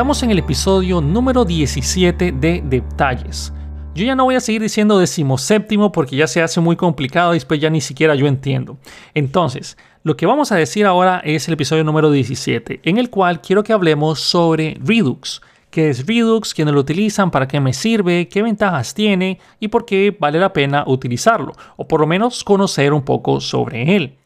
Estamos 0.00 0.22
en 0.22 0.30
el 0.30 0.38
episodio 0.38 1.02
número 1.02 1.44
17 1.44 2.32
de 2.32 2.62
Detalles. 2.64 3.52
Yo 3.94 4.02
ya 4.02 4.14
no 4.14 4.24
voy 4.24 4.34
a 4.34 4.40
seguir 4.40 4.62
diciendo 4.62 4.98
decimoséptimo 4.98 5.92
porque 5.92 6.16
ya 6.16 6.26
se 6.26 6.40
hace 6.40 6.58
muy 6.58 6.74
complicado 6.74 7.34
y 7.34 7.36
después 7.36 7.60
ya 7.60 7.68
ni 7.68 7.82
siquiera 7.82 8.14
yo 8.14 8.26
entiendo. 8.26 8.78
Entonces, 9.12 9.76
lo 10.02 10.16
que 10.16 10.24
vamos 10.24 10.52
a 10.52 10.56
decir 10.56 10.86
ahora 10.86 11.20
es 11.22 11.46
el 11.48 11.52
episodio 11.52 11.84
número 11.84 12.10
17, 12.10 12.80
en 12.82 12.96
el 12.96 13.10
cual 13.10 13.42
quiero 13.42 13.62
que 13.62 13.74
hablemos 13.74 14.20
sobre 14.20 14.78
Redux. 14.82 15.42
¿Qué 15.68 15.90
es 15.90 16.06
Redux? 16.06 16.54
¿Quiénes 16.54 16.72
lo 16.72 16.80
utilizan? 16.80 17.30
¿Para 17.30 17.46
qué 17.46 17.60
me 17.60 17.74
sirve? 17.74 18.26
¿Qué 18.26 18.40
ventajas 18.40 18.94
tiene? 18.94 19.38
¿Y 19.58 19.68
por 19.68 19.84
qué 19.84 20.16
vale 20.18 20.38
la 20.38 20.54
pena 20.54 20.82
utilizarlo? 20.86 21.52
O 21.76 21.86
por 21.86 22.00
lo 22.00 22.06
menos 22.06 22.42
conocer 22.42 22.94
un 22.94 23.02
poco 23.02 23.38
sobre 23.42 23.96
él. 23.96 24.16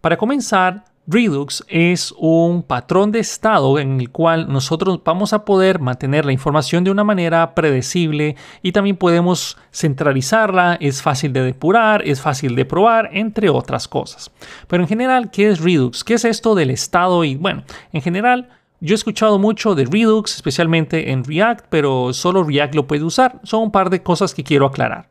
Para 0.00 0.16
comenzar, 0.16 0.84
Redux 1.10 1.64
es 1.68 2.12
un 2.18 2.62
patrón 2.62 3.12
de 3.12 3.20
estado 3.20 3.78
en 3.78 3.98
el 3.98 4.10
cual 4.10 4.52
nosotros 4.52 5.00
vamos 5.02 5.32
a 5.32 5.46
poder 5.46 5.80
mantener 5.80 6.26
la 6.26 6.32
información 6.32 6.84
de 6.84 6.90
una 6.90 7.02
manera 7.02 7.54
predecible 7.54 8.36
y 8.60 8.72
también 8.72 8.98
podemos 8.98 9.56
centralizarla, 9.72 10.76
es 10.82 11.00
fácil 11.00 11.32
de 11.32 11.40
depurar, 11.40 12.06
es 12.06 12.20
fácil 12.20 12.54
de 12.54 12.66
probar, 12.66 13.08
entre 13.14 13.48
otras 13.48 13.88
cosas. 13.88 14.30
Pero 14.66 14.82
en 14.82 14.88
general, 14.88 15.30
¿qué 15.30 15.48
es 15.48 15.60
Redux? 15.60 16.04
¿Qué 16.04 16.12
es 16.12 16.26
esto 16.26 16.54
del 16.54 16.68
estado? 16.68 17.24
Y 17.24 17.36
bueno, 17.36 17.64
en 17.94 18.02
general, 18.02 18.50
yo 18.80 18.92
he 18.92 18.94
escuchado 18.94 19.38
mucho 19.38 19.74
de 19.74 19.86
Redux, 19.86 20.34
especialmente 20.34 21.10
en 21.10 21.24
React, 21.24 21.68
pero 21.70 22.12
solo 22.12 22.44
React 22.44 22.74
lo 22.74 22.86
puede 22.86 23.04
usar. 23.04 23.40
Son 23.44 23.62
un 23.62 23.72
par 23.72 23.88
de 23.88 24.02
cosas 24.02 24.34
que 24.34 24.44
quiero 24.44 24.66
aclarar. 24.66 25.08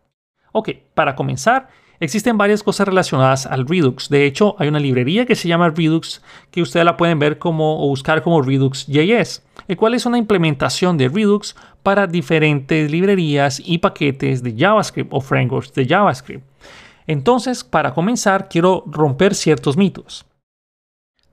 Ok, 0.51 0.69
para 0.93 1.15
comenzar, 1.15 1.69
Existen 1.99 2.37
varias 2.37 2.61
cosas 2.61 2.87
relacionadas 2.87 3.47
al 3.47 3.67
Redux. 3.67 4.09
De 4.09 4.25
hecho, 4.25 4.55
hay 4.59 4.67
una 4.67 4.79
librería 4.79 5.25
que 5.25 5.35
se 5.35 5.47
llama 5.47 5.69
Redux 5.69 6.21
que 6.51 6.61
ustedes 6.61 6.85
la 6.85 6.95
pueden 6.95 7.17
ver 7.17 7.39
como 7.39 7.83
o 7.83 7.87
buscar 7.87 8.21
como 8.21 8.41
Redux.js, 8.41 9.43
el 9.67 9.77
cual 9.77 9.95
es 9.95 10.05
una 10.05 10.19
implementación 10.19 10.97
de 10.97 11.09
Redux 11.09 11.55
para 11.81 12.05
diferentes 12.05 12.91
librerías 12.91 13.61
y 13.63 13.79
paquetes 13.79 14.43
de 14.43 14.55
JavaScript 14.55 15.11
o 15.11 15.21
frameworks 15.21 15.73
de 15.73 15.87
JavaScript. 15.87 16.43
Entonces, 17.07 17.63
para 17.63 17.93
comenzar, 17.93 18.47
quiero 18.47 18.83
romper 18.85 19.33
ciertos 19.33 19.75
mitos. 19.75 20.25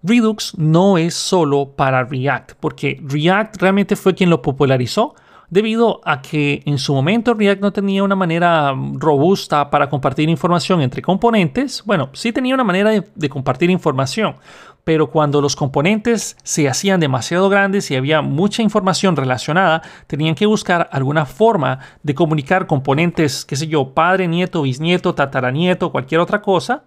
Redux 0.03 0.57
no 0.57 0.99
es 0.99 1.15
solo 1.15 1.73
para 1.77 2.05
React, 2.05 2.53
porque 2.61 3.01
React 3.03 3.57
realmente 3.61 3.97
fue 3.97 4.15
quien 4.15 4.31
lo 4.31 4.43
popularizó, 4.43 5.15
debido 5.55 6.01
a 6.05 6.21
que 6.21 6.65
en 6.67 6.79
su 6.79 6.93
momento 6.93 7.33
React 7.33 7.63
no 7.63 7.73
tenía 7.73 8.03
una 8.03 8.17
manera 8.17 8.75
robusta 8.95 9.71
para 9.71 9.89
compartir 9.89 10.29
información 10.29 10.81
entre 10.81 11.01
componentes. 11.01 11.85
Bueno, 11.87 12.11
sí 12.13 12.33
tenía 12.33 12.57
una 12.57 12.65
manera 12.65 12.91
de, 12.91 13.29
compartir 13.29 13.71
información, 13.71 14.35
pero 14.83 15.11
cuando 15.11 15.41
los 15.41 15.55
componentes 15.55 16.37
se 16.43 16.69
hacían 16.69 16.99
demasiado 16.99 17.49
grandes 17.49 17.89
y 17.93 17.95
había 17.95 18.21
mucha 18.21 18.63
información 18.63 19.15
relacionada, 19.15 19.83
tenían 20.09 20.35
que 20.35 20.45
buscar 20.45 20.89
alguna 20.91 21.25
forma 21.25 21.79
de 22.03 22.17
comunicar 22.17 22.67
componentes, 22.67 23.45
qué 23.45 23.55
sé 23.55 23.69
yo, 23.69 23.95
padre, 23.95 24.27
nieto, 24.27 24.63
bisnieto, 24.63 25.15
tataranieto, 25.15 25.93
cualquier 25.93 26.21
otra 26.21 26.43
cosa, 26.43 26.83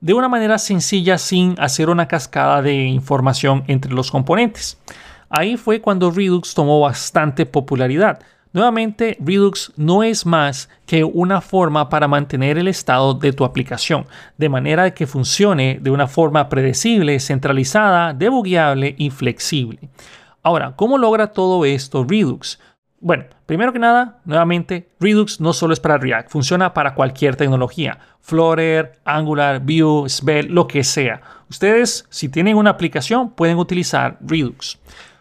de 0.00 0.14
una 0.14 0.28
manera 0.28 0.58
sencilla 0.58 1.18
sin 1.18 1.56
hacer 1.58 1.90
una 1.90 2.06
cascada 2.06 2.62
de 2.62 2.84
información 2.84 3.64
entre 3.66 3.92
los 3.92 4.12
componentes. 4.12 4.78
Ahí 5.34 5.56
fue 5.56 5.80
cuando 5.80 6.10
Redux 6.10 6.52
tomó 6.52 6.78
bastante 6.80 7.46
popularidad. 7.46 8.20
Nuevamente, 8.52 9.16
Redux 9.18 9.72
no 9.76 10.02
es 10.02 10.26
más 10.26 10.68
que 10.84 11.04
una 11.04 11.40
forma 11.40 11.88
para 11.88 12.06
mantener 12.06 12.58
el 12.58 12.68
estado 12.68 13.14
de 13.14 13.32
tu 13.32 13.46
aplicación, 13.46 14.04
de 14.36 14.50
manera 14.50 14.92
que 14.92 15.06
funcione 15.06 15.78
de 15.80 15.90
una 15.90 16.06
forma 16.06 16.50
predecible, 16.50 17.18
centralizada, 17.18 18.12
debugueable 18.12 18.94
y 18.98 19.08
flexible. 19.08 19.88
Ahora, 20.42 20.74
¿cómo 20.76 20.98
logra 20.98 21.28
todo 21.28 21.64
esto 21.64 22.04
Redux? 22.06 22.60
Bueno, 23.00 23.24
primero 23.46 23.72
que 23.72 23.78
nada, 23.78 24.20
nuevamente, 24.26 24.90
Redux 25.00 25.40
no 25.40 25.54
solo 25.54 25.72
es 25.72 25.80
para 25.80 25.96
React, 25.96 26.30
funciona 26.30 26.74
para 26.74 26.94
cualquier 26.94 27.36
tecnología. 27.36 27.98
Flutter, 28.20 29.00
Angular, 29.06 29.60
Vue, 29.60 30.10
Svelte, 30.10 30.52
lo 30.52 30.68
que 30.68 30.84
sea. 30.84 31.22
Ustedes, 31.48 32.04
si 32.10 32.28
tienen 32.28 32.58
una 32.58 32.68
aplicación, 32.68 33.30
pueden 33.30 33.56
utilizar 33.56 34.18
Redux. 34.20 34.78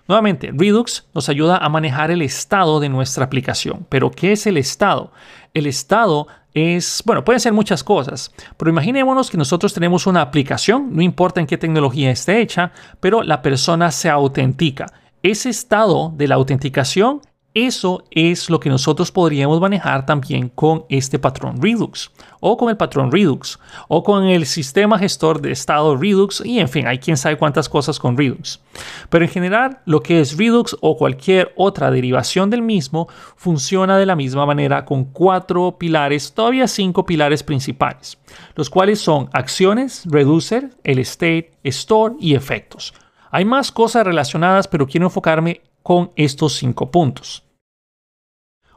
Nuevamente, 0.07 0.51
Redux 0.53 1.07
nos 1.13 1.29
ayuda 1.29 1.57
a 1.57 1.69
manejar 1.69 2.11
el 2.11 2.21
estado 2.21 2.79
de 2.79 2.89
nuestra 2.89 3.25
aplicación. 3.25 3.85
Pero, 3.89 4.11
¿qué 4.11 4.33
es 4.33 4.47
el 4.47 4.57
estado? 4.57 5.11
El 5.53 5.67
estado 5.67 6.27
es, 6.53 7.01
bueno, 7.05 7.23
pueden 7.23 7.39
ser 7.39 7.53
muchas 7.53 7.83
cosas, 7.83 8.33
pero 8.57 8.71
imaginémonos 8.71 9.29
que 9.29 9.37
nosotros 9.37 9.73
tenemos 9.73 10.05
una 10.05 10.21
aplicación, 10.21 10.93
no 10.93 11.01
importa 11.01 11.39
en 11.39 11.47
qué 11.47 11.57
tecnología 11.57 12.11
esté 12.11 12.41
hecha, 12.41 12.71
pero 12.99 13.23
la 13.23 13.41
persona 13.41 13.91
se 13.91 14.09
autentica. 14.09 14.87
Ese 15.23 15.49
estado 15.49 16.11
de 16.15 16.27
la 16.27 16.35
autenticación 16.35 17.21
eso 17.53 18.05
es 18.11 18.49
lo 18.49 18.61
que 18.61 18.69
nosotros 18.69 19.11
podríamos 19.11 19.59
manejar 19.59 20.05
también 20.05 20.47
con 20.49 20.85
este 20.87 21.19
patrón 21.19 21.61
Redux 21.61 22.09
o 22.39 22.55
con 22.55 22.69
el 22.69 22.77
patrón 22.77 23.11
Redux 23.11 23.59
o 23.89 24.03
con 24.03 24.23
el 24.23 24.45
sistema 24.45 24.97
gestor 24.97 25.41
de 25.41 25.51
estado 25.51 25.97
Redux 25.97 26.41
y 26.45 26.59
en 26.59 26.69
fin, 26.69 26.87
hay 26.87 26.99
quien 26.99 27.17
sabe 27.17 27.37
cuántas 27.37 27.67
cosas 27.67 27.99
con 27.99 28.17
Redux. 28.17 28.61
Pero 29.09 29.25
en 29.25 29.31
general, 29.31 29.79
lo 29.85 30.01
que 30.01 30.21
es 30.21 30.37
Redux 30.37 30.77
o 30.79 30.97
cualquier 30.97 31.51
otra 31.57 31.91
derivación 31.91 32.49
del 32.49 32.61
mismo 32.61 33.09
funciona 33.35 33.97
de 33.97 34.05
la 34.05 34.15
misma 34.15 34.45
manera 34.45 34.85
con 34.85 35.03
cuatro 35.03 35.77
pilares, 35.77 36.33
todavía 36.33 36.67
cinco 36.67 37.05
pilares 37.05 37.43
principales, 37.43 38.17
los 38.55 38.69
cuales 38.69 38.99
son 39.01 39.29
acciones, 39.33 40.03
reducer, 40.05 40.69
el 40.85 40.99
state, 40.99 41.51
store 41.63 42.15
y 42.19 42.33
efectos. 42.35 42.93
Hay 43.29 43.45
más 43.45 43.71
cosas 43.71 44.05
relacionadas, 44.05 44.67
pero 44.67 44.87
quiero 44.87 45.07
enfocarme 45.07 45.61
con 45.83 46.11
estos 46.15 46.55
cinco 46.55 46.91
puntos. 46.91 47.43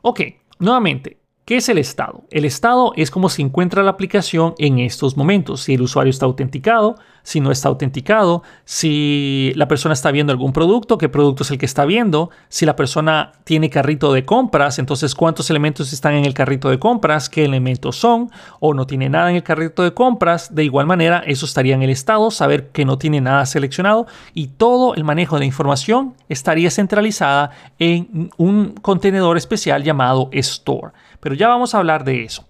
Ok, 0.03 0.20
nuevamente, 0.59 1.19
¿Qué 1.44 1.56
es 1.56 1.69
el 1.69 1.77
estado? 1.77 2.25
El 2.31 2.47
estado 2.47 2.94
es 2.97 3.10
como 3.10 3.28
se 3.28 3.43
encuentra 3.43 3.82
la 3.82 3.91
aplicación 3.91 4.55
en 4.56 4.78
estos 4.78 5.19
momentos. 5.19 5.60
Si 5.60 5.75
el 5.75 5.82
usuario 5.82 6.09
está 6.09 6.25
autenticado, 6.25 6.97
si 7.22 7.41
no 7.41 7.50
está 7.50 7.69
autenticado, 7.69 8.43
si 8.65 9.53
la 9.55 9.69
persona 9.69 9.93
está 9.93 10.10
viendo 10.10 10.32
algún 10.32 10.55
producto, 10.55 10.97
qué 10.97 11.10
producto 11.10 11.43
es 11.43 11.50
el 11.50 11.59
que 11.59 11.66
está 11.66 11.84
viendo, 11.84 12.31
si 12.49 12.65
la 12.65 12.77
persona 12.77 13.32
tiene 13.44 13.69
carrito 13.69 14.15
de 14.15 14.25
compras, 14.25 14.78
entonces 14.78 15.15
cuántos 15.15 15.50
elementos 15.50 15.93
están 15.93 16.15
en 16.15 16.25
el 16.25 16.32
carrito 16.32 16.71
de 16.71 16.78
compras, 16.78 17.28
qué 17.28 17.44
elementos 17.44 17.97
son, 17.97 18.31
o 18.59 18.72
no 18.72 18.87
tiene 18.87 19.11
nada 19.11 19.28
en 19.28 19.37
el 19.37 19.43
carrito 19.43 19.82
de 19.82 19.93
compras. 19.93 20.55
De 20.55 20.65
igual 20.65 20.87
manera, 20.87 21.22
eso 21.26 21.44
estaría 21.44 21.75
en 21.75 21.82
el 21.82 21.91
estado, 21.91 22.31
saber 22.31 22.69
que 22.69 22.87
no 22.87 22.97
tiene 22.97 23.21
nada 23.21 23.44
seleccionado 23.44 24.06
y 24.32 24.47
todo 24.47 24.94
el 24.94 25.05
manejo 25.05 25.38
de 25.38 25.44
información 25.44 26.15
estaría 26.31 26.71
centralizada 26.71 27.50
en 27.78 28.31
un 28.38 28.72
contenedor 28.81 29.37
especial 29.37 29.82
llamado 29.82 30.31
store. 30.32 30.93
Pero 31.25 31.35
ya 31.35 31.49
vamos 31.49 31.75
a 31.75 31.79
hablar 31.79 32.05
de 32.05 32.23
eso. 32.23 32.45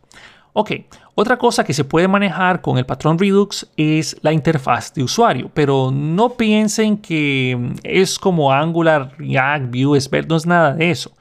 Ok, 0.53 0.73
otra 1.15 1.39
cosa 1.39 1.63
que 1.63 1.73
se 1.73 1.85
puede 1.85 2.09
manejar 2.09 2.61
con 2.61 2.77
el 2.77 2.85
patrón 2.85 3.21
Redux 3.21 3.69
es 3.77 4.17
la 4.21 4.33
interfaz 4.33 4.93
de 4.93 5.05
usuario, 5.05 5.49
pero 5.55 5.93
no 5.93 6.31
piensen 6.31 6.97
que 6.97 7.73
es 7.85 8.19
como 8.19 8.53
Angular, 8.53 9.13
React, 9.17 9.71
Vue, 9.71 10.01
Svelte, 10.01 10.29
no 10.29 10.37
es 10.37 10.45
nada 10.45 10.75
de 10.75 10.91
eso. 10.91 11.13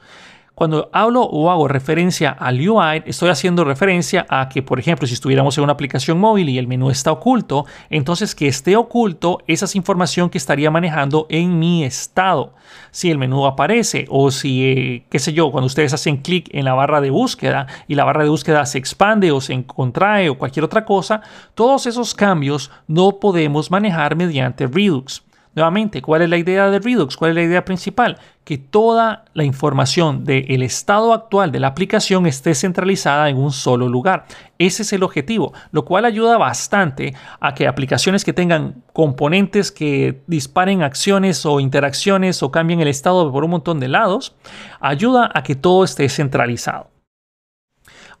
Cuando 0.54 0.88
hablo 0.92 1.22
o 1.22 1.50
hago 1.50 1.66
referencia 1.66 2.30
al 2.30 2.60
UI, 2.60 3.02
estoy 3.06 3.28
haciendo 3.30 3.64
referencia 3.64 4.24
a 4.28 4.48
que, 4.48 4.62
por 4.62 4.78
ejemplo, 4.78 5.04
si 5.08 5.14
estuviéramos 5.14 5.58
en 5.58 5.64
una 5.64 5.72
aplicación 5.72 6.20
móvil 6.20 6.48
y 6.48 6.58
el 6.58 6.68
menú 6.68 6.90
está 6.90 7.10
oculto, 7.10 7.66
entonces 7.90 8.36
que 8.36 8.46
esté 8.46 8.76
oculto 8.76 9.40
esa 9.48 9.64
es 9.64 9.74
información 9.74 10.30
que 10.30 10.38
estaría 10.38 10.70
manejando 10.70 11.26
en 11.28 11.58
mi 11.58 11.82
estado. 11.82 12.54
Si 12.92 13.10
el 13.10 13.18
menú 13.18 13.46
aparece 13.46 14.06
o 14.08 14.30
si, 14.30 14.64
eh, 14.64 15.06
qué 15.10 15.18
sé 15.18 15.32
yo, 15.32 15.50
cuando 15.50 15.66
ustedes 15.66 15.92
hacen 15.92 16.18
clic 16.18 16.48
en 16.52 16.64
la 16.66 16.74
barra 16.74 17.00
de 17.00 17.10
búsqueda 17.10 17.66
y 17.88 17.96
la 17.96 18.04
barra 18.04 18.22
de 18.22 18.30
búsqueda 18.30 18.64
se 18.64 18.78
expande 18.78 19.32
o 19.32 19.40
se 19.40 19.60
contrae 19.64 20.28
o 20.28 20.38
cualquier 20.38 20.64
otra 20.64 20.84
cosa, 20.84 21.22
todos 21.56 21.86
esos 21.86 22.14
cambios 22.14 22.70
no 22.86 23.18
podemos 23.18 23.72
manejar 23.72 24.14
mediante 24.14 24.68
Redux. 24.68 25.23
Nuevamente, 25.54 26.02
¿cuál 26.02 26.22
es 26.22 26.28
la 26.28 26.36
idea 26.36 26.68
de 26.68 26.80
Redux? 26.80 27.16
¿Cuál 27.16 27.30
es 27.30 27.34
la 27.36 27.42
idea 27.42 27.64
principal? 27.64 28.18
Que 28.42 28.58
toda 28.58 29.24
la 29.34 29.44
información 29.44 30.24
del 30.24 30.62
estado 30.62 31.12
actual 31.12 31.52
de 31.52 31.60
la 31.60 31.68
aplicación 31.68 32.26
esté 32.26 32.54
centralizada 32.56 33.28
en 33.28 33.36
un 33.36 33.52
solo 33.52 33.88
lugar. 33.88 34.26
Ese 34.58 34.82
es 34.82 34.92
el 34.92 35.04
objetivo, 35.04 35.52
lo 35.70 35.84
cual 35.84 36.06
ayuda 36.06 36.38
bastante 36.38 37.14
a 37.38 37.54
que 37.54 37.68
aplicaciones 37.68 38.24
que 38.24 38.32
tengan 38.32 38.82
componentes 38.92 39.70
que 39.70 40.22
disparen 40.26 40.82
acciones 40.82 41.46
o 41.46 41.60
interacciones 41.60 42.42
o 42.42 42.50
cambien 42.50 42.80
el 42.80 42.88
estado 42.88 43.30
por 43.30 43.44
un 43.44 43.50
montón 43.50 43.78
de 43.78 43.88
lados, 43.88 44.34
ayuda 44.80 45.30
a 45.32 45.44
que 45.44 45.54
todo 45.54 45.84
esté 45.84 46.08
centralizado. 46.08 46.90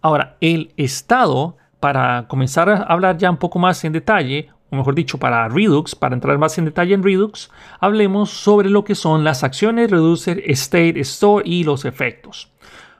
Ahora, 0.00 0.36
el 0.40 0.72
estado, 0.76 1.56
para 1.80 2.28
comenzar 2.28 2.68
a 2.68 2.82
hablar 2.82 3.16
ya 3.16 3.30
un 3.30 3.38
poco 3.38 3.58
más 3.58 3.82
en 3.84 3.92
detalle, 3.92 4.50
o 4.74 4.78
mejor 4.78 4.94
dicho, 4.94 5.18
para 5.18 5.48
Redux, 5.48 5.94
para 5.94 6.14
entrar 6.14 6.36
más 6.38 6.58
en 6.58 6.66
detalle 6.66 6.94
en 6.94 7.02
Redux, 7.02 7.50
hablemos 7.80 8.30
sobre 8.30 8.68
lo 8.68 8.84
que 8.84 8.94
son 8.94 9.24
las 9.24 9.44
acciones 9.44 9.90
reducer, 9.90 10.42
state, 10.46 11.00
store 11.00 11.48
y 11.48 11.64
los 11.64 11.84
efectos. 11.84 12.50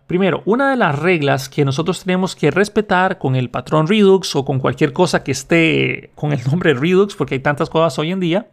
Primero, 0.07 0.43
una 0.45 0.71
de 0.71 0.77
las 0.77 0.99
reglas 0.99 1.49
que 1.49 1.65
nosotros 1.65 2.05
tenemos 2.05 2.37
que 2.37 2.51
respetar 2.51 3.19
con 3.19 3.37
el 3.37 3.49
patrón 3.49 3.87
Redux 3.87 4.37
o 4.37 4.45
con 4.45 4.59
cualquier 4.59 4.93
cosa 4.93 5.25
que 5.25 5.33
esté 5.33 6.11
con 6.15 6.33
el 6.33 6.45
nombre 6.47 6.75
Redux, 6.75 7.15
porque 7.15 7.35
hay 7.35 7.41
tantas 7.41 7.71
cosas 7.71 7.99
hoy 7.99 8.13
en 8.13 8.21
día, 8.21 8.49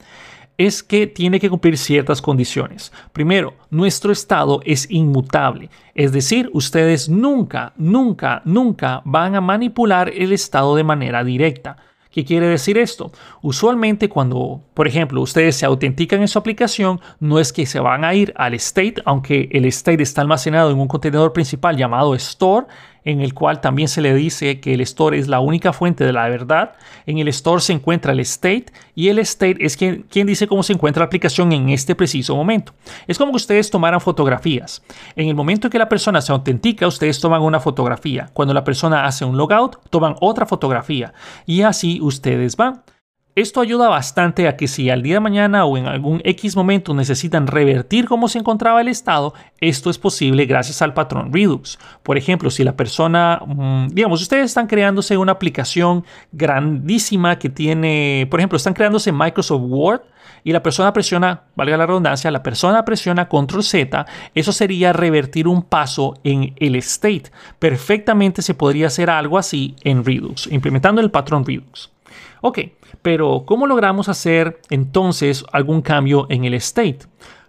es 0.58 0.84
que 0.84 1.08
tiene 1.08 1.40
que 1.40 1.50
cumplir 1.50 1.78
ciertas 1.78 2.22
condiciones. 2.22 2.92
Primero, 3.14 3.56
nuestro 3.70 4.12
estado 4.12 4.62
es 4.64 4.90
inmutable, 4.90 5.70
es 5.96 6.12
decir, 6.12 6.50
ustedes 6.54 7.10
nunca, 7.10 7.74
nunca, 7.78 8.42
nunca 8.46 9.02
van 9.04 9.36
a 9.36 9.42
manipular 9.42 10.10
el 10.10 10.32
estado 10.32 10.76
de 10.76 10.84
manera 10.84 11.24
directa. 11.24 11.78
¿Qué 12.12 12.26
quiere 12.26 12.48
decir 12.48 12.78
esto? 12.78 13.14
Usualmente 13.42 14.10
cuando, 14.10 14.62
por 14.74 14.86
ejemplo, 14.86 15.22
ustedes 15.22 15.56
se 15.56 15.66
autentican 15.66 16.20
en 16.20 16.28
su 16.28 16.38
aplicación, 16.38 17.00
no 17.22 17.40
es 17.40 17.54
que 17.54 17.66
se 17.66 17.80
van 17.80 18.04
a 18.04 18.14
ir 18.14 18.34
al 18.36 18.54
state, 18.56 18.96
aunque 19.06 19.48
el 19.54 19.64
state 19.66 20.04
está 20.04 20.22
almacenado 20.22 20.72
en 20.72 20.80
un 20.80 20.90
contenedor 20.90 21.32
principal 21.32 21.78
llamado 21.78 22.14
store, 22.16 22.68
en 23.04 23.22
el 23.22 23.34
cual 23.34 23.62
también 23.62 23.88
se 23.88 24.02
le 24.02 24.14
dice 24.14 24.60
que 24.60 24.74
el 24.74 24.82
store 24.82 25.18
es 25.18 25.28
la 25.28 25.40
única 25.40 25.74
fuente 25.74 26.04
de 26.04 26.14
la 26.14 26.28
verdad. 26.30 26.74
En 27.06 27.18
el 27.18 27.28
store 27.30 27.62
se 27.62 27.74
encuentra 27.74 28.12
el 28.12 28.20
state 28.20 28.66
y 28.96 29.10
el 29.10 29.20
state 29.20 29.58
es 29.60 29.78
quien, 29.78 30.04
quien, 30.04 30.28
dice 30.28 30.48
cómo 30.48 30.64
se 30.64 30.74
encuentra 30.74 31.02
la 31.02 31.06
aplicación 31.06 31.52
en 31.52 31.70
este 31.70 31.96
preciso 31.96 32.36
momento. 32.36 32.74
Es 33.08 33.18
como 33.18 33.32
que 33.32 33.38
ustedes 33.38 33.70
tomaran 33.70 34.02
fotografías. 34.02 34.84
En 35.16 35.28
el 35.28 35.36
momento 35.36 35.68
en 35.68 35.72
que 35.72 35.80
la 35.80 35.90
persona 35.90 36.22
se 36.22 36.32
autentica, 36.32 36.88
ustedes 36.88 37.20
toman 37.20 37.42
una 37.42 37.60
fotografía. 37.60 38.30
Cuando 38.34 38.54
la 38.54 38.64
persona 38.64 39.06
hace 39.06 39.26
un 39.26 39.38
logout, 39.38 39.78
toman 39.90 40.16
otra 40.22 40.46
fotografía. 40.46 41.14
Y 41.46 41.64
así 41.64 42.00
ustedes 42.02 42.56
van. 42.56 42.84
Esto 43.34 43.62
ayuda 43.62 43.88
bastante 43.88 44.50
a 44.50 44.58
que 44.58 44.68
si 44.68 44.90
al 44.90 45.04
día 45.04 45.14
de 45.14 45.20
mañana 45.22 45.64
o 45.64 45.78
en 45.78 45.88
algún 45.88 46.22
X 46.26 46.58
momento 46.58 46.94
necesitan 46.94 47.48
revertir 47.48 48.06
cómo 48.06 48.28
se 48.28 48.40
encontraba 48.40 48.82
el 48.82 48.90
estado, 48.90 49.34
esto 49.62 49.90
es 49.90 49.98
posible 49.98 50.46
gracias 50.46 50.82
al 50.82 50.94
patrón 50.94 51.32
Redux. 51.32 51.80
Por 52.04 52.18
ejemplo, 52.18 52.50
si 52.52 52.66
la 52.66 52.76
persona, 52.76 53.42
mm, 53.46 53.88
digamos, 53.94 54.22
ustedes 54.22 54.48
están 54.48 54.68
creándose 54.68 55.16
una 55.16 55.32
aplicación 55.32 56.04
grandísima 56.34 57.40
que 57.40 57.48
tiene, 57.48 58.28
por 58.30 58.42
ejemplo, 58.42 58.58
están 58.58 58.74
creándose 58.74 59.14
Microsoft 59.14 59.64
Word 59.64 60.02
y 60.44 60.52
la 60.52 60.62
persona 60.62 60.92
presiona, 60.92 61.44
valga 61.56 61.78
la 61.78 61.86
redundancia, 61.86 62.32
la 62.32 62.44
persona 62.44 62.84
presiona 62.84 63.30
Control 63.30 63.64
Z, 63.64 64.06
eso 64.36 64.52
sería 64.52 64.92
revertir 64.92 65.48
un 65.48 65.62
paso 65.62 66.16
en 66.26 66.54
el 66.58 66.76
state. 66.76 67.32
Perfectamente 67.60 68.42
se 68.42 68.56
podría 68.56 68.88
hacer 68.88 69.10
algo 69.10 69.38
así 69.38 69.74
en 69.86 70.04
Redux, 70.04 70.48
implementando 70.52 71.00
el 71.00 71.12
patrón 71.12 71.46
Redux. 71.46 71.92
Ok, 72.42 72.60
pero 73.02 73.44
¿cómo 73.46 73.68
logramos 73.68 74.10
hacer 74.10 74.60
entonces 74.70 75.46
algún 75.52 75.82
cambio 75.82 76.28
en 76.30 76.46
el 76.46 76.54
state? 76.56 77.00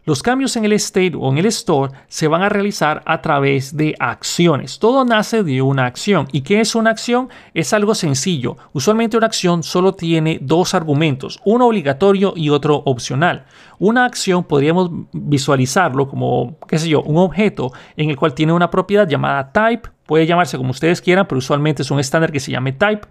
Los 0.04 0.20
cambios 0.20 0.56
en 0.56 0.64
el 0.64 0.72
state 0.72 1.12
o 1.16 1.30
en 1.30 1.38
el 1.38 1.46
store 1.46 1.92
se 2.08 2.26
van 2.26 2.42
a 2.42 2.48
realizar 2.48 3.02
a 3.06 3.22
través 3.22 3.76
de 3.76 3.94
acciones. 4.00 4.80
Todo 4.80 5.04
nace 5.04 5.44
de 5.44 5.62
una 5.62 5.86
acción. 5.86 6.26
¿Y 6.32 6.40
qué 6.40 6.60
es 6.60 6.74
una 6.74 6.90
acción? 6.90 7.28
Es 7.54 7.72
algo 7.72 7.94
sencillo. 7.94 8.56
Usualmente 8.72 9.16
una 9.16 9.26
acción 9.26 9.62
solo 9.62 9.94
tiene 9.94 10.40
dos 10.42 10.74
argumentos, 10.74 11.38
uno 11.44 11.68
obligatorio 11.68 12.32
y 12.34 12.50
otro 12.50 12.82
opcional. 12.84 13.44
Una 13.78 14.04
acción 14.04 14.42
podríamos 14.42 14.90
visualizarlo 15.12 16.08
como, 16.08 16.56
qué 16.66 16.80
sé 16.80 16.88
yo, 16.88 17.02
un 17.02 17.18
objeto 17.18 17.72
en 17.96 18.10
el 18.10 18.16
cual 18.16 18.34
tiene 18.34 18.52
una 18.52 18.70
propiedad 18.70 19.06
llamada 19.06 19.52
type 19.52 19.88
puede 20.12 20.26
llamarse 20.26 20.58
como 20.58 20.72
ustedes 20.72 21.00
quieran, 21.00 21.26
pero 21.26 21.38
usualmente 21.38 21.80
es 21.80 21.90
un 21.90 21.98
estándar 21.98 22.30
que 22.30 22.38
se 22.38 22.52
llame 22.52 22.72
type, 22.72 23.08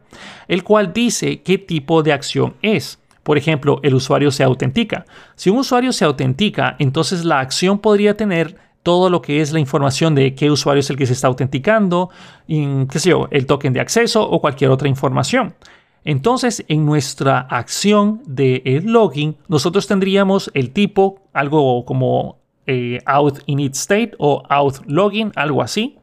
el 0.48 0.64
cual 0.64 0.94
dice 0.94 1.42
qué 1.42 1.58
tipo 1.58 2.04
de 2.04 2.14
acción 2.14 2.54
es. 2.62 3.00
Por 3.24 3.40
ejemplo, 3.40 3.80
el 3.82 3.96
usuario 3.96 4.30
se 4.30 4.44
autentica. 4.44 5.06
Si 5.34 5.50
un 5.50 5.58
usuario 5.58 5.94
se 5.94 6.06
autentica, 6.06 6.76
entonces 6.78 7.26
la 7.26 7.40
acción 7.40 7.80
podría 7.80 8.16
tener 8.16 8.56
todo 8.84 9.10
lo 9.10 9.24
que 9.24 9.42
es 9.42 9.52
la 9.52 9.60
información 9.60 10.14
de 10.14 10.36
qué 10.36 10.52
usuario 10.52 10.82
es 10.82 10.92
el 10.92 10.96
que 10.96 11.08
se 11.08 11.14
está 11.14 11.26
autenticando, 11.26 12.12
qué 12.48 13.00
sé 13.00 13.10
yo, 13.10 13.28
el 13.32 13.48
token 13.48 13.74
de 13.74 13.80
acceso 13.80 14.22
o 14.22 14.40
cualquier 14.40 14.70
otra 14.70 14.88
información. 14.88 15.56
Entonces, 16.04 16.64
en 16.68 16.86
nuestra 16.86 17.40
acción 17.40 18.22
de 18.28 18.80
login, 18.86 19.38
nosotros 19.48 19.88
tendríamos 19.88 20.52
el 20.54 20.70
tipo, 20.70 21.20
algo 21.34 21.84
como 21.84 22.38
eh, 22.68 23.00
out 23.08 23.40
init 23.48 23.74
state 23.74 24.12
o 24.20 24.44
out 24.50 24.86
login, 24.86 25.32
algo 25.36 25.64
así. 25.64 25.98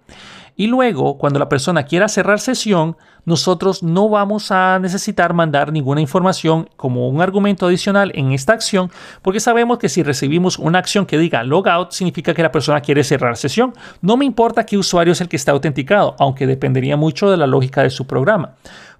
Y 0.59 0.67
luego, 0.67 1.19
cuando 1.19 1.39
la 1.39 1.49
persona 1.49 1.85
quiera 1.85 2.09
cerrar 2.09 2.41
sesión, 2.41 2.97
nosotros 3.25 3.85
no 3.85 4.09
vamos 4.09 4.51
a 4.51 4.81
necesitar 4.81 5.33
mandar 5.33 5.71
ninguna 5.71 6.01
información 6.01 6.69
como 6.77 7.09
un 7.09 7.23
argumento 7.23 7.69
adicional 7.69 8.11
en 8.17 8.33
esta 8.33 8.55
acción, 8.55 8.91
porque 9.23 9.39
sabemos 9.39 9.79
que 9.79 9.89
si 9.89 10.03
recibimos 10.03 10.59
una 10.59 10.81
acción 10.81 11.07
que 11.07 11.17
diga 11.17 11.45
logout, 11.45 11.93
significa 11.93 12.35
que 12.35 12.43
la 12.43 12.51
persona 12.51 12.81
quiere 12.81 13.05
cerrar 13.05 13.37
sesión. 13.37 13.73
No 14.03 14.17
me 14.17 14.25
importa 14.25 14.67
qué 14.67 14.77
usuario 14.77 15.13
es 15.13 15.21
el 15.21 15.29
que 15.29 15.37
está 15.37 15.53
autenticado, 15.53 16.17
aunque 16.19 16.49
dependería 16.49 16.97
mucho 16.97 17.31
de 17.31 17.37
la 17.37 17.47
lógica 17.47 17.85
de 17.85 17.91
su 17.91 18.09
programa 18.09 18.57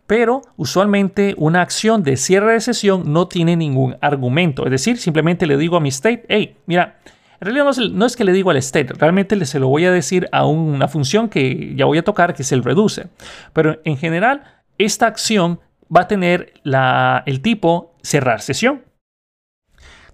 pero 0.07 0.41
usualmente 0.57 1.35
una 1.37 1.61
acción 1.61 2.03
de 2.03 2.17
cierre 2.17 2.55
de 2.55 2.61
sesión 2.63 3.13
no 3.13 3.29
tiene 3.29 3.57
ningún 3.57 3.99
argumento. 4.01 4.65
Es 4.65 4.71
decir, 4.71 4.97
simplemente 4.97 5.47
le 5.47 5.59
digo 5.59 5.77
a 5.77 5.81
mi 5.81 5.91
state, 5.91 6.25
hey, 6.31 6.57
mira, 6.65 6.97
en 7.41 7.47
realidad 7.47 7.71
no 7.93 8.07
es, 8.07 8.17
que 8.17 8.25
le 8.25 8.33
digo 8.33 8.51
al 8.51 8.57
state, 8.57 8.95
realmente 8.95 9.45
se 9.47 9.61
lo 9.61 9.69
voy 9.69 9.85
a 9.85 9.93
decir 9.93 10.29
a 10.33 10.45
una 10.45 10.89
función 10.89 11.29
que 11.29 11.75
ya 11.77 11.85
voy 11.85 11.99
a 11.99 12.05
tocar, 12.05 12.35
que 12.35 12.43
es 12.43 12.51
el 12.51 12.65
reduce. 12.65 13.09
Pero 13.53 13.79
en 13.85 13.97
general, 13.97 14.43
esta 14.77 15.07
acción 15.07 15.61
va 15.95 16.03
a 16.03 16.09
tener 16.09 16.53
el 16.65 17.41
tipo 17.41 17.95
cerrar 18.03 18.41
sesión. 18.41 18.83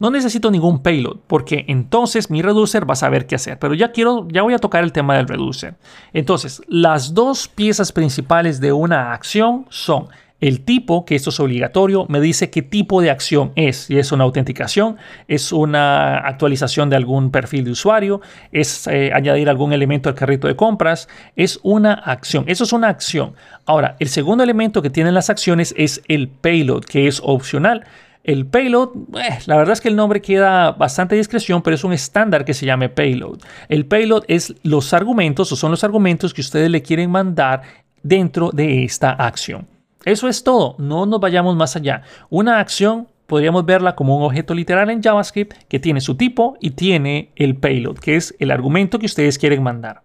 No 0.00 0.10
necesito 0.10 0.50
ningún 0.50 0.82
payload 0.82 1.18
porque 1.26 1.64
entonces 1.68 2.28
mi 2.28 2.42
reducer 2.42 2.88
va 2.88 2.92
a 2.92 2.96
saber 2.96 3.26
qué 3.26 3.36
hacer. 3.36 3.58
Pero 3.58 3.74
ya 3.74 3.92
quiero, 3.92 4.26
ya 4.30 4.42
voy 4.42 4.52
a 4.52 4.58
tocar 4.58 4.84
el 4.84 4.92
tema 4.92 5.16
del 5.16 5.28
reducer. 5.28 5.76
Entonces, 6.12 6.60
las 6.68 7.14
dos 7.14 7.48
piezas 7.48 7.92
principales 7.92 8.60
de 8.60 8.72
una 8.72 9.12
acción 9.12 9.66
son 9.70 10.08
el 10.44 10.60
tipo, 10.60 11.06
que 11.06 11.14
esto 11.14 11.30
es 11.30 11.40
obligatorio, 11.40 12.04
me 12.10 12.20
dice 12.20 12.50
qué 12.50 12.60
tipo 12.60 13.00
de 13.00 13.08
acción 13.10 13.52
es. 13.56 13.84
Si 13.84 13.98
es 13.98 14.12
una 14.12 14.24
autenticación, 14.24 14.98
es 15.26 15.52
una 15.52 16.18
actualización 16.18 16.90
de 16.90 16.96
algún 16.96 17.30
perfil 17.30 17.64
de 17.64 17.70
usuario, 17.70 18.20
es 18.52 18.86
eh, 18.86 19.10
añadir 19.14 19.48
algún 19.48 19.72
elemento 19.72 20.10
al 20.10 20.14
carrito 20.14 20.46
de 20.46 20.54
compras, 20.54 21.08
es 21.34 21.58
una 21.62 21.94
acción. 21.94 22.44
Eso 22.46 22.64
es 22.64 22.74
una 22.74 22.88
acción. 22.88 23.32
Ahora, 23.64 23.96
el 24.00 24.10
segundo 24.10 24.44
elemento 24.44 24.82
que 24.82 24.90
tienen 24.90 25.14
las 25.14 25.30
acciones 25.30 25.74
es 25.78 26.02
el 26.08 26.28
payload, 26.28 26.84
que 26.84 27.08
es 27.08 27.22
opcional. 27.24 27.86
El 28.22 28.44
payload, 28.44 28.90
eh, 29.16 29.38
la 29.46 29.56
verdad 29.56 29.72
es 29.72 29.80
que 29.80 29.88
el 29.88 29.96
nombre 29.96 30.20
queda 30.20 30.72
bastante 30.72 31.16
discreción, 31.16 31.62
pero 31.62 31.74
es 31.74 31.84
un 31.84 31.94
estándar 31.94 32.44
que 32.44 32.52
se 32.52 32.66
llame 32.66 32.90
payload. 32.90 33.38
El 33.70 33.86
payload 33.86 34.24
es 34.28 34.54
los 34.62 34.92
argumentos 34.92 35.50
o 35.52 35.56
son 35.56 35.70
los 35.70 35.84
argumentos 35.84 36.34
que 36.34 36.42
ustedes 36.42 36.68
le 36.68 36.82
quieren 36.82 37.10
mandar 37.10 37.62
dentro 38.02 38.50
de 38.50 38.84
esta 38.84 39.10
acción. 39.10 39.72
Eso 40.04 40.28
es 40.28 40.44
todo, 40.44 40.76
no 40.78 41.06
nos 41.06 41.20
vayamos 41.20 41.56
más 41.56 41.76
allá. 41.76 42.02
Una 42.30 42.58
acción 42.58 43.08
podríamos 43.26 43.64
verla 43.64 43.94
como 43.94 44.16
un 44.16 44.24
objeto 44.24 44.54
literal 44.54 44.90
en 44.90 45.02
JavaScript 45.02 45.54
que 45.68 45.78
tiene 45.78 46.00
su 46.00 46.16
tipo 46.16 46.56
y 46.60 46.72
tiene 46.72 47.32
el 47.36 47.56
payload, 47.56 47.98
que 47.98 48.16
es 48.16 48.34
el 48.38 48.50
argumento 48.50 48.98
que 48.98 49.06
ustedes 49.06 49.38
quieren 49.38 49.62
mandar. 49.62 50.02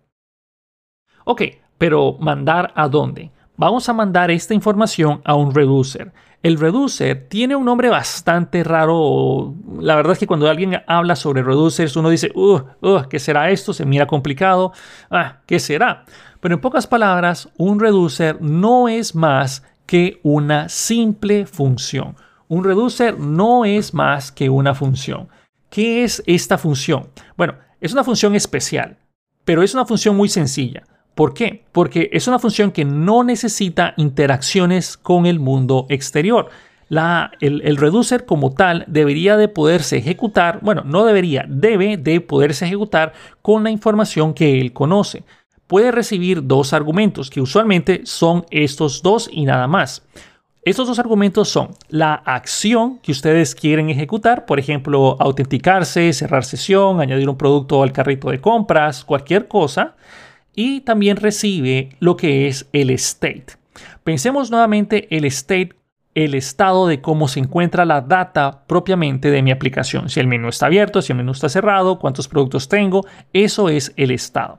Ok, 1.26 1.44
pero 1.78 2.18
¿mandar 2.20 2.72
a 2.76 2.88
dónde? 2.88 3.32
Vamos 3.58 3.90
a 3.90 3.94
mandar 3.94 4.32
esta 4.32 4.54
información 4.54 5.22
a 5.26 5.36
un 5.36 5.54
reducer. 5.54 6.14
El 6.42 6.58
reducer 6.58 7.28
tiene 7.28 7.58
un 7.58 7.66
nombre 7.66 7.90
bastante 7.90 8.64
raro. 8.64 9.54
La 9.82 9.98
verdad 9.98 10.14
es 10.14 10.20
que 10.20 10.28
cuando 10.28 10.50
alguien 10.50 10.82
habla 10.88 11.18
sobre 11.18 11.44
reducers, 11.44 11.98
uno 11.98 12.10
dice, 12.10 12.32
uh, 12.34 12.62
uh, 12.82 13.02
¿qué 13.10 13.20
será 13.20 13.50
esto? 13.50 13.74
Se 13.74 13.86
mira 13.86 14.08
complicado. 14.08 14.72
Ah, 15.12 15.42
¿qué 15.46 15.60
será? 15.60 16.06
Pero 16.40 16.56
en 16.56 16.62
pocas 16.62 16.88
palabras, 16.88 17.50
un 17.58 17.82
reducer 17.82 18.42
no 18.42 18.88
es 18.88 19.14
más 19.14 19.64
que 19.90 20.20
una 20.22 20.70
simple 20.70 21.48
función. 21.48 22.16
Un 22.48 22.64
reducer 22.64 23.18
no 23.20 23.66
es 23.66 23.96
más 23.96 24.32
que 24.32 24.48
una 24.48 24.76
función. 24.76 25.30
¿Qué 25.72 26.04
es 26.04 26.22
esta 26.28 26.60
función? 26.60 27.10
Bueno, 27.36 27.56
es 27.82 27.94
una 27.94 28.04
función 28.04 28.36
especial, 28.36 29.00
pero 29.46 29.64
es 29.64 29.74
una 29.74 29.88
función 29.88 30.16
muy 30.16 30.30
sencilla. 30.30 30.84
¿Por 31.16 31.34
qué? 31.34 31.66
Porque 31.72 32.08
es 32.14 32.28
una 32.28 32.38
función 32.38 32.72
que 32.72 32.86
no 32.86 33.24
necesita 33.24 33.96
interacciones 33.98 34.96
con 34.96 35.26
el 35.26 35.40
mundo 35.40 35.88
exterior. 35.90 36.50
La, 36.88 37.32
el, 37.40 37.64
el, 37.66 37.78
reducer 37.78 38.28
como 38.28 38.54
tal 38.54 38.86
debería 38.88 39.38
de 39.38 39.48
poderse 39.48 39.98
ejecutar, 39.98 40.60
bueno, 40.62 40.84
no 40.86 41.04
debería, 41.04 41.48
debe 41.50 41.98
de 41.98 42.22
poderse 42.22 42.66
ejecutar 42.66 43.14
con 43.42 43.64
la 43.64 43.72
información 43.72 44.36
que 44.36 44.62
él 44.62 44.72
conoce 44.72 45.24
puede 45.70 45.92
recibir 45.92 46.48
dos 46.48 46.74
argumentos, 46.74 47.30
que 47.30 47.42
usualmente 47.42 48.02
son 48.04 48.44
estos 48.50 49.04
dos 49.04 49.30
y 49.32 49.46
nada 49.46 49.68
más. 49.68 50.04
Estos 50.64 50.88
dos 50.88 50.98
argumentos 50.98 51.48
son 51.48 51.76
la 51.90 52.16
acción 52.16 52.98
que 52.98 53.12
ustedes 53.12 53.54
quieren 53.54 53.92
ejecutar, 53.92 54.48
por 54.48 54.60
ejemplo, 54.60 55.16
autenticarse, 55.20 56.12
cerrar 56.12 56.44
sesión, 56.44 57.00
añadir 57.00 57.30
un 57.30 57.38
producto 57.38 57.84
al 57.84 57.92
carrito 57.92 58.32
de 58.32 58.42
compras, 58.42 59.06
cualquier 59.06 59.48
cosa, 59.48 59.96
y 60.56 60.82
también 60.82 61.18
recibe 61.18 61.90
lo 62.00 62.18
que 62.18 62.48
es 62.48 62.68
el 62.74 62.90
state. 62.90 63.46
Pensemos 64.04 64.50
nuevamente 64.50 65.08
el 65.16 65.24
state, 65.26 65.76
el 66.16 66.34
estado 66.34 66.88
de 66.88 67.00
cómo 67.00 67.28
se 67.28 67.42
encuentra 67.42 67.86
la 67.86 68.02
data 68.02 68.64
propiamente 68.66 69.30
de 69.30 69.44
mi 69.44 69.52
aplicación. 69.52 70.10
Si 70.10 70.20
el 70.20 70.26
menú 70.26 70.50
está 70.50 70.66
abierto, 70.66 71.04
si 71.04 71.14
el 71.14 71.18
menú 71.18 71.34
está 71.34 71.48
cerrado, 71.48 72.00
cuántos 72.00 72.28
productos 72.28 72.68
tengo, 72.68 73.06
eso 73.34 73.70
es 73.70 73.94
el 73.98 74.10
estado. 74.10 74.58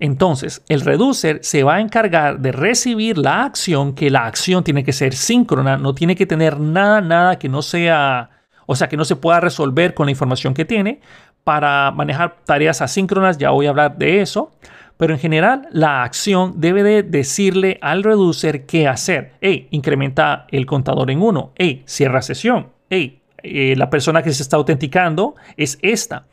Entonces, 0.00 0.62
el 0.68 0.82
reducer 0.82 1.40
se 1.42 1.64
va 1.64 1.76
a 1.76 1.80
encargar 1.80 2.38
de 2.38 2.52
recibir 2.52 3.18
la 3.18 3.44
acción, 3.44 3.94
que 3.94 4.10
la 4.10 4.26
acción 4.26 4.62
tiene 4.62 4.84
que 4.84 4.92
ser 4.92 5.14
síncrona, 5.14 5.76
no 5.76 5.94
tiene 5.94 6.14
que 6.14 6.26
tener 6.26 6.60
nada, 6.60 7.00
nada 7.00 7.38
que 7.38 7.48
no 7.48 7.62
sea, 7.62 8.30
o 8.66 8.76
sea 8.76 8.88
que 8.88 8.96
no 8.96 9.04
se 9.04 9.16
pueda 9.16 9.40
resolver 9.40 9.94
con 9.94 10.06
la 10.06 10.12
información 10.12 10.54
que 10.54 10.64
tiene. 10.64 11.00
Para 11.42 11.90
manejar 11.90 12.36
tareas 12.44 12.80
asíncronas, 12.80 13.38
ya 13.38 13.50
voy 13.50 13.66
a 13.66 13.70
hablar 13.70 13.98
de 13.98 14.20
eso. 14.20 14.52
Pero 14.98 15.14
en 15.14 15.20
general, 15.20 15.68
la 15.70 16.02
acción 16.02 16.54
debe 16.56 16.82
de 16.82 17.04
decirle 17.04 17.78
al 17.80 18.02
reducer 18.02 18.66
qué 18.66 18.88
hacer. 18.88 19.32
Hey, 19.40 19.68
incrementa 19.70 20.46
el 20.50 20.66
contador 20.66 21.10
en 21.10 21.22
1. 21.22 21.52
Hey, 21.54 21.82
cierra 21.86 22.20
sesión. 22.20 22.72
Hey, 22.90 23.22
eh, 23.42 23.74
la 23.76 23.90
persona 23.90 24.22
que 24.22 24.32
se 24.32 24.42
está 24.42 24.56
autenticando 24.56 25.36
es 25.56 25.78
esta. 25.82 26.26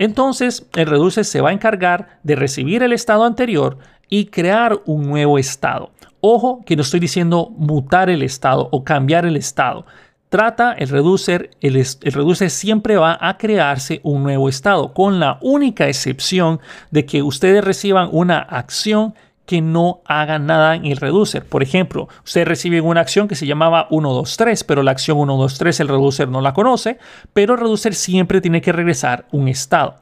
Entonces, 0.00 0.66
el 0.76 0.86
reducer 0.86 1.26
se 1.26 1.42
va 1.42 1.50
a 1.50 1.52
encargar 1.52 2.18
de 2.22 2.34
recibir 2.34 2.82
el 2.82 2.94
estado 2.94 3.22
anterior 3.22 3.76
y 4.08 4.24
crear 4.24 4.80
un 4.86 5.06
nuevo 5.06 5.36
estado. 5.36 5.90
Ojo 6.22 6.62
que 6.64 6.74
no 6.74 6.80
estoy 6.80 7.00
diciendo 7.00 7.52
mutar 7.58 8.08
el 8.08 8.22
estado 8.22 8.70
o 8.72 8.82
cambiar 8.82 9.26
el 9.26 9.36
estado. 9.36 9.84
Trata 10.30 10.72
el 10.72 10.88
reducer, 10.88 11.50
el, 11.60 11.76
el, 11.76 12.12
reducer 12.14 12.48
siempre 12.48 12.96
va 12.96 13.18
a 13.20 13.36
crearse 13.36 14.00
un 14.02 14.22
nuevo 14.22 14.48
estado, 14.48 14.94
con 14.94 15.20
la 15.20 15.38
única 15.42 15.86
excepción 15.86 16.60
de 16.90 17.04
que 17.04 17.22
ustedes 17.22 17.62
reciban 17.62 18.08
una 18.10 18.38
acción 18.38 19.12
que 19.50 19.60
no 19.60 20.00
haga 20.04 20.38
nada 20.38 20.76
en 20.76 20.86
el 20.86 20.98
reducer. 20.98 21.44
Por 21.44 21.64
ejemplo, 21.64 22.08
ustedes 22.24 22.46
reciben 22.46 22.84
una 22.84 23.00
acción 23.00 23.26
que 23.26 23.34
se 23.34 23.48
llamaba 23.48 23.88
123, 23.90 24.62
pero 24.62 24.84
la 24.84 24.92
acción 24.92 25.16
123 25.16 25.80
el 25.80 25.88
reducer 25.88 26.28
no 26.28 26.40
la 26.40 26.54
conoce, 26.54 26.98
pero 27.32 27.54
el 27.54 27.60
reducer 27.60 27.96
siempre 27.96 28.40
tiene 28.40 28.60
que 28.60 28.70
regresar 28.70 29.26
un 29.32 29.48
estado. 29.48 29.96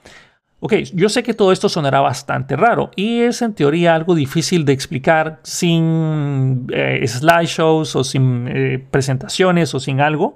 Ok, 0.61 0.75
yo 0.93 1.09
sé 1.09 1.23
que 1.23 1.33
todo 1.33 1.51
esto 1.51 1.71
sonará 1.71 2.01
bastante 2.01 2.57
raro 2.57 2.91
y 2.95 3.21
es 3.21 3.41
en 3.41 3.55
teoría 3.55 3.95
algo 3.95 4.15
difícil 4.15 4.67
de 4.67 4.75
explicar 4.75 5.41
sin 5.45 6.67
eh, 6.71 7.03
slideshows 7.09 7.97
o 7.97 8.05
sin 8.05 8.49
eh, 8.49 8.85
presentaciones 8.91 9.75
o 9.75 9.81
sin 9.81 10.03
algo, 10.03 10.35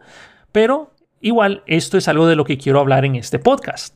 pero 0.53 0.95
igual 1.21 1.63
esto 1.67 1.99
es 1.99 2.09
algo 2.09 2.27
de 2.27 2.37
lo 2.37 2.47
que 2.47 2.57
quiero 2.57 2.81
hablar 2.81 3.05
en 3.05 3.17
este 3.17 3.39
podcast. 3.39 3.95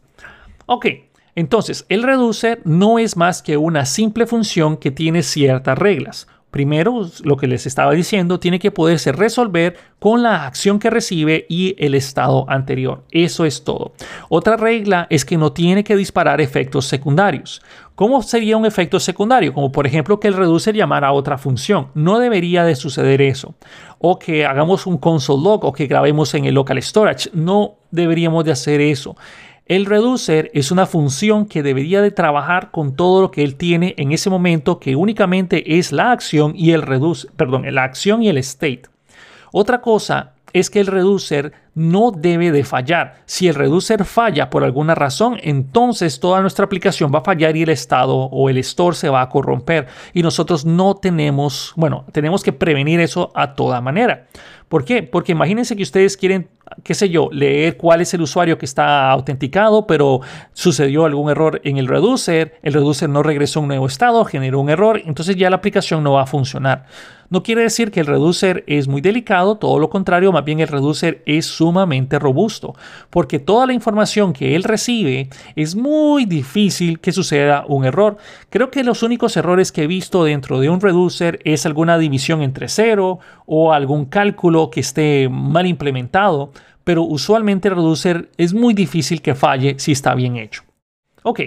Ok, 0.66 0.86
entonces 1.36 1.86
el 1.88 2.02
reducer 2.02 2.60
no 2.64 2.98
es 2.98 3.16
más 3.16 3.42
que 3.42 3.56
una 3.56 3.84
simple 3.84 4.26
función 4.26 4.76
que 4.76 4.90
tiene 4.90 5.22
ciertas 5.22 5.78
reglas. 5.78 6.26
Primero, 6.50 7.06
lo 7.22 7.36
que 7.36 7.48
les 7.48 7.66
estaba 7.66 7.92
diciendo, 7.92 8.40
tiene 8.40 8.58
que 8.58 8.70
poderse 8.70 9.12
resolver 9.12 9.76
con 9.98 10.22
la 10.22 10.46
acción 10.46 10.78
que 10.78 10.88
recibe 10.88 11.44
y 11.50 11.76
el 11.78 11.94
estado 11.94 12.48
anterior. 12.48 13.04
Eso 13.10 13.44
es 13.44 13.62
todo. 13.62 13.92
Otra 14.30 14.56
regla 14.56 15.06
es 15.10 15.26
que 15.26 15.36
no 15.36 15.52
tiene 15.52 15.84
que 15.84 15.96
disparar 15.96 16.40
efectos 16.40 16.86
secundarios. 16.86 17.60
¿Cómo 17.94 18.22
sería 18.22 18.56
un 18.56 18.64
efecto 18.64 18.98
secundario? 19.00 19.52
Como 19.52 19.70
por 19.70 19.86
ejemplo 19.86 20.18
que 20.18 20.28
el 20.28 20.34
reducer 20.34 20.74
llamara 20.74 21.08
a 21.08 21.12
otra 21.12 21.36
función. 21.36 21.88
No 21.94 22.18
debería 22.18 22.64
de 22.64 22.74
suceder 22.74 23.20
eso. 23.20 23.54
O 23.98 24.18
que 24.18 24.46
hagamos 24.46 24.86
un 24.86 24.96
console 24.96 25.42
log 25.42 25.62
o 25.62 25.74
que 25.74 25.86
grabemos 25.86 26.32
en 26.32 26.46
el 26.46 26.54
local 26.54 26.82
storage. 26.82 27.28
No 27.34 27.74
deberíamos 27.90 28.46
de 28.46 28.52
hacer 28.52 28.80
eso. 28.80 29.14
El 29.68 29.84
reducer 29.84 30.48
es 30.54 30.70
una 30.70 30.86
función 30.86 31.44
que 31.44 31.64
debería 31.64 32.00
de 32.00 32.12
trabajar 32.12 32.70
con 32.70 32.94
todo 32.94 33.20
lo 33.20 33.32
que 33.32 33.42
él 33.42 33.56
tiene 33.56 33.96
en 33.98 34.12
ese 34.12 34.30
momento, 34.30 34.78
que 34.78 34.94
únicamente 34.94 35.76
es 35.78 35.90
la 35.90 36.12
acción 36.12 36.52
y 36.54 36.70
el 36.70 36.82
reduce, 36.82 37.26
perdón, 37.36 37.64
la 37.74 37.82
acción 37.82 38.22
y 38.22 38.28
el 38.28 38.38
state. 38.38 38.82
Otra 39.50 39.80
cosa 39.80 40.34
es 40.52 40.70
que 40.70 40.78
el 40.78 40.86
reducer 40.86 41.52
no 41.74 42.12
debe 42.12 42.52
de 42.52 42.64
fallar. 42.64 43.16
Si 43.26 43.48
el 43.48 43.56
reducer 43.56 44.04
falla 44.04 44.50
por 44.50 44.62
alguna 44.62 44.94
razón, 44.94 45.36
entonces 45.42 46.20
toda 46.20 46.40
nuestra 46.40 46.64
aplicación 46.64 47.12
va 47.12 47.18
a 47.18 47.24
fallar 47.24 47.56
y 47.56 47.62
el 47.62 47.68
estado 47.68 48.16
o 48.16 48.48
el 48.48 48.58
store 48.58 48.96
se 48.96 49.10
va 49.10 49.20
a 49.20 49.28
corromper. 49.28 49.88
Y 50.14 50.22
nosotros 50.22 50.64
no 50.64 50.94
tenemos, 50.94 51.72
bueno, 51.76 52.04
tenemos 52.12 52.42
que 52.42 52.52
prevenir 52.52 53.00
eso 53.00 53.32
a 53.34 53.54
toda 53.54 53.80
manera. 53.80 54.28
¿Por 54.68 54.84
qué? 54.84 55.02
Porque 55.04 55.32
imagínense 55.32 55.76
que 55.76 55.84
ustedes 55.84 56.16
quieren, 56.16 56.48
qué 56.82 56.94
sé 56.94 57.08
yo, 57.08 57.28
leer 57.30 57.76
cuál 57.76 58.00
es 58.00 58.12
el 58.14 58.22
usuario 58.22 58.58
que 58.58 58.64
está 58.64 59.10
autenticado, 59.10 59.86
pero 59.86 60.20
sucedió 60.52 61.04
algún 61.04 61.30
error 61.30 61.60
en 61.62 61.76
el 61.76 61.86
reducer, 61.86 62.58
el 62.62 62.72
reducer 62.72 63.08
no 63.08 63.22
regresó 63.22 63.60
a 63.60 63.62
un 63.62 63.68
nuevo 63.68 63.86
estado, 63.86 64.24
generó 64.24 64.58
un 64.58 64.68
error, 64.68 65.00
entonces 65.04 65.36
ya 65.36 65.50
la 65.50 65.56
aplicación 65.56 66.02
no 66.02 66.14
va 66.14 66.22
a 66.22 66.26
funcionar. 66.26 66.86
No 67.28 67.42
quiere 67.42 67.62
decir 67.62 67.90
que 67.90 68.00
el 68.00 68.06
reducer 68.06 68.64
es 68.66 68.88
muy 68.88 69.00
delicado, 69.00 69.56
todo 69.56 69.78
lo 69.78 69.90
contrario, 69.90 70.32
más 70.32 70.44
bien 70.44 70.60
el 70.60 70.68
reducer 70.68 71.22
es 71.26 71.46
sumamente 71.46 72.18
robusto, 72.18 72.74
porque 73.10 73.38
toda 73.38 73.66
la 73.66 73.72
información 73.72 74.32
que 74.32 74.54
él 74.54 74.64
recibe 74.64 75.28
es 75.56 75.74
muy 75.74 76.24
difícil 76.24 77.00
que 77.00 77.12
suceda 77.12 77.64
un 77.66 77.84
error. 77.84 78.16
Creo 78.50 78.70
que 78.70 78.84
los 78.84 79.02
únicos 79.02 79.36
errores 79.36 79.72
que 79.72 79.84
he 79.84 79.86
visto 79.86 80.24
dentro 80.24 80.60
de 80.60 80.70
un 80.70 80.80
reducer 80.80 81.40
es 81.44 81.66
alguna 81.66 81.98
división 81.98 82.42
entre 82.42 82.68
cero 82.68 83.18
o 83.44 83.72
algún 83.72 84.06
cálculo 84.06 84.70
que 84.70 84.80
esté 84.80 85.28
mal 85.28 85.66
implementado, 85.66 86.52
pero 86.84 87.02
usualmente 87.02 87.68
el 87.68 87.74
reducer 87.74 88.30
es 88.36 88.54
muy 88.54 88.72
difícil 88.72 89.20
que 89.20 89.34
falle 89.34 89.76
si 89.78 89.92
está 89.92 90.14
bien 90.14 90.36
hecho. 90.36 90.62
Ok. 91.24 91.40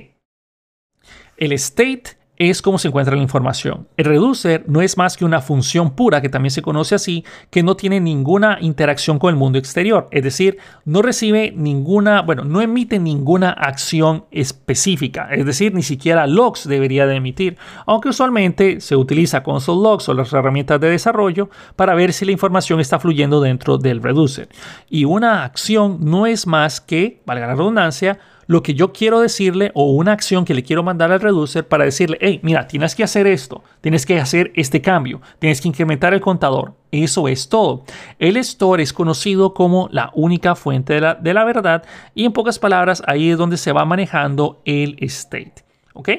El 1.37 1.53
state 1.53 2.18
es 2.39 2.61
cómo 2.61 2.77
se 2.77 2.87
encuentra 2.87 3.17
la 3.17 3.21
información. 3.21 3.89
El 3.97 4.05
reducer 4.05 4.63
no 4.65 4.81
es 4.81 4.97
más 4.97 5.17
que 5.17 5.25
una 5.25 5.41
función 5.41 5.91
pura, 5.91 6.21
que 6.21 6.29
también 6.29 6.51
se 6.51 6.61
conoce 6.61 6.95
así, 6.95 7.25
que 7.49 7.63
no 7.63 7.75
tiene 7.75 7.99
ninguna 7.99 8.57
interacción 8.61 9.19
con 9.19 9.31
el 9.31 9.35
mundo 9.35 9.59
exterior. 9.59 10.07
Es 10.11 10.23
decir, 10.23 10.57
no 10.85 11.01
recibe 11.01 11.53
ninguna, 11.53 12.21
bueno, 12.21 12.45
no 12.45 12.61
emite 12.61 12.97
ninguna 12.97 13.49
acción 13.49 14.23
específica. 14.31 15.27
Es 15.31 15.45
decir, 15.45 15.75
ni 15.75 15.83
siquiera 15.83 16.27
logs 16.27 16.65
debería 16.65 17.05
de 17.05 17.17
emitir, 17.17 17.57
aunque 17.85 18.07
usualmente 18.07 18.79
se 18.79 18.95
utiliza 18.95 19.43
console 19.43 19.83
logs 19.83 20.07
o 20.07 20.13
las 20.13 20.31
herramientas 20.31 20.79
de 20.79 20.89
desarrollo 20.89 21.49
para 21.75 21.93
ver 21.93 22.13
si 22.13 22.23
la 22.23 22.31
información 22.31 22.79
está 22.79 22.99
fluyendo 22.99 23.41
dentro 23.41 23.77
del 23.77 24.01
reducer. 24.01 24.47
Y 24.89 25.03
una 25.03 25.43
acción 25.43 25.97
no 25.99 26.25
es 26.25 26.47
más 26.47 26.79
que, 26.79 27.21
valga 27.25 27.47
la 27.47 27.55
redundancia, 27.55 28.17
lo 28.49 28.63
que 28.63 28.73
yo 28.73 28.91
quiero 28.91 29.19
decirle 29.19 29.69
o 29.75 29.91
una 29.91 30.11
acción 30.11 30.43
que 30.43 30.55
le 30.55 30.63
quiero 30.63 30.81
mandar 30.81 31.11
al 31.11 31.21
reducer 31.21 31.67
para 31.67 31.85
decirle, 31.85 32.17
hey, 32.19 32.39
mira, 32.41 32.67
tienes 32.67 32.95
que 32.95 33.03
hacer 33.03 33.27
esto, 33.27 33.63
tienes 33.79 34.07
que 34.07 34.19
hacer 34.19 34.51
este 34.55 34.81
cambio, 34.81 35.21
tienes 35.37 35.61
que 35.61 35.67
incrementar 35.67 36.15
el 36.15 36.19
contador. 36.19 36.73
Eso 36.91 37.27
es 37.27 37.47
todo. 37.47 37.83
El 38.17 38.37
store 38.37 38.81
es 38.81 38.91
conocido 38.91 39.53
como 39.53 39.87
la 39.91 40.09
única 40.15 40.55
fuente 40.55 40.93
de 40.93 41.01
la, 41.01 41.13
de 41.13 41.35
la 41.35 41.43
verdad 41.43 41.83
y 42.15 42.25
en 42.25 42.33
pocas 42.33 42.57
palabras 42.57 43.03
ahí 43.05 43.29
es 43.29 43.37
donde 43.37 43.55
se 43.55 43.71
va 43.71 43.85
manejando 43.85 44.63
el 44.65 44.95
state. 44.99 45.63
¿Ok? 45.93 46.09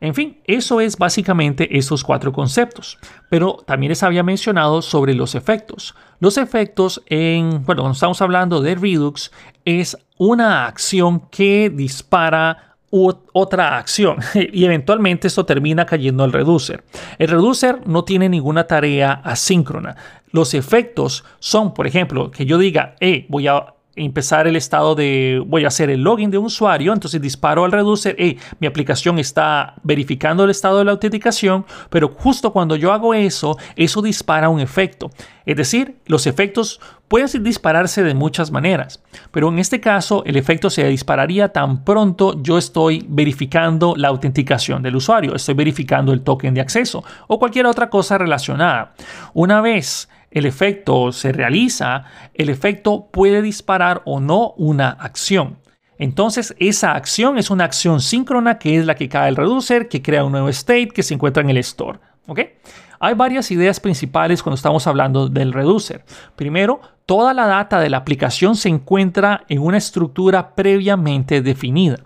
En 0.00 0.14
fin, 0.14 0.38
eso 0.44 0.80
es 0.80 0.96
básicamente 0.96 1.76
esos 1.78 2.04
cuatro 2.04 2.32
conceptos. 2.32 2.98
Pero 3.30 3.58
también 3.66 3.90
les 3.90 4.02
había 4.02 4.22
mencionado 4.22 4.82
sobre 4.82 5.14
los 5.14 5.34
efectos. 5.34 5.94
Los 6.20 6.36
efectos 6.36 7.02
en, 7.06 7.64
bueno, 7.64 7.82
cuando 7.82 7.92
estamos 7.94 8.20
hablando 8.22 8.60
de 8.60 8.74
Redux, 8.74 9.30
es 9.64 9.96
una 10.18 10.66
acción 10.66 11.20
que 11.30 11.70
dispara 11.70 12.66
otra 13.32 13.76
acción 13.76 14.18
y 14.34 14.64
eventualmente 14.64 15.28
esto 15.28 15.44
termina 15.44 15.86
cayendo 15.86 16.24
al 16.24 16.32
reducer. 16.32 16.84
El 17.18 17.28
reducer 17.28 17.86
no 17.86 18.04
tiene 18.04 18.28
ninguna 18.28 18.64
tarea 18.64 19.12
asíncrona. 19.12 19.96
Los 20.30 20.54
efectos 20.54 21.24
son, 21.38 21.74
por 21.74 21.86
ejemplo, 21.86 22.30
que 22.30 22.46
yo 22.46 22.58
diga, 22.58 22.94
hey, 23.00 23.26
voy 23.28 23.48
a 23.48 23.75
empezar 23.96 24.46
el 24.46 24.56
estado 24.56 24.94
de 24.94 25.42
voy 25.46 25.64
a 25.64 25.68
hacer 25.68 25.90
el 25.90 26.02
login 26.02 26.30
de 26.30 26.38
un 26.38 26.46
usuario, 26.46 26.92
entonces 26.92 27.20
disparo 27.20 27.64
al 27.64 27.72
reducer, 27.72 28.14
hey, 28.18 28.38
mi 28.60 28.66
aplicación 28.66 29.18
está 29.18 29.74
verificando 29.82 30.44
el 30.44 30.50
estado 30.50 30.78
de 30.78 30.84
la 30.84 30.92
autenticación, 30.92 31.64
pero 31.90 32.08
justo 32.08 32.52
cuando 32.52 32.76
yo 32.76 32.92
hago 32.92 33.14
eso, 33.14 33.56
eso 33.74 34.02
dispara 34.02 34.48
un 34.48 34.60
efecto. 34.60 35.10
Es 35.46 35.56
decir, 35.56 35.96
los 36.06 36.26
efectos 36.26 36.80
pueden 37.08 37.42
dispararse 37.42 38.02
de 38.02 38.14
muchas 38.14 38.50
maneras, 38.50 39.02
pero 39.30 39.48
en 39.48 39.58
este 39.58 39.80
caso 39.80 40.22
el 40.26 40.36
efecto 40.36 40.70
se 40.70 40.86
dispararía 40.88 41.52
tan 41.52 41.84
pronto 41.84 42.42
yo 42.42 42.58
estoy 42.58 43.06
verificando 43.08 43.94
la 43.96 44.08
autenticación 44.08 44.82
del 44.82 44.96
usuario, 44.96 45.34
estoy 45.34 45.54
verificando 45.54 46.12
el 46.12 46.22
token 46.22 46.54
de 46.54 46.60
acceso 46.60 47.04
o 47.28 47.38
cualquier 47.38 47.66
otra 47.66 47.88
cosa 47.88 48.18
relacionada. 48.18 48.94
Una 49.34 49.60
vez 49.60 50.08
el 50.30 50.46
efecto 50.46 51.12
se 51.12 51.32
realiza, 51.32 52.04
el 52.34 52.48
efecto 52.48 53.08
puede 53.10 53.42
disparar 53.42 54.02
o 54.04 54.20
no 54.20 54.52
una 54.56 54.90
acción. 54.90 55.58
Entonces, 55.98 56.54
esa 56.58 56.92
acción 56.92 57.38
es 57.38 57.50
una 57.50 57.64
acción 57.64 58.00
síncrona 58.00 58.58
que 58.58 58.78
es 58.78 58.84
la 58.84 58.96
que 58.96 59.08
cae 59.08 59.28
el 59.28 59.36
reducer, 59.36 59.88
que 59.88 60.02
crea 60.02 60.24
un 60.24 60.32
nuevo 60.32 60.48
state 60.50 60.88
que 60.88 61.02
se 61.02 61.14
encuentra 61.14 61.42
en 61.42 61.50
el 61.50 61.56
store. 61.58 61.98
¿Ok? 62.26 62.40
Hay 62.98 63.14
varias 63.14 63.50
ideas 63.50 63.80
principales 63.80 64.42
cuando 64.42 64.56
estamos 64.56 64.86
hablando 64.86 65.28
del 65.28 65.52
reducer. 65.52 66.04
Primero, 66.34 66.80
toda 67.04 67.34
la 67.34 67.46
data 67.46 67.80
de 67.80 67.90
la 67.90 67.98
aplicación 67.98 68.56
se 68.56 68.68
encuentra 68.68 69.44
en 69.48 69.60
una 69.60 69.78
estructura 69.78 70.54
previamente 70.54 71.42
definida. 71.42 71.98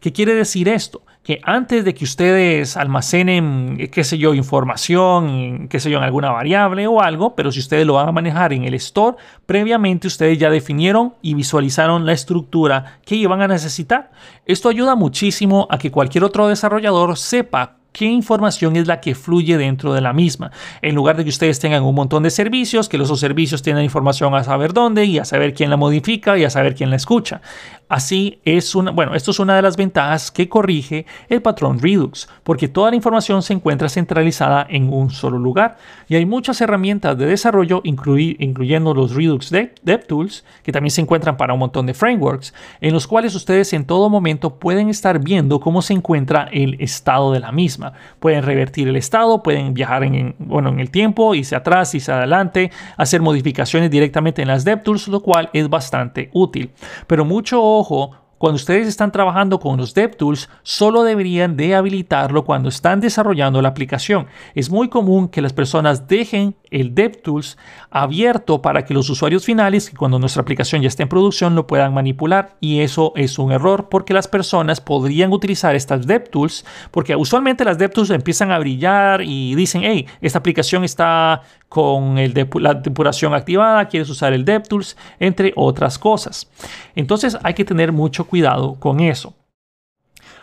¿Qué 0.00 0.12
quiere 0.12 0.34
decir 0.34 0.68
esto? 0.68 1.02
Que 1.28 1.42
antes 1.42 1.84
de 1.84 1.92
que 1.92 2.04
ustedes 2.04 2.78
almacenen, 2.78 3.90
qué 3.92 4.02
sé 4.02 4.16
yo, 4.16 4.32
información, 4.32 5.68
qué 5.68 5.78
sé 5.78 5.90
yo, 5.90 5.98
en 5.98 6.04
alguna 6.04 6.30
variable 6.30 6.86
o 6.86 7.02
algo, 7.02 7.36
pero 7.36 7.52
si 7.52 7.60
ustedes 7.60 7.86
lo 7.86 7.92
van 7.92 8.08
a 8.08 8.12
manejar 8.12 8.54
en 8.54 8.64
el 8.64 8.72
store, 8.72 9.18
previamente 9.44 10.06
ustedes 10.06 10.38
ya 10.38 10.48
definieron 10.48 11.16
y 11.20 11.34
visualizaron 11.34 12.06
la 12.06 12.14
estructura 12.14 13.00
que 13.04 13.16
iban 13.16 13.42
a 13.42 13.46
necesitar. 13.46 14.10
Esto 14.46 14.70
ayuda 14.70 14.94
muchísimo 14.94 15.68
a 15.70 15.76
que 15.76 15.90
cualquier 15.90 16.24
otro 16.24 16.48
desarrollador 16.48 17.18
sepa 17.18 17.76
qué 17.92 18.06
información 18.06 18.76
es 18.76 18.86
la 18.86 19.00
que 19.00 19.14
fluye 19.14 19.58
dentro 19.58 19.92
de 19.92 20.00
la 20.00 20.12
misma. 20.12 20.52
En 20.82 20.94
lugar 20.94 21.16
de 21.16 21.24
que 21.24 21.30
ustedes 21.30 21.58
tengan 21.58 21.82
un 21.82 21.94
montón 21.94 22.22
de 22.22 22.30
servicios, 22.30 22.88
que 22.88 22.96
los 22.96 23.18
servicios 23.18 23.62
tienen 23.62 23.84
información 23.84 24.34
a 24.34 24.44
saber 24.44 24.72
dónde 24.72 25.04
y 25.04 25.18
a 25.18 25.24
saber 25.24 25.52
quién 25.52 25.68
la 25.68 25.76
modifica 25.76 26.38
y 26.38 26.44
a 26.44 26.50
saber 26.50 26.74
quién 26.74 26.90
la 26.90 26.96
escucha. 26.96 27.40
Así 27.88 28.38
es 28.44 28.74
una, 28.74 28.90
bueno, 28.90 29.14
esto 29.14 29.30
es 29.30 29.38
una 29.38 29.56
de 29.56 29.62
las 29.62 29.76
ventajas 29.76 30.30
que 30.30 30.48
corrige 30.48 31.06
el 31.28 31.40
patrón 31.40 31.78
Redux, 31.78 32.28
porque 32.42 32.68
toda 32.68 32.90
la 32.90 32.96
información 32.96 33.42
se 33.42 33.54
encuentra 33.54 33.88
centralizada 33.88 34.66
en 34.68 34.92
un 34.92 35.10
solo 35.10 35.38
lugar. 35.38 35.78
Y 36.06 36.16
hay 36.16 36.26
muchas 36.26 36.60
herramientas 36.60 37.16
de 37.16 37.26
desarrollo, 37.26 37.80
incluyendo 37.84 38.92
los 38.92 39.14
Redux 39.14 39.50
DevTools, 39.50 40.44
que 40.62 40.72
también 40.72 40.90
se 40.90 41.00
encuentran 41.00 41.36
para 41.36 41.54
un 41.54 41.60
montón 41.60 41.86
de 41.86 41.94
frameworks, 41.94 42.52
en 42.80 42.92
los 42.92 43.06
cuales 43.06 43.34
ustedes 43.34 43.72
en 43.72 43.86
todo 43.86 44.10
momento 44.10 44.56
pueden 44.56 44.90
estar 44.90 45.18
viendo 45.18 45.60
cómo 45.60 45.80
se 45.80 45.94
encuentra 45.94 46.48
el 46.52 46.76
estado 46.80 47.32
de 47.32 47.40
la 47.40 47.52
misma. 47.52 47.94
Pueden 48.20 48.42
revertir 48.42 48.88
el 48.88 48.96
estado, 48.96 49.42
pueden 49.42 49.72
viajar 49.72 50.04
en, 50.04 50.34
bueno, 50.38 50.68
en 50.68 50.80
el 50.80 50.90
tiempo, 50.90 51.34
irse 51.34 51.56
atrás, 51.56 51.94
irse 51.94 52.12
adelante, 52.12 52.70
hacer 52.96 53.22
modificaciones 53.22 53.90
directamente 53.90 54.42
en 54.42 54.48
las 54.48 54.64
DevTools, 54.64 55.08
lo 55.08 55.20
cual 55.20 55.48
es 55.54 55.68
bastante 55.68 56.28
útil. 56.34 56.70
Pero 57.06 57.24
mucho 57.24 57.77
ojo, 57.78 58.12
cuando 58.38 58.54
ustedes 58.54 58.86
están 58.86 59.10
trabajando 59.10 59.58
con 59.58 59.76
los 59.76 59.94
DevTools, 59.94 60.48
solo 60.62 61.02
deberían 61.02 61.56
de 61.56 61.74
habilitarlo 61.74 62.44
cuando 62.44 62.68
están 62.68 63.00
desarrollando 63.00 63.60
la 63.60 63.68
aplicación. 63.68 64.28
Es 64.54 64.70
muy 64.70 64.88
común 64.88 65.28
que 65.28 65.42
las 65.42 65.52
personas 65.52 66.06
dejen 66.06 66.54
el 66.70 66.94
DevTools 66.94 67.58
abierto 67.90 68.62
para 68.62 68.84
que 68.84 68.94
los 68.94 69.10
usuarios 69.10 69.44
finales, 69.44 69.90
cuando 69.96 70.20
nuestra 70.20 70.42
aplicación 70.42 70.82
ya 70.82 70.88
esté 70.88 71.02
en 71.02 71.08
producción, 71.08 71.56
lo 71.56 71.66
puedan 71.66 71.92
manipular. 71.92 72.56
Y 72.60 72.80
eso 72.80 73.12
es 73.16 73.40
un 73.40 73.50
error 73.50 73.88
porque 73.88 74.14
las 74.14 74.28
personas 74.28 74.80
podrían 74.80 75.32
utilizar 75.32 75.74
estas 75.74 76.06
DevTools, 76.06 76.64
porque 76.92 77.16
usualmente 77.16 77.64
las 77.64 77.78
DevTools 77.78 78.10
empiezan 78.10 78.52
a 78.52 78.60
brillar 78.60 79.22
y 79.22 79.56
dicen, 79.56 79.82
hey, 79.84 80.06
esta 80.20 80.38
aplicación 80.38 80.84
está 80.84 81.42
con 81.68 82.16
la 82.16 82.74
depuración 82.74 83.34
activada, 83.34 83.88
quieres 83.88 84.08
usar 84.08 84.32
el 84.32 84.44
DevTools, 84.44 84.96
entre 85.20 85.52
otras 85.56 85.98
cosas. 85.98 86.50
Entonces 86.94 87.36
hay 87.42 87.54
que 87.54 87.64
tener 87.64 87.92
mucho 87.92 88.26
cuidado 88.26 88.74
con 88.74 89.00
eso. 89.00 89.34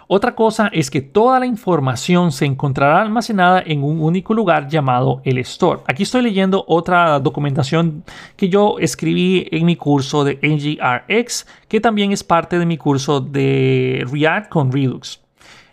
Otra 0.07 0.35
cosa 0.35 0.69
es 0.71 0.91
que 0.91 1.01
toda 1.01 1.39
la 1.39 1.47
información 1.47 2.31
se 2.31 2.45
encontrará 2.45 3.01
almacenada 3.01 3.63
en 3.65 3.83
un 3.83 4.01
único 4.01 4.35
lugar 4.35 4.67
llamado 4.67 5.21
el 5.23 5.39
store. 5.39 5.81
Aquí 5.87 6.03
estoy 6.03 6.21
leyendo 6.21 6.63
otra 6.67 7.19
documentación 7.19 8.03
que 8.35 8.47
yo 8.47 8.77
escribí 8.79 9.47
en 9.51 9.65
mi 9.65 9.75
curso 9.75 10.23
de 10.23 10.37
NGRX, 10.43 11.47
que 11.67 11.81
también 11.81 12.11
es 12.11 12.23
parte 12.23 12.59
de 12.59 12.67
mi 12.67 12.77
curso 12.77 13.19
de 13.19 14.05
React 14.11 14.49
con 14.49 14.71
Redux. 14.71 15.21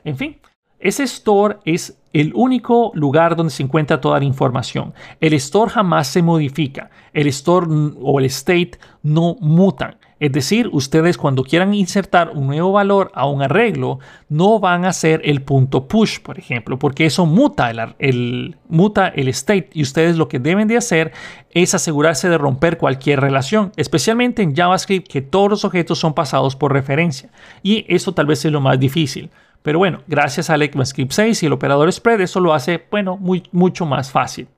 En 0.03 0.17
fin, 0.17 0.39
ese 0.81 1.03
store 1.03 1.59
es 1.67 1.99
el 2.13 2.33
único 2.35 2.93
lugar 2.95 3.37
donde 3.37 3.53
se 3.53 3.63
encuentra 3.63 4.01
toda 4.01 4.19
la 4.19 4.25
información. 4.25 4.93
El 5.21 5.33
store 5.35 5.71
jamás 5.71 6.09
se 6.09 6.23
modifica. 6.23 6.91
El 7.13 7.27
store 7.29 7.67
o 8.01 8.19
el 8.19 8.27
state 8.27 8.73
no 9.03 9.37
mutan. 9.41 9.97
Es 10.23 10.31
decir, 10.31 10.71
ustedes 10.73 11.19
cuando 11.19 11.43
quieran 11.43 11.75
insertar 11.75 12.31
un 12.33 12.47
nuevo 12.47 12.71
valor 12.71 13.11
a 13.13 13.27
un 13.27 13.43
arreglo, 13.43 13.99
no 14.29 14.61
van 14.61 14.85
a 14.85 14.91
hacer 14.91 15.21
el 15.25 15.43
punto 15.43 15.89
push, 15.89 16.21
por 16.21 16.39
ejemplo, 16.39 16.79
porque 16.79 17.07
eso 17.07 17.27
muta 17.27 17.73
el, 17.99 18.57
muta 18.69 19.09
el 19.09 19.27
state 19.27 19.71
y 19.73 19.83
ustedes 19.83 20.17
lo 20.17 20.29
que 20.29 20.39
deben 20.39 20.69
de 20.69 20.77
hacer 20.77 21.11
es 21.51 21.75
asegurarse 21.75 22.29
de 22.29 22.39
romper 22.39 22.79
cualquier 22.79 23.21
relación, 23.21 23.73
especialmente 23.75 24.43
en 24.43 24.55
JavaScript 24.55 25.09
que 25.09 25.23
todos 25.23 25.51
los 25.51 25.65
objetos 25.65 25.99
son 25.99 26.15
pasados 26.15 26.55
por 26.55 26.73
referencia. 26.73 27.29
Y 27.65 27.85
eso 27.89 28.15
tal 28.15 28.27
vez 28.27 28.45
es 28.45 28.53
lo 28.53 28.61
más 28.61 28.79
difícil. 28.79 29.29
Pero 29.63 29.79
bueno, 29.79 30.03
gracias 30.07 30.51
a 30.51 30.57
ECMAScript 30.57 31.13
6 31.13 31.43
y 31.43 31.47
el 31.47 31.53
operador 31.53 31.93
spread, 31.93 32.21
eso 32.21 32.41
lo 32.41 32.53
hace, 32.53 32.87
bueno, 32.91 33.17
muy, 33.17 33.45
mucho 33.53 33.87
más 33.87 34.11
fácil. 34.11 34.49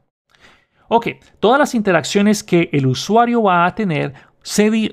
Ok, 0.89 1.09
todas 1.41 1.59
las 1.59 1.75
interacciones 1.75 2.43
que 2.43 2.69
el 2.73 2.87
usuario 2.87 3.43
va 3.43 3.67
a 3.67 3.75
tener 3.75 4.15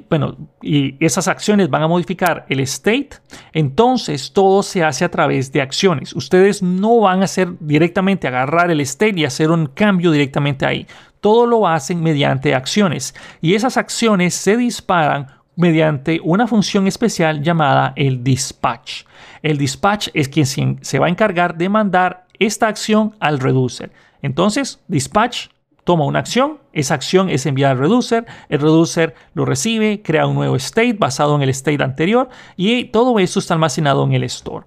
bueno, 0.10 0.38
y 0.62 1.04
esas 1.04 1.28
acciones 1.28 1.70
van 1.70 1.84
a 1.84 1.88
modificar 1.88 2.46
el 2.48 2.62
state, 2.62 3.10
entonces 3.52 4.32
todo 4.32 4.64
se 4.64 4.84
hace 4.84 5.04
a 5.04 5.12
través 5.12 5.52
de 5.52 5.62
acciones. 5.62 6.16
Ustedes 6.16 6.64
no 6.64 7.02
van 7.02 7.22
a 7.22 7.26
hacer 7.26 7.50
directamente 7.60 8.28
agarrar 8.28 8.72
el 8.72 8.80
state 8.82 9.20
y 9.20 9.26
hacer 9.26 9.52
un 9.52 9.68
cambio 9.68 10.12
directamente 10.12 10.66
ahí. 10.66 10.88
Todo 11.20 11.46
lo 11.46 11.68
hacen 11.68 12.02
mediante 12.02 12.56
acciones 12.56 13.14
y 13.42 13.54
esas 13.54 13.76
acciones 13.76 14.34
se 14.34 14.56
disparan 14.56 15.28
mediante 15.56 16.20
una 16.24 16.48
función 16.48 16.88
especial 16.88 17.42
llamada 17.42 17.94
el 17.96 18.24
dispatch. 18.24 19.04
El 19.42 19.58
dispatch 19.58 20.10
es 20.14 20.30
quien 20.30 20.46
se 20.82 21.00
va 21.00 21.08
a 21.08 21.10
encargar 21.10 21.58
de 21.58 21.70
mandar 21.70 22.26
esta 22.40 22.68
acción 22.68 23.16
al 23.20 23.40
reducer. 23.40 23.92
Entonces, 24.22 24.80
dispatch 24.88 25.48
toma 25.84 26.06
una 26.06 26.20
acción, 26.20 26.60
esa 26.74 26.94
acción 26.94 27.30
es 27.30 27.46
enviada 27.46 27.74
al 27.74 27.80
reducer, 27.80 28.26
el 28.50 28.60
reducer 28.60 29.16
lo 29.34 29.46
recibe, 29.46 30.02
crea 30.04 30.28
un 30.28 30.36
nuevo 30.36 30.56
state 30.56 30.94
basado 30.94 31.36
en 31.36 31.42
el 31.42 31.50
state 31.50 31.84
anterior 31.84 32.30
y 32.56 32.86
todo 32.86 33.20
eso 33.20 33.40
está 33.40 33.56
almacenado 33.56 34.04
en 34.04 34.14
el 34.14 34.24
store. 34.24 34.66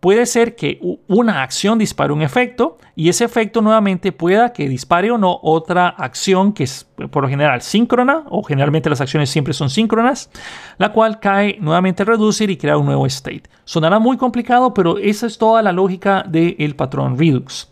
Puede 0.00 0.26
ser 0.26 0.54
que 0.54 0.78
una 1.08 1.42
acción 1.42 1.76
dispare 1.76 2.12
un 2.12 2.22
efecto 2.22 2.78
y 2.94 3.08
ese 3.08 3.24
efecto 3.24 3.60
nuevamente 3.60 4.12
pueda 4.12 4.52
que 4.52 4.68
dispare 4.68 5.10
o 5.10 5.18
no 5.18 5.40
otra 5.42 5.88
acción 5.88 6.52
que 6.52 6.64
es 6.64 6.86
por 7.10 7.24
lo 7.24 7.28
general 7.28 7.62
síncrona 7.62 8.22
o 8.28 8.44
generalmente 8.44 8.88
las 8.88 9.00
acciones 9.00 9.28
siempre 9.28 9.54
son 9.54 9.70
síncronas, 9.70 10.30
la 10.78 10.92
cual 10.92 11.18
cae 11.18 11.56
nuevamente 11.60 12.04
al 12.04 12.08
reducer 12.08 12.48
y 12.48 12.56
crea 12.56 12.78
un 12.78 12.86
nuevo 12.86 13.06
state. 13.06 13.42
Sonará 13.64 13.98
muy 13.98 14.16
complicado, 14.16 14.72
pero 14.72 14.98
esa 14.98 15.26
es 15.26 15.36
toda 15.36 15.62
la 15.62 15.72
lógica 15.72 16.24
del 16.28 16.76
patrón 16.76 17.18
Redux. 17.18 17.68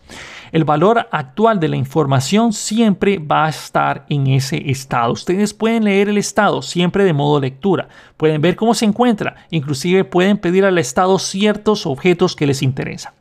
El 0.57 0.65
valor 0.65 1.07
actual 1.11 1.59
de 1.59 1.67
la 1.67 1.75
información 1.75 2.51
siempre 2.51 3.19
va 3.19 3.45
a 3.45 3.49
estar 3.49 4.07
en 4.09 4.25
ese 4.25 4.71
estado. 4.71 5.13
Ustedes 5.13 5.53
pueden 5.53 5.83
leer 5.83 6.09
el 6.09 6.17
estado 6.17 6.63
siempre 6.63 7.03
de 7.03 7.13
modo 7.13 7.39
lectura. 7.39 7.89
Pueden 8.17 8.41
ver 8.41 8.55
cómo 8.55 8.73
se 8.73 8.85
encuentra. 8.85 9.35
Inclusive 9.51 10.03
pueden 10.03 10.39
pedir 10.39 10.65
al 10.65 10.79
estado 10.79 11.19
ciertos 11.19 11.85
objetos 11.85 12.35
que 12.35 12.47
les 12.47 12.63
interesan. 12.63 13.13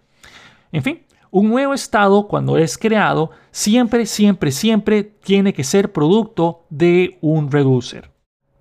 En 0.73 0.83
fin, 0.83 1.03
un 1.31 1.51
nuevo 1.51 1.75
estado 1.75 2.27
cuando 2.27 2.57
es 2.57 2.79
creado 2.79 3.33
siempre, 3.51 4.07
siempre, 4.07 4.51
siempre 4.51 5.03
tiene 5.05 5.53
que 5.53 5.63
ser 5.63 5.93
producto 5.93 6.65
de 6.71 7.19
un 7.21 7.53
reducer. 7.53 8.17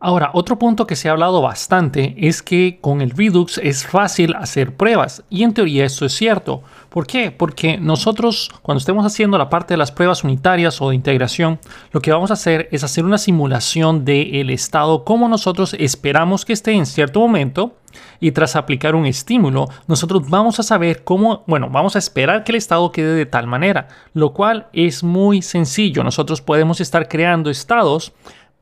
Ahora, 0.05 0.29
otro 0.33 0.59
punto 0.59 0.85
que 0.85 0.95
se 0.95 1.09
ha 1.09 1.13
hablado 1.13 1.41
bastante 1.41 2.13
es 2.15 2.43
que 2.43 2.77
con 2.79 3.01
el 3.01 3.09
Redux 3.09 3.57
es 3.57 3.87
fácil 3.87 4.35
hacer 4.35 4.75
pruebas 4.75 5.23
y 5.31 5.41
en 5.41 5.53
teoría 5.53 5.83
esto 5.85 6.05
es 6.05 6.13
cierto. 6.13 6.61
¿Por 6.95 7.07
qué? 7.07 7.29
Porque 7.29 7.77
nosotros 7.77 8.49
cuando 8.61 8.79
estemos 8.79 9.05
haciendo 9.05 9.37
la 9.37 9.49
parte 9.49 9.73
de 9.73 9.77
las 9.77 9.91
pruebas 9.91 10.23
unitarias 10.23 10.81
o 10.81 10.87
de 10.87 10.95
integración, 10.95 11.59
lo 11.91 11.99
que 11.99 12.13
vamos 12.13 12.31
a 12.31 12.35
hacer 12.35 12.69
es 12.71 12.85
hacer 12.85 13.03
una 13.03 13.17
simulación 13.17 14.05
del 14.05 14.49
estado 14.49 15.03
como 15.03 15.27
nosotros 15.27 15.75
esperamos 15.77 16.45
que 16.45 16.53
esté 16.53 16.71
en 16.71 16.85
cierto 16.85 17.19
momento 17.19 17.75
y 18.21 18.31
tras 18.31 18.55
aplicar 18.55 18.95
un 18.95 19.05
estímulo, 19.07 19.67
nosotros 19.87 20.29
vamos 20.29 20.57
a 20.61 20.63
saber 20.63 21.03
cómo, 21.03 21.43
bueno, 21.47 21.69
vamos 21.69 21.97
a 21.97 21.99
esperar 21.99 22.45
que 22.45 22.53
el 22.53 22.55
estado 22.55 22.93
quede 22.93 23.13
de 23.13 23.25
tal 23.25 23.45
manera, 23.45 23.89
lo 24.13 24.31
cual 24.31 24.67
es 24.71 25.03
muy 25.03 25.41
sencillo. 25.41 26.01
Nosotros 26.01 26.39
podemos 26.39 26.79
estar 26.79 27.09
creando 27.09 27.49
estados 27.49 28.13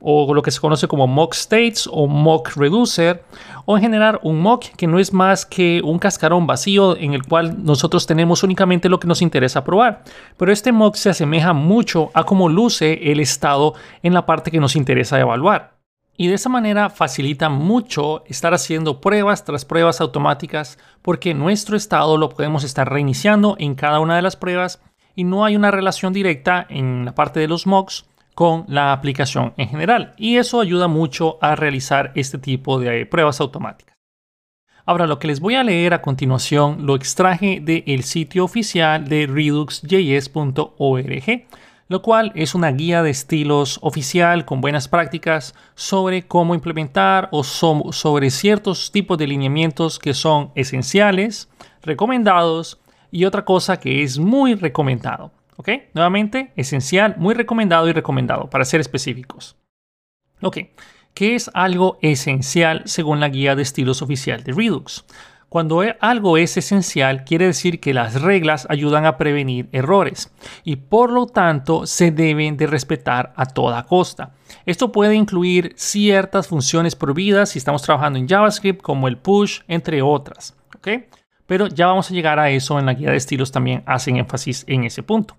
o 0.06 0.34
lo 0.34 0.42
que 0.42 0.52
se 0.52 0.60
conoce 0.60 0.88
como 0.88 1.08
mock 1.08 1.34
states 1.34 1.88
o 1.90 2.08
mock 2.08 2.58
reducer, 2.58 3.24
o 3.66 3.78
en 3.78 3.84
general 3.84 4.20
un 4.24 4.40
mock 4.40 4.66
que 4.76 4.88
no 4.88 5.00
es 5.00 5.14
más 5.14 5.46
que 5.46 5.82
un 5.84 6.00
cascarón 6.00 6.48
vacío 6.48 6.98
en 6.98 7.14
el 7.14 7.24
cual 7.24 7.64
nosotros 7.64 8.06
tenemos 8.06 8.44
únicamente 8.44 8.90
lo 8.90 9.00
que 9.00 9.08
nos 9.08 9.22
interesa 9.22 9.64
probar. 9.64 10.04
Pero 10.38 10.52
este 10.52 10.72
mock 10.72 10.96
se 10.96 11.10
asemeja 11.10 11.54
mucho 11.54 12.12
a 12.14 12.24
cómo 12.24 12.50
luce 12.50 13.12
el 13.12 13.20
estado 13.20 13.74
en 14.02 14.14
la 14.14 14.26
parte 14.26 14.52
que 14.52 14.60
nos 14.60 14.76
interesa 14.76 15.20
evaluar. 15.20 15.74
Y 16.16 16.28
de 16.28 16.36
esa 16.36 16.50
manera 16.50 16.90
facilita 16.90 17.50
mucho 17.50 18.24
estar 18.28 18.54
haciendo 18.54 19.02
pruebas 19.02 19.46
tras 19.46 19.66
pruebas 19.66 20.00
automáticas 20.00 20.78
porque 21.02 21.34
nuestro 21.34 21.76
estado 21.76 22.18
lo 22.18 22.30
podemos 22.30 22.64
estar 22.64 22.88
reiniciando 22.92 23.56
en 23.58 23.74
cada 23.74 24.00
una 24.00 24.16
de 24.16 24.22
las 24.22 24.36
pruebas 24.36 24.80
y 25.16 25.24
no 25.24 25.44
hay 25.44 25.56
una 25.56 25.72
relación 25.72 26.14
directa 26.14 26.66
en 26.70 27.06
la 27.06 27.16
parte 27.16 27.40
de 27.40 27.48
los 27.48 27.66
mocks 27.66 28.06
con 28.34 28.66
la 28.68 28.92
aplicación 28.92 29.54
en 29.58 29.70
general 29.70 30.14
y 30.18 30.38
eso 30.38 30.60
ayuda 30.60 30.88
mucho 30.88 31.38
a 31.42 31.56
realizar 31.56 32.12
este 32.16 32.38
tipo 32.38 32.80
de 32.80 33.06
pruebas 33.06 33.40
automáticas. 33.40 33.94
Ahora 34.86 35.08
lo 35.08 35.18
que 35.18 35.28
les 35.28 35.40
voy 35.40 35.56
a 35.56 35.64
leer 35.64 35.94
a 35.94 36.02
continuación 36.02 36.86
lo 36.86 36.96
extraje 36.96 37.62
del 37.62 38.04
sitio 38.04 38.44
oficial 38.44 39.08
de 39.08 39.28
reduxjs.org, 39.28 40.68
lo 41.88 42.02
cual 42.02 42.34
es 42.36 42.54
una 42.54 42.72
guía 42.72 43.02
de 43.02 43.12
estilos 43.12 43.80
oficial 43.82 44.44
con 44.44 44.60
buenas 44.60 44.90
prácticas 44.90 45.56
sobre 45.76 46.28
cómo 46.28 46.54
implementar 46.54 47.30
o 47.32 47.44
sobre 47.44 48.30
ciertos 48.30 48.92
tipos 48.92 49.18
de 49.18 49.28
lineamientos 49.28 50.00
que 50.00 50.14
son 50.14 50.52
esenciales, 50.56 51.50
recomendados 51.82 52.82
y 53.10 53.24
otra 53.24 53.46
cosa 53.46 53.80
que 53.80 54.04
es 54.04 54.20
muy 54.20 54.56
recomendado. 54.56 55.32
¿Ok? 55.58 55.70
Nuevamente, 55.94 56.52
esencial, 56.56 57.16
muy 57.18 57.34
recomendado 57.34 57.88
y 57.88 57.94
recomendado, 57.94 58.50
para 58.50 58.66
ser 58.66 58.82
específicos. 58.82 59.56
Ok, 60.42 60.58
¿qué 61.14 61.36
es 61.36 61.50
algo 61.54 61.98
esencial 62.02 62.82
según 62.86 63.20
la 63.20 63.30
guía 63.30 63.56
de 63.56 63.62
estilos 63.62 64.02
oficial 64.02 64.44
de 64.44 64.52
Redux? 64.52 65.06
Cuando 65.54 65.84
e, 65.84 65.96
algo 66.02 66.38
es 66.38 66.58
esencial, 66.58 67.26
quiere 67.26 67.46
decir 67.46 67.80
que 67.80 67.94
las 67.94 68.20
reglas 68.24 68.66
ayudan 68.72 69.06
a 69.06 69.20
prevenir 69.20 69.70
errores 69.72 70.34
y 70.64 70.78
por 70.78 71.12
lo 71.12 71.28
tanto 71.28 71.86
se 71.86 72.10
deben 72.10 72.58
de 72.58 72.66
respetar 72.66 73.34
a 73.36 73.46
toda 73.46 73.84
costa. 73.84 74.32
Esto 74.66 74.92
puede 74.92 75.14
incluir 75.14 75.74
ciertas 75.76 76.48
funciones 76.48 76.96
prohibidas 76.96 77.52
si 77.52 77.60
estamos 77.60 77.84
trabajando 77.84 78.18
en 78.18 78.28
JavaScript 78.28 78.82
como 78.82 79.08
el 79.08 79.18
push, 79.18 79.60
entre 79.68 80.02
otras. 80.02 80.58
Pero 81.46 81.68
ya 81.68 81.86
vamos 81.86 82.10
a 82.10 82.16
llegar 82.16 82.40
a 82.40 82.50
eso 82.50 82.80
en 82.80 82.88
la 82.88 82.96
guía 82.96 83.12
de 83.12 83.18
estilos 83.18 83.52
también 83.52 83.84
hacen 83.86 84.18
énfasis 84.18 84.66
en 84.68 84.86
ese 84.86 85.04
punto. 85.04 85.38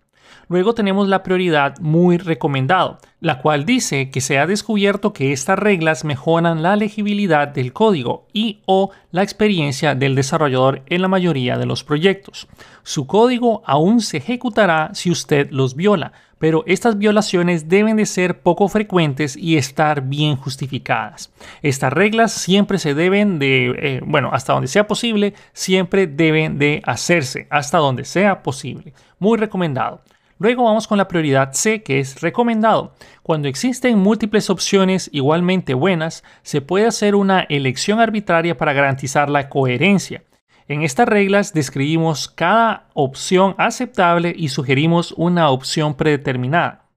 Luego 0.48 0.74
tenemos 0.74 1.08
la 1.08 1.22
prioridad 1.22 1.78
muy 1.80 2.18
recomendado, 2.18 2.98
la 3.20 3.40
cual 3.40 3.64
dice 3.64 4.10
que 4.10 4.20
se 4.20 4.38
ha 4.38 4.46
descubierto 4.46 5.12
que 5.12 5.32
estas 5.32 5.58
reglas 5.58 6.04
mejoran 6.04 6.62
la 6.62 6.76
legibilidad 6.76 7.48
del 7.48 7.72
código 7.72 8.26
y 8.32 8.60
o 8.66 8.90
la 9.10 9.22
experiencia 9.22 9.94
del 9.94 10.14
desarrollador 10.14 10.82
en 10.86 11.02
la 11.02 11.08
mayoría 11.08 11.56
de 11.56 11.66
los 11.66 11.84
proyectos. 11.84 12.48
Su 12.82 13.06
código 13.06 13.62
aún 13.64 14.00
se 14.00 14.18
ejecutará 14.18 14.90
si 14.92 15.10
usted 15.10 15.50
los 15.50 15.74
viola, 15.74 16.12
pero 16.38 16.62
estas 16.66 16.98
violaciones 16.98 17.70
deben 17.70 17.96
de 17.96 18.04
ser 18.04 18.42
poco 18.42 18.68
frecuentes 18.68 19.34
y 19.34 19.56
estar 19.56 20.02
bien 20.02 20.36
justificadas. 20.36 21.32
Estas 21.62 21.90
reglas 21.90 22.32
siempre 22.32 22.78
se 22.78 22.92
deben 22.92 23.38
de, 23.38 23.74
eh, 23.78 24.00
bueno, 24.04 24.28
hasta 24.30 24.52
donde 24.52 24.68
sea 24.68 24.86
posible, 24.86 25.32
siempre 25.54 26.06
deben 26.06 26.58
de 26.58 26.82
hacerse, 26.84 27.46
hasta 27.48 27.78
donde 27.78 28.04
sea 28.04 28.42
posible. 28.42 28.92
Muy 29.18 29.38
recomendado. 29.38 30.02
Luego 30.44 30.64
vamos 30.64 30.86
con 30.86 30.98
la 30.98 31.08
prioridad 31.08 31.54
C, 31.54 31.82
que 31.82 32.00
es 32.00 32.20
recomendado. 32.20 32.92
Cuando 33.22 33.48
existen 33.48 33.98
múltiples 33.98 34.50
opciones 34.50 35.08
igualmente 35.10 35.72
buenas, 35.72 36.22
se 36.42 36.60
puede 36.60 36.86
hacer 36.86 37.14
una 37.14 37.46
elección 37.48 37.98
arbitraria 37.98 38.54
para 38.54 38.74
garantizar 38.74 39.30
la 39.30 39.48
coherencia. 39.48 40.22
En 40.68 40.82
estas 40.82 41.08
reglas 41.08 41.54
describimos 41.54 42.28
cada 42.28 42.90
opción 42.92 43.54
aceptable 43.56 44.34
y 44.36 44.50
sugerimos 44.50 45.14
una 45.16 45.48
opción 45.48 45.94
predeterminada. 45.94 46.90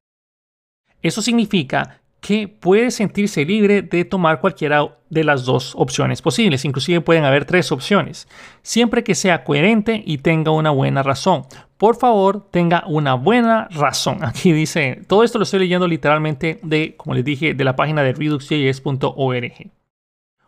Eso 1.01 1.21
significa 1.21 2.01
que 2.19 2.47
puede 2.47 2.91
sentirse 2.91 3.45
libre 3.45 3.81
de 3.81 4.05
tomar 4.05 4.39
cualquiera 4.41 4.97
de 5.09 5.23
las 5.23 5.45
dos 5.45 5.73
opciones 5.75 6.21
posibles. 6.21 6.65
Inclusive 6.65 7.01
pueden 7.01 7.23
haber 7.23 7.45
tres 7.45 7.71
opciones, 7.71 8.27
siempre 8.61 9.03
que 9.03 9.15
sea 9.15 9.43
coherente 9.43 10.01
y 10.05 10.19
tenga 10.19 10.51
una 10.51 10.71
buena 10.71 11.03
razón. 11.03 11.43
Por 11.77 11.95
favor, 11.95 12.47
tenga 12.51 12.83
una 12.87 13.13
buena 13.13 13.67
razón. 13.71 14.19
Aquí 14.23 14.51
dice, 14.51 15.01
todo 15.07 15.23
esto 15.23 15.37
lo 15.37 15.43
estoy 15.43 15.59
leyendo 15.59 15.87
literalmente 15.87 16.59
de, 16.63 16.95
como 16.97 17.15
les 17.15 17.23
dije, 17.23 17.53
de 17.53 17.63
la 17.63 17.75
página 17.75 18.03
de 18.03 18.13
reduxjs.org. 18.13 19.71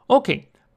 Ok, 0.07 0.29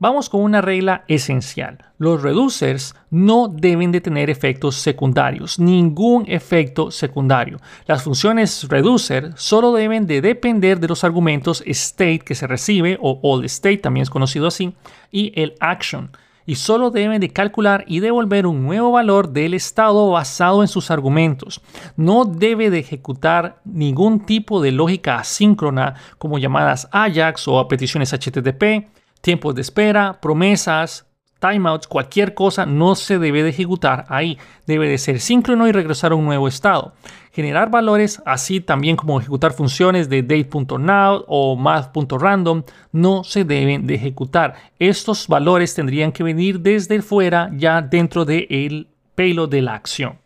Vamos 0.03 0.29
con 0.29 0.41
una 0.41 0.61
regla 0.61 1.05
esencial. 1.07 1.79
Los 1.97 2.23
reducers 2.23 2.97
no 3.11 3.47
deben 3.47 3.93
de 3.93 4.01
tener 4.01 4.31
efectos 4.31 4.75
secundarios, 4.75 5.61
ningún 5.61 6.25
efecto 6.27 6.91
secundario. 6.91 7.61
Las 7.87 8.03
funciones 8.03 8.67
reducer 8.69 9.31
solo 9.37 9.73
deben 9.73 10.09
de 10.09 10.21
depender 10.21 10.81
de 10.81 10.89
los 10.89 11.05
argumentos 11.05 11.63
state 11.65 12.19
que 12.19 12.35
se 12.35 12.49
recibe 12.49 12.99
o 13.01 13.21
all 13.23 13.45
state 13.45 13.77
también 13.77 14.03
es 14.03 14.11
conocido 14.11 14.49
así 14.49 14.75
y 15.13 15.33
el 15.41 15.55
action 15.61 16.11
y 16.47 16.57
solo 16.57 16.91
deben 16.91 17.21
de 17.21 17.33
calcular 17.33 17.85
y 17.87 18.01
devolver 18.01 18.49
un 18.49 18.65
nuevo 18.65 18.91
valor 18.91 19.29
del 19.29 19.55
estado 19.55 20.11
basado 20.11 20.63
en 20.63 20.69
sus 20.69 20.91
argumentos. 20.91 21.61
No 21.95 22.25
debe 22.25 22.71
de 22.71 22.81
ejecutar 22.81 23.61
ningún 23.65 24.27
tipo 24.27 24.61
de 24.61 24.73
lógica 24.73 25.21
asíncrona 25.21 25.95
como 26.19 26.41
llamadas 26.41 26.89
AJAX 26.91 27.47
o 27.47 27.69
peticiones 27.69 28.13
HTTP 28.13 28.91
tiempos 29.23 29.55
de 29.55 29.63
espera, 29.63 30.21
promesas, 30.21 31.07
timeouts, 31.43 31.89
cualquier 31.89 32.35
cosa 32.35 32.67
no 32.67 32.95
se 32.95 33.19
debe 33.19 33.43
de 33.43 33.51
ejecutar 33.51 34.05
ahí. 34.09 34.39
Debe 34.67 34.89
de 34.89 34.99
ser 34.99 35.21
síncrono 35.21 35.67
y 35.67 35.73
regresar 35.73 36.13
a 36.13 36.15
un 36.15 36.25
nuevo 36.25 36.47
estado. 36.47 36.93
Generar 37.33 37.71
valores, 37.71 38.23
así 38.27 38.61
también 38.61 38.97
como 38.97 39.19
ejecutar 39.19 39.53
funciones 39.53 40.09
de 40.09 40.23
date.now 40.23 41.25
o 41.27 41.57
math.random, 41.57 42.63
no 42.93 43.25
se 43.25 43.45
deben 43.45 43.87
de 43.87 43.95
ejecutar. 43.95 44.55
Estos 44.79 45.27
valores 45.27 45.75
tendrían 45.75 46.13
que 46.13 46.23
venir 46.23 46.61
desde 46.61 47.01
fuera 47.01 47.51
ya 47.57 47.81
dentro 47.81 48.25
del 48.25 48.89
pelo 49.15 49.47
de 49.47 49.63
la 49.63 49.75
acción. 49.75 50.22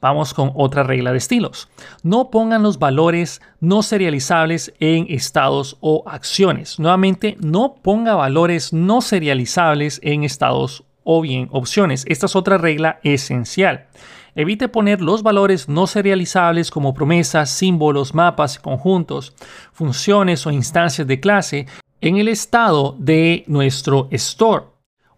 Vamos 0.00 0.32
con 0.32 0.52
otra 0.54 0.82
regla 0.82 1.12
de 1.12 1.18
estilos. 1.18 1.68
No 2.02 2.30
pongan 2.30 2.62
los 2.62 2.78
valores 2.78 3.42
no 3.60 3.82
serializables 3.82 4.72
en 4.80 5.06
estados 5.08 5.76
o 5.80 6.02
acciones. 6.06 6.78
Nuevamente, 6.78 7.36
no 7.40 7.74
ponga 7.74 8.14
valores 8.14 8.72
no 8.72 9.02
serializables 9.02 10.00
en 10.02 10.24
estados 10.24 10.84
o 11.04 11.20
bien 11.20 11.48
opciones. 11.52 12.04
Esta 12.08 12.26
es 12.26 12.36
otra 12.36 12.56
regla 12.56 12.98
esencial. 13.02 13.88
Evite 14.34 14.68
poner 14.68 15.00
los 15.00 15.22
valores 15.22 15.68
no 15.68 15.86
serializables 15.86 16.70
como 16.70 16.94
promesas, 16.94 17.50
símbolos, 17.50 18.14
mapas, 18.14 18.58
conjuntos, 18.58 19.34
funciones 19.72 20.46
o 20.46 20.50
instancias 20.50 21.06
de 21.06 21.20
clase 21.20 21.66
en 22.00 22.16
el 22.16 22.28
estado 22.28 22.94
de 22.98 23.44
nuestro 23.48 24.08
store 24.12 24.64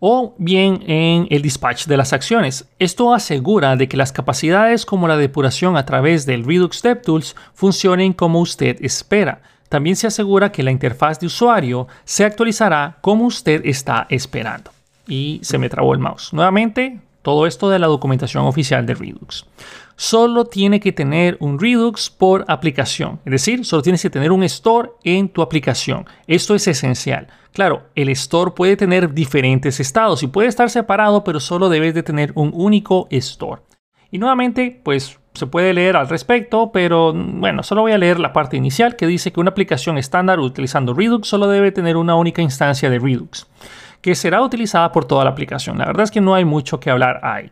o 0.05 0.35
bien 0.37 0.83
en 0.89 1.29
el 1.31 1.43
dispatch 1.43 1.87
de 1.87 1.97
las 1.97 2.13
acciones. 2.13 2.67
Esto 2.81 3.15
asegura 3.15 3.77
de 3.77 3.87
que 3.87 3.97
las 3.97 4.11
capacidades 4.11 4.85
como 4.85 5.07
la 5.07 5.17
depuración 5.17 5.77
a 5.77 5.87
través 5.87 6.27
del 6.27 6.45
Redux 6.45 6.83
DevTools 6.83 7.37
funcionen 7.55 8.13
como 8.13 8.41
usted 8.41 8.85
espera. 8.85 9.43
También 9.69 9.95
se 9.95 10.09
asegura 10.09 10.51
que 10.51 10.65
la 10.65 10.73
interfaz 10.73 11.21
de 11.21 11.27
usuario 11.27 11.87
se 12.05 12.25
actualizará 12.25 12.99
como 13.01 13.27
usted 13.27 13.65
está 13.65 14.09
esperando. 14.11 14.73
Y 15.07 15.39
se 15.45 15.57
me 15.57 15.69
trabó 15.69 15.95
el 15.95 16.01
mouse. 16.01 16.33
Nuevamente, 16.33 16.99
todo 17.23 17.47
esto 17.47 17.71
de 17.71 17.79
la 17.79 17.87
documentación 17.87 18.45
oficial 18.45 18.85
de 18.85 18.95
Redux. 18.95 19.47
Solo 19.97 20.45
tiene 20.47 20.81
que 20.81 20.93
tener 20.93 21.37
un 21.41 21.59
Redux 21.59 22.11
por 22.11 22.45
aplicación, 22.49 23.21
es 23.25 23.33
decir, 23.33 23.65
solo 23.65 23.83
tienes 23.83 24.03
que 24.03 24.11
tener 24.11 24.33
un 24.33 24.43
store 24.43 24.91
en 25.05 25.29
tu 25.29 25.43
aplicación. 25.43 26.07
Esto 26.27 26.55
es 26.55 26.67
esencial. 26.67 27.29
Claro, 27.53 27.83
el 27.95 28.09
store 28.09 28.53
puede 28.53 28.77
tener 28.77 29.13
diferentes 29.13 29.79
estados 29.79 30.23
y 30.23 30.27
puede 30.27 30.49
estar 30.49 30.71
separado, 30.71 31.23
pero 31.23 31.39
solo 31.39 31.69
debes 31.69 31.95
de 31.95 32.03
tener 32.03 32.33
un 32.35 32.51
único 32.55 33.07
store. 33.11 33.63
Y 34.11 34.19
nuevamente, 34.19 34.81
pues 34.83 35.19
se 35.35 35.47
puede 35.47 35.73
leer 35.73 35.97
al 35.97 36.09
respecto, 36.09 36.71
pero 36.73 37.13
bueno, 37.15 37.63
solo 37.63 37.83
voy 37.83 37.93
a 37.93 37.99
leer 37.99 38.21
la 38.21 38.33
parte 38.33 38.57
inicial 38.57 38.97
que 38.97 39.07
dice 39.07 39.33
que 39.33 39.41
una 39.41 39.51
aplicación 39.51 39.99
estándar 39.99 40.41
utilizando 40.41 40.95
Redux 40.95 41.29
solo 41.29 41.49
debe 41.49 41.73
tener 41.73 41.97
una 41.97 42.15
única 42.15 42.43
instancia 42.43 42.91
de 42.91 42.99
Redux 42.99 43.47
que 44.03 44.15
será 44.17 44.43
utilizada 44.43 44.91
por 44.93 45.05
toda 45.05 45.25
la 45.25 45.31
aplicación. 45.31 45.79
La 45.79 45.87
verdad 45.87 46.03
es 46.03 46.11
que 46.11 46.21
no 46.21 46.35
hay 46.35 46.45
mucho 46.45 46.81
que 46.81 46.91
hablar 46.91 47.21
ahí. 47.23 47.51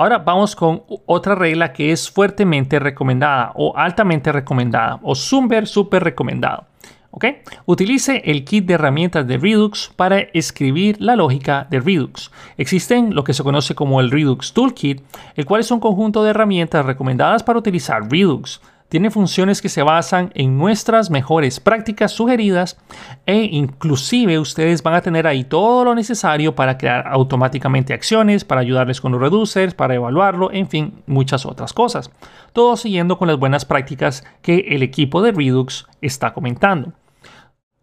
Ahora 0.00 0.16
vamos 0.16 0.56
con 0.56 0.82
otra 1.04 1.34
regla 1.34 1.74
que 1.74 1.92
es 1.92 2.10
fuertemente 2.10 2.78
recomendada 2.78 3.52
o 3.54 3.76
altamente 3.76 4.32
recomendada 4.32 4.98
o 5.02 5.14
súper, 5.14 5.66
súper 5.66 6.02
recomendado. 6.02 6.64
¿Ok? 7.10 7.26
Utilice 7.66 8.22
el 8.24 8.46
kit 8.46 8.64
de 8.64 8.72
herramientas 8.74 9.26
de 9.26 9.36
Redux 9.36 9.92
para 9.96 10.20
escribir 10.32 10.96
la 11.02 11.16
lógica 11.16 11.66
de 11.68 11.80
Redux. 11.80 12.30
Existen 12.56 13.14
lo 13.14 13.24
que 13.24 13.34
se 13.34 13.42
conoce 13.42 13.74
como 13.74 14.00
el 14.00 14.10
Redux 14.10 14.54
Toolkit, 14.54 15.02
el 15.34 15.44
cual 15.44 15.60
es 15.60 15.70
un 15.70 15.80
conjunto 15.80 16.24
de 16.24 16.30
herramientas 16.30 16.86
recomendadas 16.86 17.42
para 17.42 17.58
utilizar 17.58 18.10
Redux 18.10 18.62
tiene 18.90 19.10
funciones 19.10 19.62
que 19.62 19.68
se 19.68 19.84
basan 19.84 20.32
en 20.34 20.58
nuestras 20.58 21.10
mejores 21.10 21.60
prácticas 21.60 22.10
sugeridas 22.10 22.76
e 23.24 23.44
inclusive 23.44 24.38
ustedes 24.40 24.82
van 24.82 24.94
a 24.94 25.00
tener 25.00 25.28
ahí 25.28 25.44
todo 25.44 25.84
lo 25.84 25.94
necesario 25.94 26.56
para 26.56 26.76
crear 26.76 27.06
automáticamente 27.06 27.94
acciones, 27.94 28.44
para 28.44 28.60
ayudarles 28.60 29.00
con 29.00 29.12
los 29.12 29.20
reducers, 29.20 29.74
para 29.74 29.94
evaluarlo, 29.94 30.52
en 30.52 30.68
fin, 30.68 31.02
muchas 31.06 31.46
otras 31.46 31.72
cosas. 31.72 32.10
Todo 32.52 32.76
siguiendo 32.76 33.16
con 33.16 33.28
las 33.28 33.38
buenas 33.38 33.64
prácticas 33.64 34.24
que 34.42 34.66
el 34.70 34.82
equipo 34.82 35.22
de 35.22 35.30
Redux 35.30 35.86
está 36.02 36.34
comentando. 36.34 36.92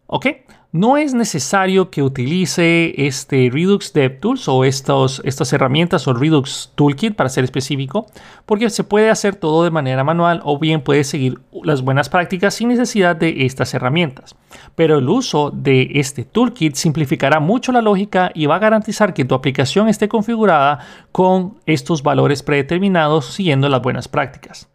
¿Ok? 0.06 0.26
No 0.70 0.98
es 0.98 1.14
necesario 1.14 1.90
que 1.90 2.02
utilice 2.02 3.06
este 3.06 3.48
Redux 3.50 3.92
DevTools 3.94 4.48
o 4.48 4.64
estas 4.64 5.52
herramientas 5.52 6.06
o 6.06 6.12
Redux 6.12 6.72
Toolkit 6.74 7.16
para 7.16 7.30
ser 7.30 7.44
específico, 7.44 8.06
porque 8.44 8.68
se 8.68 8.84
puede 8.84 9.08
hacer 9.08 9.36
todo 9.36 9.64
de 9.64 9.70
manera 9.70 10.04
manual 10.04 10.42
o 10.44 10.58
bien 10.58 10.82
puede 10.82 11.04
seguir 11.04 11.40
las 11.62 11.80
buenas 11.80 12.10
prácticas 12.10 12.54
sin 12.54 12.68
necesidad 12.68 13.16
de 13.16 13.46
estas 13.46 13.72
herramientas. 13.72 14.36
Pero 14.74 14.98
el 14.98 15.08
uso 15.08 15.50
de 15.50 15.88
este 15.94 16.24
toolkit 16.24 16.74
simplificará 16.74 17.40
mucho 17.40 17.72
la 17.72 17.80
lógica 17.80 18.30
y 18.34 18.44
va 18.44 18.56
a 18.56 18.60
garantizar 18.60 19.14
que 19.14 19.24
tu 19.24 19.34
aplicación 19.34 19.88
esté 19.88 20.08
configurada 20.08 20.80
con 21.12 21.58
estos 21.64 22.02
valores 22.02 22.42
predeterminados 22.42 23.24
siguiendo 23.32 23.70
las 23.70 23.80
buenas 23.80 24.06
prácticas. 24.06 24.68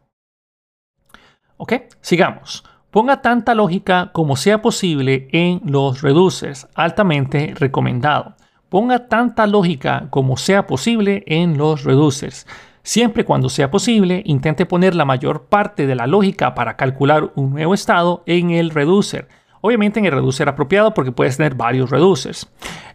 Ok, 1.57 1.73
sigamos. 2.01 2.63
Ponga 2.93 3.23
tanta 3.23 3.55
lógica 3.55 4.11
como 4.13 4.35
sea 4.35 4.61
posible 4.61 5.27
en 5.31 5.61
los 5.65 6.03
reducers, 6.03 6.67
altamente 6.75 7.55
recomendado. 7.57 8.35
Ponga 8.69 9.07
tanta 9.07 9.47
lógica 9.47 10.09
como 10.11 10.37
sea 10.37 10.67
posible 10.67 11.23
en 11.25 11.57
los 11.57 11.85
reducers. 11.85 12.45
Siempre 12.83 13.25
cuando 13.25 13.49
sea 13.49 13.71
posible, 13.71 14.21
intente 14.27 14.67
poner 14.67 14.93
la 14.93 15.05
mayor 15.05 15.45
parte 15.45 15.87
de 15.87 15.95
la 15.95 16.05
lógica 16.05 16.53
para 16.53 16.77
calcular 16.77 17.31
un 17.33 17.49
nuevo 17.49 17.73
estado 17.73 18.21
en 18.27 18.51
el 18.51 18.69
reducer. 18.69 19.27
Obviamente 19.61 19.97
en 19.97 20.05
el 20.05 20.11
reducer 20.11 20.47
apropiado 20.47 20.93
porque 20.93 21.11
puedes 21.11 21.37
tener 21.37 21.55
varios 21.55 21.89
reducers. 21.89 22.47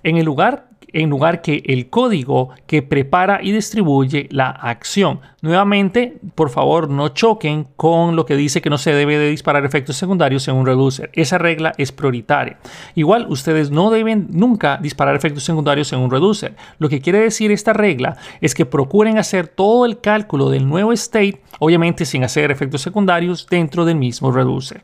En 0.05 0.17
el 0.17 0.27
lugar 0.27 0.69
en 0.93 1.11
lugar 1.11 1.43
que 1.43 1.63
el 1.67 1.91
código 1.91 2.51
que 2.67 2.83
prepara 2.83 3.41
y 3.43 3.53
distribuye 3.53 4.29
la 4.31 4.51
acción. 4.51 5.21
Nuevamente, 5.41 6.19
por 6.35 6.51
favor, 6.51 6.91
no 6.91 7.11
choquen 7.11 7.69
con 7.77 8.17
lo 8.17 8.27
que 8.27 8.37
dice 8.37 8.61
que 8.61 8.71
no 8.71 8.79
se 8.79 8.93
debe 8.93 9.19
de 9.19 9.31
disparar 9.31 9.65
efectos 9.65 9.97
secundarios 9.97 10.49
en 10.49 10.57
un 10.57 10.67
reducer. 10.67 11.11
Esa 11.13 11.39
regla 11.39 11.73
es 11.79 11.93
prioritaria. 11.93 12.59
Igual, 12.95 13.27
ustedes 13.29 13.71
no 13.71 13.91
deben 13.91 14.29
nunca 14.31 14.79
disparar 14.79 15.15
efectos 15.15 15.45
secundarios 15.45 15.93
en 15.93 16.01
un 16.01 16.11
reducer. 16.11 16.57
Lo 16.79 16.89
que 16.89 17.01
quiere 17.01 17.21
decir 17.21 17.53
esta 17.53 17.73
regla 17.73 18.17
es 18.41 18.55
que 18.55 18.67
procuren 18.67 19.19
hacer 19.19 19.49
todo 19.49 19.87
el 19.87 20.01
cálculo 20.01 20.51
del 20.51 20.69
nuevo 20.69 20.93
state, 20.93 21.41
obviamente 21.61 22.05
sin 22.05 22.25
hacer 22.25 22.51
efectos 22.51 22.83
secundarios 22.83 23.47
dentro 23.49 23.85
del 23.85 23.97
mismo 23.97 24.33
reducer. 24.33 24.83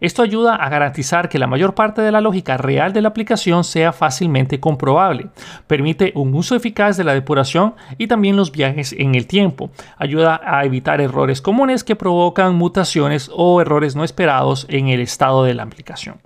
Esto 0.00 0.22
ayuda 0.22 0.56
a 0.56 0.68
garantizar 0.68 1.28
que 1.28 1.38
la 1.38 1.46
mayor 1.46 1.74
parte 1.74 2.02
de 2.02 2.12
la 2.12 2.20
lógica 2.20 2.56
real 2.56 2.92
de 2.92 3.02
la 3.02 3.08
aplicación 3.08 3.64
sea 3.64 3.92
fácilmente 3.92 4.60
comprobable. 4.60 5.28
Permite 5.66 6.12
un 6.14 6.34
uso 6.34 6.54
eficaz 6.54 6.96
de 6.96 7.04
la 7.04 7.14
depuración 7.14 7.74
y 7.98 8.06
también 8.06 8.36
los 8.36 8.52
viajes 8.52 8.92
en 8.92 9.14
el 9.14 9.26
tiempo. 9.26 9.70
Ayuda 9.96 10.40
a 10.44 10.64
evitar 10.64 11.00
errores 11.00 11.42
comunes 11.42 11.84
que 11.84 11.96
provocan 11.96 12.54
mutaciones 12.54 13.30
o 13.34 13.60
errores 13.60 13.96
no 13.96 14.04
esperados 14.04 14.66
en 14.68 14.88
el 14.88 15.00
estado 15.00 15.44
de 15.44 15.54
la 15.54 15.64
aplicación. 15.64 16.20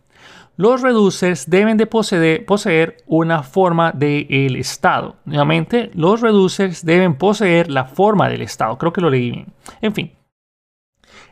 Los 0.56 0.82
reducers 0.82 1.48
deben 1.48 1.78
de 1.78 1.86
poseer, 1.86 2.96
una 3.06 3.42
forma 3.42 3.90
del 3.92 4.56
estado. 4.56 5.16
Nuevamente, 5.24 5.90
los 5.94 6.20
reducers 6.20 6.84
deben 6.84 7.14
poseer 7.16 7.70
la 7.70 7.86
forma 7.86 8.28
del 8.28 8.42
estado. 8.42 8.76
Creo 8.76 8.92
que 8.92 9.00
lo 9.00 9.08
leí 9.08 9.30
bien. 9.30 9.46
En 9.80 9.94
fin, 9.94 10.12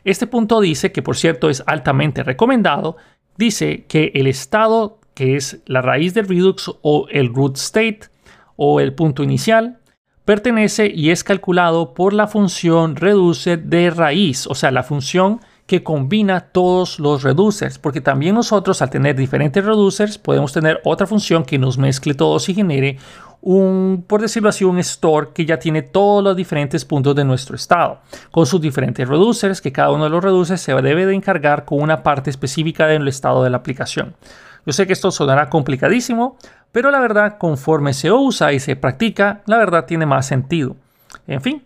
este 0.03 0.27
punto 0.27 0.61
dice, 0.61 0.91
que 0.91 1.01
por 1.01 1.15
cierto 1.15 1.49
es 1.49 1.63
altamente 1.67 2.23
recomendado, 2.23 2.97
dice 3.37 3.85
que 3.87 4.11
el 4.15 4.27
estado, 4.27 4.99
que 5.13 5.35
es 5.35 5.61
la 5.65 5.81
raíz 5.81 6.13
del 6.13 6.27
Redux 6.27 6.71
o 6.81 7.07
el 7.09 7.33
root 7.33 7.57
state 7.57 8.01
o 8.55 8.79
el 8.79 8.93
punto 8.93 9.23
inicial, 9.23 9.79
pertenece 10.25 10.91
y 10.93 11.09
es 11.09 11.23
calculado 11.23 11.93
por 11.93 12.13
la 12.13 12.27
función 12.27 12.95
reducer 12.95 13.63
de 13.63 13.89
raíz, 13.89 14.47
o 14.47 14.55
sea, 14.55 14.71
la 14.71 14.83
función 14.83 15.39
que 15.65 15.83
combina 15.83 16.51
todos 16.51 16.99
los 16.99 17.23
reducers, 17.23 17.79
porque 17.79 18.01
también 18.01 18.35
nosotros 18.35 18.81
al 18.81 18.89
tener 18.89 19.15
diferentes 19.15 19.63
reducers 19.63 20.17
podemos 20.17 20.51
tener 20.51 20.81
otra 20.83 21.07
función 21.07 21.45
que 21.45 21.57
nos 21.57 21.77
mezcle 21.77 22.13
todos 22.13 22.49
y 22.49 22.53
genere 22.53 22.97
un, 23.41 24.05
por 24.07 24.21
decirlo 24.21 24.49
así, 24.49 24.63
un 24.63 24.79
store 24.79 25.29
que 25.33 25.45
ya 25.45 25.57
tiene 25.57 25.81
todos 25.81 26.23
los 26.23 26.35
diferentes 26.35 26.85
puntos 26.85 27.15
de 27.15 27.25
nuestro 27.25 27.55
estado, 27.55 27.99
con 28.29 28.45
sus 28.45 28.61
diferentes 28.61 29.07
reducers, 29.07 29.61
que 29.61 29.71
cada 29.71 29.91
uno 29.91 30.05
de 30.05 30.09
los 30.11 30.23
reducers 30.23 30.61
se 30.61 30.73
debe 30.73 31.05
de 31.05 31.15
encargar 31.15 31.65
con 31.65 31.81
una 31.81 32.03
parte 32.03 32.29
específica 32.29 32.87
del 32.87 33.07
estado 33.07 33.43
de 33.43 33.49
la 33.49 33.57
aplicación. 33.57 34.15
Yo 34.65 34.73
sé 34.73 34.85
que 34.85 34.93
esto 34.93 35.09
sonará 35.11 35.49
complicadísimo, 35.49 36.37
pero 36.71 36.91
la 36.91 36.99
verdad, 36.99 37.37
conforme 37.37 37.93
se 37.93 38.11
usa 38.11 38.53
y 38.53 38.59
se 38.59 38.75
practica, 38.75 39.41
la 39.47 39.57
verdad 39.57 39.85
tiene 39.85 40.05
más 40.05 40.27
sentido. 40.27 40.75
En 41.27 41.41
fin, 41.41 41.63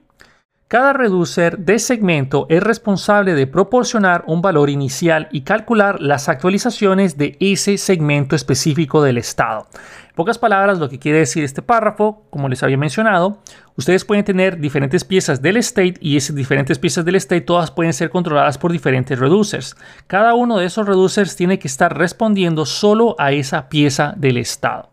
cada 0.76 0.92
reducer 0.92 1.60
de 1.60 1.80
segmento 1.80 2.48
es 2.50 2.62
responsable 2.62 3.34
de 3.34 3.48
proporcionar 3.48 4.26
un 4.28 4.42
valor 4.42 4.70
inicial 4.70 5.30
y 5.32 5.44
calcular 5.44 6.02
las 6.02 6.28
actualizaciones 6.28 7.18
de 7.18 7.38
ese 7.40 7.78
segmento 7.78 8.36
específico 8.36 9.02
del 9.02 9.18
estado. 9.18 9.68
En 10.10 10.16
pocas 10.16 10.38
palabras, 10.38 10.78
lo 10.78 10.90
que 10.90 11.00
quiere 11.00 11.20
decir 11.20 11.46
este 11.46 11.62
párrafo, 11.62 12.26
como 12.30 12.50
les 12.50 12.62
había 12.62 12.78
mencionado, 12.78 13.38
ustedes 13.78 14.04
pueden 14.04 14.26
tener 14.26 14.60
diferentes 14.60 15.06
piezas 15.06 15.42
del 15.42 15.56
state 15.56 15.94
y 16.02 16.18
esas 16.18 16.36
diferentes 16.36 16.78
piezas 16.78 17.06
del 17.06 17.16
state 17.16 17.40
todas 17.40 17.72
pueden 17.72 17.94
ser 17.94 18.10
controladas 18.10 18.58
por 18.58 18.74
diferentes 18.74 19.18
reducers. 19.18 19.78
Cada 20.08 20.34
uno 20.34 20.58
de 20.58 20.66
esos 20.66 20.86
reducers 20.86 21.38
tiene 21.38 21.58
que 21.58 21.70
estar 21.70 21.98
respondiendo 21.98 22.66
solo 22.66 23.16
a 23.18 23.32
esa 23.32 23.70
pieza 23.70 24.14
del 24.18 24.36
estado. 24.36 24.92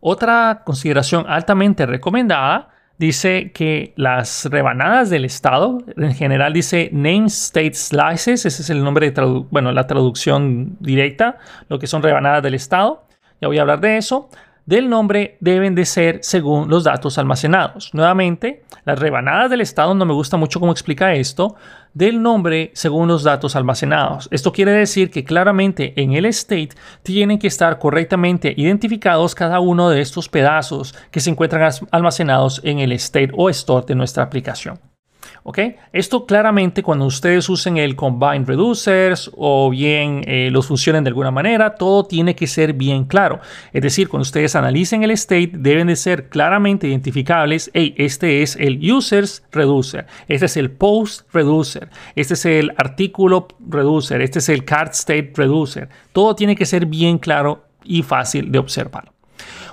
Otra 0.00 0.62
consideración 0.64 1.26
altamente 1.28 1.86
recomendada 1.86 2.70
dice 2.98 3.52
que 3.52 3.92
las 3.96 4.46
rebanadas 4.46 5.10
del 5.10 5.24
estado, 5.24 5.78
en 5.96 6.14
general 6.14 6.52
dice 6.52 6.90
name 6.92 7.26
state 7.26 7.74
slices, 7.74 8.46
ese 8.46 8.62
es 8.62 8.70
el 8.70 8.82
nombre 8.82 9.10
de 9.10 9.22
bueno, 9.50 9.72
la 9.72 9.86
traducción 9.86 10.76
directa, 10.80 11.38
lo 11.68 11.78
que 11.78 11.86
son 11.86 12.02
rebanadas 12.02 12.42
del 12.42 12.54
estado. 12.54 13.04
Ya 13.40 13.48
voy 13.48 13.58
a 13.58 13.62
hablar 13.62 13.80
de 13.80 13.98
eso 13.98 14.30
del 14.66 14.90
nombre 14.90 15.36
deben 15.40 15.74
de 15.74 15.86
ser 15.86 16.18
según 16.22 16.68
los 16.68 16.84
datos 16.84 17.18
almacenados. 17.18 17.90
Nuevamente, 17.94 18.62
las 18.84 18.98
rebanadas 18.98 19.50
del 19.50 19.60
estado 19.60 19.94
no 19.94 20.04
me 20.04 20.12
gusta 20.12 20.36
mucho 20.36 20.60
cómo 20.60 20.72
explica 20.72 21.14
esto, 21.14 21.54
del 21.94 22.20
nombre 22.20 22.72
según 22.74 23.08
los 23.08 23.22
datos 23.22 23.56
almacenados. 23.56 24.28
Esto 24.30 24.52
quiere 24.52 24.72
decir 24.72 25.10
que 25.10 25.24
claramente 25.24 25.94
en 25.96 26.12
el 26.12 26.26
state 26.26 26.70
tienen 27.02 27.38
que 27.38 27.46
estar 27.46 27.78
correctamente 27.78 28.52
identificados 28.56 29.34
cada 29.34 29.60
uno 29.60 29.88
de 29.88 30.00
estos 30.00 30.28
pedazos 30.28 30.94
que 31.10 31.20
se 31.20 31.30
encuentran 31.30 31.72
almacenados 31.90 32.60
en 32.64 32.80
el 32.80 32.92
state 32.92 33.30
o 33.34 33.48
store 33.48 33.86
de 33.86 33.94
nuestra 33.94 34.24
aplicación. 34.24 34.78
Esto 35.92 36.26
claramente 36.26 36.82
cuando 36.82 37.06
ustedes 37.06 37.48
usen 37.48 37.76
el 37.76 37.94
Combine 37.94 38.44
Reducers 38.44 39.30
o 39.36 39.70
bien 39.70 40.22
eh, 40.26 40.50
los 40.50 40.66
funcionen 40.66 41.04
de 41.04 41.08
alguna 41.08 41.30
manera, 41.30 41.76
todo 41.76 42.04
tiene 42.04 42.34
que 42.34 42.46
ser 42.46 42.72
bien 42.72 43.04
claro. 43.04 43.40
Es 43.72 43.82
decir, 43.82 44.08
cuando 44.08 44.22
ustedes 44.22 44.56
analicen 44.56 45.04
el 45.04 45.12
state, 45.12 45.52
deben 45.54 45.86
de 45.86 45.96
ser 45.96 46.28
claramente 46.28 46.88
identificables. 46.88 47.70
Hey, 47.74 47.94
este 47.96 48.42
es 48.42 48.56
el 48.56 48.78
Users 48.92 49.44
Reducer, 49.52 50.06
este 50.28 50.46
es 50.46 50.56
el 50.56 50.70
Post 50.70 51.32
Reducer, 51.32 51.90
este 52.16 52.34
es 52.34 52.44
el 52.44 52.72
Artículo 52.76 53.48
Reducer, 53.68 54.20
este 54.20 54.40
es 54.40 54.48
el 54.48 54.64
Card 54.64 54.90
State 54.90 55.32
Reducer. 55.36 55.88
Todo 56.12 56.34
tiene 56.34 56.56
que 56.56 56.66
ser 56.66 56.86
bien 56.86 57.18
claro 57.18 57.64
y 57.84 58.02
fácil 58.02 58.50
de 58.50 58.58
observar. 58.58 59.15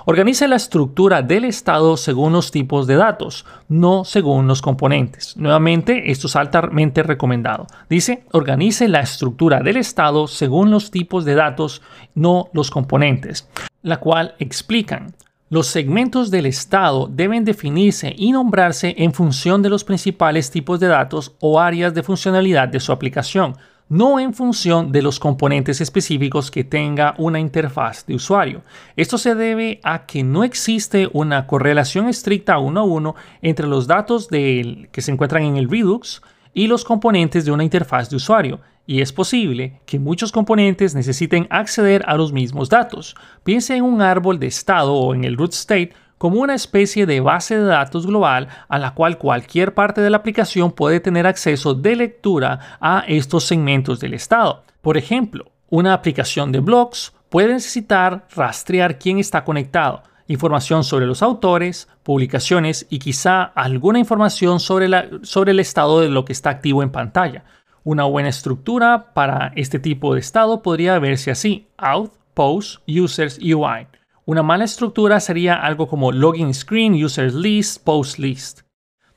Organice 0.06 0.46
la 0.48 0.56
estructura 0.56 1.22
del 1.22 1.46
estado 1.46 1.96
según 1.96 2.34
los 2.34 2.50
tipos 2.50 2.86
de 2.86 2.96
datos, 2.96 3.46
no 3.68 4.04
según 4.04 4.46
los 4.46 4.60
componentes. 4.60 5.34
Nuevamente, 5.38 6.10
esto 6.10 6.26
es 6.26 6.36
altamente 6.36 7.02
recomendado. 7.02 7.66
Dice, 7.88 8.26
organice 8.32 8.86
la 8.86 9.00
estructura 9.00 9.60
del 9.60 9.78
estado 9.78 10.26
según 10.26 10.70
los 10.70 10.90
tipos 10.90 11.24
de 11.24 11.34
datos, 11.34 11.80
no 12.14 12.50
los 12.52 12.70
componentes, 12.70 13.48
la 13.80 13.98
cual 13.98 14.34
explican 14.38 15.14
los 15.48 15.68
segmentos 15.68 16.30
del 16.30 16.46
estado 16.46 17.06
deben 17.06 17.44
definirse 17.44 18.12
y 18.16 18.32
nombrarse 18.32 18.94
en 18.98 19.12
función 19.12 19.62
de 19.62 19.68
los 19.70 19.84
principales 19.84 20.50
tipos 20.50 20.80
de 20.80 20.88
datos 20.88 21.36
o 21.38 21.60
áreas 21.60 21.94
de 21.94 22.02
funcionalidad 22.02 22.68
de 22.68 22.80
su 22.80 22.92
aplicación, 22.92 23.56
no 23.88 24.18
en 24.18 24.32
función 24.34 24.92
de 24.92 25.02
los 25.02 25.20
componentes 25.20 25.80
específicos 25.80 26.50
que 26.50 26.64
tenga 26.64 27.14
una 27.18 27.38
interfaz 27.38 28.06
de 28.06 28.14
usuario. 28.14 28.62
Esto 28.96 29.18
se 29.18 29.34
debe 29.34 29.80
a 29.82 30.06
que 30.06 30.22
no 30.22 30.42
existe 30.42 31.08
una 31.12 31.46
correlación 31.46 32.08
estricta 32.08 32.58
uno 32.58 32.80
a 32.80 32.84
uno 32.84 33.14
entre 33.42 33.66
los 33.66 33.86
datos 33.86 34.28
que 34.28 34.88
se 34.96 35.12
encuentran 35.12 35.44
en 35.44 35.56
el 35.56 35.70
Redux 35.70 36.22
y 36.54 36.66
los 36.66 36.84
componentes 36.84 37.44
de 37.44 37.52
una 37.52 37.64
interfaz 37.64 38.08
de 38.10 38.16
usuario, 38.16 38.60
y 38.86 39.00
es 39.00 39.12
posible 39.12 39.80
que 39.86 39.98
muchos 39.98 40.30
componentes 40.30 40.94
necesiten 40.94 41.46
acceder 41.50 42.04
a 42.06 42.16
los 42.16 42.32
mismos 42.32 42.68
datos. 42.68 43.16
Piense 43.42 43.76
en 43.76 43.82
un 43.82 44.02
árbol 44.02 44.38
de 44.38 44.46
estado 44.46 44.94
o 44.94 45.14
en 45.14 45.24
el 45.24 45.36
root 45.36 45.52
state 45.52 45.92
como 46.24 46.40
una 46.40 46.54
especie 46.54 47.04
de 47.04 47.20
base 47.20 47.54
de 47.54 47.66
datos 47.66 48.06
global 48.06 48.48
a 48.70 48.78
la 48.78 48.94
cual 48.94 49.18
cualquier 49.18 49.74
parte 49.74 50.00
de 50.00 50.08
la 50.08 50.16
aplicación 50.16 50.72
puede 50.72 50.98
tener 50.98 51.26
acceso 51.26 51.74
de 51.74 51.96
lectura 51.96 52.78
a 52.80 53.04
estos 53.06 53.44
segmentos 53.44 54.00
del 54.00 54.14
estado. 54.14 54.64
Por 54.80 54.96
ejemplo, 54.96 55.52
una 55.68 55.92
aplicación 55.92 56.50
de 56.50 56.60
blogs 56.60 57.12
puede 57.28 57.48
necesitar 57.48 58.26
rastrear 58.34 58.98
quién 58.98 59.18
está 59.18 59.44
conectado, 59.44 60.02
información 60.26 60.82
sobre 60.82 61.04
los 61.04 61.22
autores, 61.22 61.88
publicaciones 62.02 62.86
y 62.88 63.00
quizá 63.00 63.42
alguna 63.42 63.98
información 63.98 64.60
sobre, 64.60 64.86
el 64.86 65.60
estado 65.60 66.00
de 66.00 66.08
lo 66.08 66.24
que 66.24 66.32
está 66.32 66.48
activo 66.48 66.82
en 66.82 66.88
pantalla. 66.88 67.44
Una 67.82 68.04
buena 68.04 68.30
estructura 68.30 69.12
para 69.12 69.52
este 69.56 69.78
tipo 69.78 70.14
de 70.14 70.20
estado 70.20 70.62
podría 70.62 70.98
verse 70.98 71.30
así: 71.30 71.66
Out, 71.76 72.14
Post, 72.32 72.80
Users, 72.88 73.38
UI. 73.40 73.88
Una 74.26 74.42
mala 74.42 74.64
estructura 74.64 75.20
sería 75.20 75.54
algo 75.54 75.86
como 75.86 76.10
login 76.10 76.54
screen, 76.54 76.94
users 76.94 77.34
list, 77.34 77.84
post 77.84 78.18
list. 78.18 78.62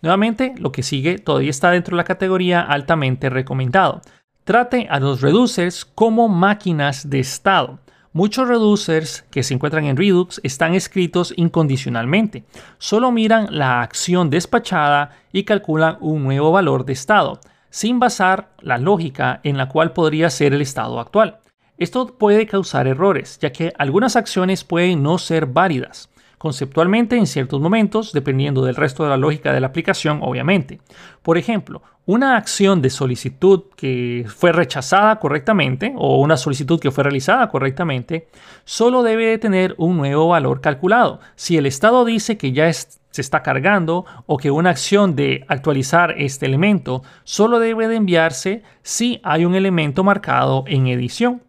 Nuevamente, 0.02 0.54
lo 0.58 0.74
que 0.74 0.84
sigue 0.84 1.18
todavía 1.18 1.50
está 1.50 1.72
dentro 1.72 1.96
de 1.96 2.02
la 2.02 2.04
categoría 2.04 2.60
altamente 2.60 3.30
recomendado. 3.30 4.02
Trate 4.44 4.88
a 4.90 5.00
los 5.00 5.22
reducers 5.22 5.86
como 5.86 6.28
máquinas 6.28 7.10
de 7.10 7.20
estado. 7.20 7.80
Muchos 8.12 8.50
reducers 8.50 9.24
que 9.32 9.44
se 9.44 9.54
encuentran 9.54 9.86
en 9.86 9.96
Redux 9.96 10.42
están 10.44 10.74
escritos 10.74 11.34
incondicionalmente. 11.38 12.44
Solo 12.78 13.10
miran 13.10 13.48
la 13.52 13.82
acción 13.82 14.30
despachada 14.30 15.12
y 15.32 15.44
calculan 15.44 15.98
un 16.02 16.24
nuevo 16.24 16.52
valor 16.52 16.84
de 16.84 16.92
estado, 16.94 17.40
sin 17.70 18.00
basar 18.00 18.50
la 18.60 18.78
lógica 18.78 19.40
en 19.44 19.58
la 19.58 19.70
cual 19.70 19.94
podría 19.94 20.30
ser 20.30 20.54
el 20.54 20.62
estado 20.62 21.00
actual. 21.00 21.40
Esto 21.78 22.08
puede 22.18 22.48
causar 22.48 22.88
errores, 22.88 23.38
ya 23.40 23.52
que 23.52 23.74
algunas 23.78 24.16
acciones 24.16 24.64
pueden 24.64 25.04
no 25.04 25.18
ser 25.18 25.46
válidas. 25.46 26.10
conceptualmente 26.38 27.18
en 27.18 27.26
ciertos 27.28 27.60
momentos, 27.60 28.14
dependiendo 28.14 28.64
del 28.64 28.76
resto 28.76 29.04
de 29.04 29.10
la 29.10 29.18
lógica 29.18 29.54
de 29.54 29.60
la 29.60 29.68
aplicación, 29.68 30.20
obviamente. 30.22 30.80
Por 31.24 31.38
ejemplo, 31.38 31.82
una 32.06 32.38
acción 32.38 32.82
de 32.82 32.90
solicitud 32.90 33.64
que 33.76 34.26
fue 34.28 34.52
rechazada 34.52 35.20
correctamente 35.20 35.94
o 35.98 36.22
una 36.22 36.38
solicitud 36.38 36.80
que 36.80 36.92
fue 36.92 37.04
realizada 37.04 37.50
correctamente, 37.50 38.28
solo 38.66 39.04
debe 39.04 39.38
tener 39.40 39.76
un 39.78 39.98
nuevo 39.98 40.30
valor 40.30 40.62
calculado. 40.62 41.20
Si 41.36 41.58
el 41.58 41.66
estado 41.66 42.06
dice 42.06 42.38
que 42.38 42.54
ya 42.54 42.72
se 42.72 43.22
está 43.22 43.42
cargando 43.42 44.06
o 44.28 44.38
que 44.38 44.52
una 44.52 44.70
acción 44.70 45.16
de 45.16 45.44
actualizar 45.48 46.14
este 46.18 46.46
elemento 46.46 47.02
solo 47.24 47.60
debe 47.60 47.88
de 47.88 47.96
enviarse 47.96 48.62
si 48.84 49.20
hay 49.24 49.44
un 49.44 49.56
elemento 49.56 50.04
marcado 50.04 50.64
en 50.68 50.88
edición. 50.88 51.42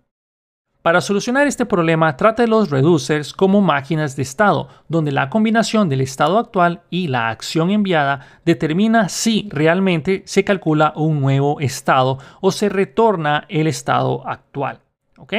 Para 0.82 1.00
solucionar 1.00 1.48
este 1.48 1.66
problema, 1.66 2.16
trate 2.16 2.46
los 2.46 2.70
reducers 2.70 3.32
como 3.32 3.60
máquinas 3.60 4.14
de 4.14 4.22
estado, 4.22 4.68
donde 4.88 5.10
la 5.10 5.28
combinación 5.28 5.88
del 5.88 6.00
estado 6.00 6.38
actual 6.38 6.82
y 6.88 7.08
la 7.08 7.30
acción 7.30 7.70
enviada 7.70 8.20
determina 8.44 9.08
si 9.08 9.48
realmente 9.50 10.22
se 10.24 10.44
calcula 10.44 10.92
un 10.94 11.20
nuevo 11.20 11.58
estado 11.58 12.18
o 12.40 12.52
se 12.52 12.68
retorna 12.68 13.44
el 13.48 13.66
estado 13.66 14.26
actual. 14.26 14.78
¿Ok? 15.18 15.34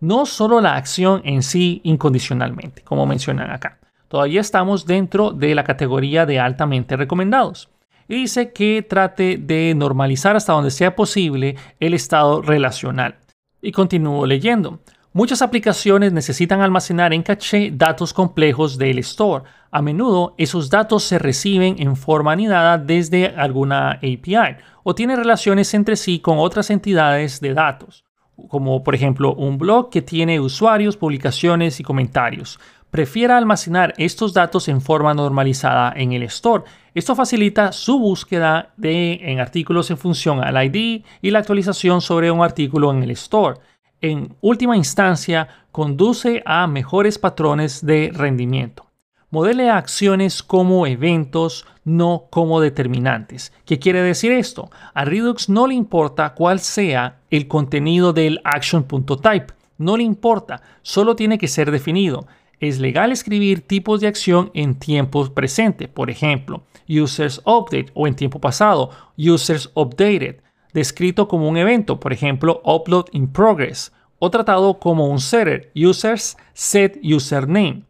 No 0.00 0.26
solo 0.26 0.60
la 0.60 0.74
acción 0.74 1.22
en 1.24 1.44
sí 1.44 1.80
incondicionalmente, 1.84 2.82
como 2.82 3.06
mencionan 3.06 3.50
acá. 3.52 3.78
Todavía 4.08 4.40
estamos 4.40 4.84
dentro 4.84 5.30
de 5.30 5.54
la 5.54 5.62
categoría 5.62 6.26
de 6.26 6.40
altamente 6.40 6.96
recomendados. 6.96 7.70
Y 8.08 8.16
dice 8.16 8.52
que 8.52 8.82
trate 8.82 9.38
de 9.38 9.74
normalizar 9.76 10.34
hasta 10.34 10.52
donde 10.52 10.72
sea 10.72 10.96
posible 10.96 11.54
el 11.78 11.94
estado 11.94 12.42
relacional. 12.42 13.21
Y 13.62 13.72
continúo 13.72 14.26
leyendo. 14.26 14.80
Muchas 15.14 15.40
aplicaciones 15.40 16.12
necesitan 16.12 16.62
almacenar 16.62 17.12
en 17.12 17.22
caché 17.22 17.70
datos 17.70 18.12
complejos 18.12 18.76
del 18.76 18.98
store. 18.98 19.44
A 19.70 19.80
menudo 19.80 20.34
esos 20.36 20.68
datos 20.68 21.04
se 21.04 21.18
reciben 21.18 21.76
en 21.78 21.96
forma 21.96 22.32
anidada 22.32 22.76
desde 22.76 23.28
alguna 23.28 23.92
API 23.92 24.56
o 24.82 24.94
tienen 24.94 25.16
relaciones 25.16 25.72
entre 25.74 25.96
sí 25.96 26.18
con 26.18 26.38
otras 26.38 26.70
entidades 26.70 27.40
de 27.40 27.54
datos, 27.54 28.04
como 28.48 28.82
por 28.82 28.94
ejemplo 28.94 29.34
un 29.34 29.58
blog 29.58 29.90
que 29.90 30.02
tiene 30.02 30.40
usuarios, 30.40 30.96
publicaciones 30.96 31.80
y 31.80 31.82
comentarios. 31.82 32.58
Prefiera 32.90 33.38
almacenar 33.38 33.94
estos 33.96 34.34
datos 34.34 34.68
en 34.68 34.80
forma 34.80 35.14
normalizada 35.14 35.92
en 35.96 36.12
el 36.12 36.24
store. 36.24 36.64
Esto 36.94 37.14
facilita 37.14 37.72
su 37.72 37.98
búsqueda 37.98 38.74
de, 38.76 39.20
en 39.22 39.40
artículos 39.40 39.90
en 39.90 39.96
función 39.96 40.44
al 40.44 40.62
ID 40.62 41.02
y 41.22 41.30
la 41.30 41.38
actualización 41.38 42.02
sobre 42.02 42.30
un 42.30 42.42
artículo 42.42 42.90
en 42.90 43.02
el 43.02 43.12
store 43.12 43.60
en 44.02 44.36
última 44.40 44.76
instancia 44.76 45.48
conduce 45.70 46.42
a 46.44 46.66
mejores 46.66 47.18
patrones 47.18 47.86
de 47.86 48.10
rendimiento. 48.12 48.91
Modele 49.32 49.70
acciones 49.70 50.42
como 50.42 50.86
eventos, 50.86 51.64
no 51.84 52.26
como 52.28 52.60
determinantes. 52.60 53.50
¿Qué 53.64 53.78
quiere 53.78 54.02
decir 54.02 54.30
esto? 54.30 54.70
A 54.92 55.06
Redux 55.06 55.48
no 55.48 55.66
le 55.66 55.74
importa 55.74 56.34
cuál 56.34 56.60
sea 56.60 57.22
el 57.30 57.48
contenido 57.48 58.12
del 58.12 58.42
action.type. 58.44 59.54
No 59.78 59.96
le 59.96 60.02
importa, 60.02 60.60
solo 60.82 61.16
tiene 61.16 61.38
que 61.38 61.48
ser 61.48 61.70
definido. 61.70 62.26
Es 62.60 62.78
legal 62.78 63.10
escribir 63.10 63.66
tipos 63.66 64.02
de 64.02 64.08
acción 64.08 64.50
en 64.52 64.74
tiempo 64.74 65.26
presente, 65.32 65.88
por 65.88 66.10
ejemplo, 66.10 66.64
users 66.86 67.40
update 67.46 67.86
o 67.94 68.06
en 68.06 68.14
tiempo 68.14 68.38
pasado, 68.38 68.90
users 69.16 69.70
updated 69.72 70.42
descrito 70.74 71.26
como 71.26 71.48
un 71.48 71.56
evento, 71.56 71.98
por 71.98 72.12
ejemplo, 72.12 72.60
upload 72.66 73.06
in 73.12 73.32
progress, 73.32 73.94
o 74.18 74.30
tratado 74.30 74.78
como 74.78 75.06
un 75.06 75.20
setter, 75.20 75.72
users 75.74 76.36
set 76.52 77.00
username. 77.02 77.84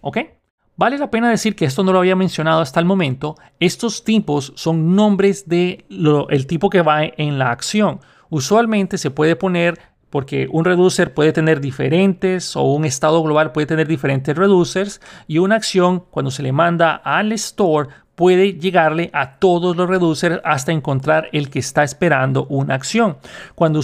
¿Ok? 0.00 0.18
Vale 0.76 0.98
la 0.98 1.10
pena 1.10 1.30
decir 1.30 1.54
que 1.54 1.66
esto 1.66 1.84
no 1.84 1.92
lo 1.92 2.00
había 2.00 2.16
mencionado 2.16 2.60
hasta 2.60 2.80
el 2.80 2.86
momento. 2.86 3.36
Estos 3.60 4.02
tipos 4.02 4.52
son 4.56 4.96
nombres 4.96 5.48
del 5.48 5.84
el 6.30 6.46
tipo 6.48 6.68
que 6.68 6.82
va 6.82 7.04
en 7.04 7.38
la 7.38 7.52
acción. 7.52 8.00
Usualmente 8.28 8.98
se 8.98 9.12
puede 9.12 9.36
poner 9.36 9.78
porque 10.10 10.48
un 10.50 10.64
reducer 10.64 11.14
puede 11.14 11.32
tener 11.32 11.60
diferentes 11.60 12.56
o 12.56 12.62
un 12.62 12.84
estado 12.84 13.22
global 13.22 13.52
puede 13.52 13.68
tener 13.68 13.86
diferentes 13.86 14.36
reducers 14.36 15.00
y 15.28 15.38
una 15.38 15.56
acción 15.56 16.04
cuando 16.10 16.32
se 16.32 16.42
le 16.42 16.50
manda 16.50 16.94
al 16.94 17.30
store 17.32 17.90
puede 18.16 18.54
llegarle 18.54 19.10
a 19.12 19.38
todos 19.38 19.76
los 19.76 19.88
reducers 19.88 20.40
hasta 20.44 20.72
encontrar 20.72 21.28
el 21.32 21.50
que 21.50 21.60
está 21.60 21.84
esperando 21.84 22.46
una 22.46 22.74
acción. 22.74 23.18
Cuando 23.54 23.80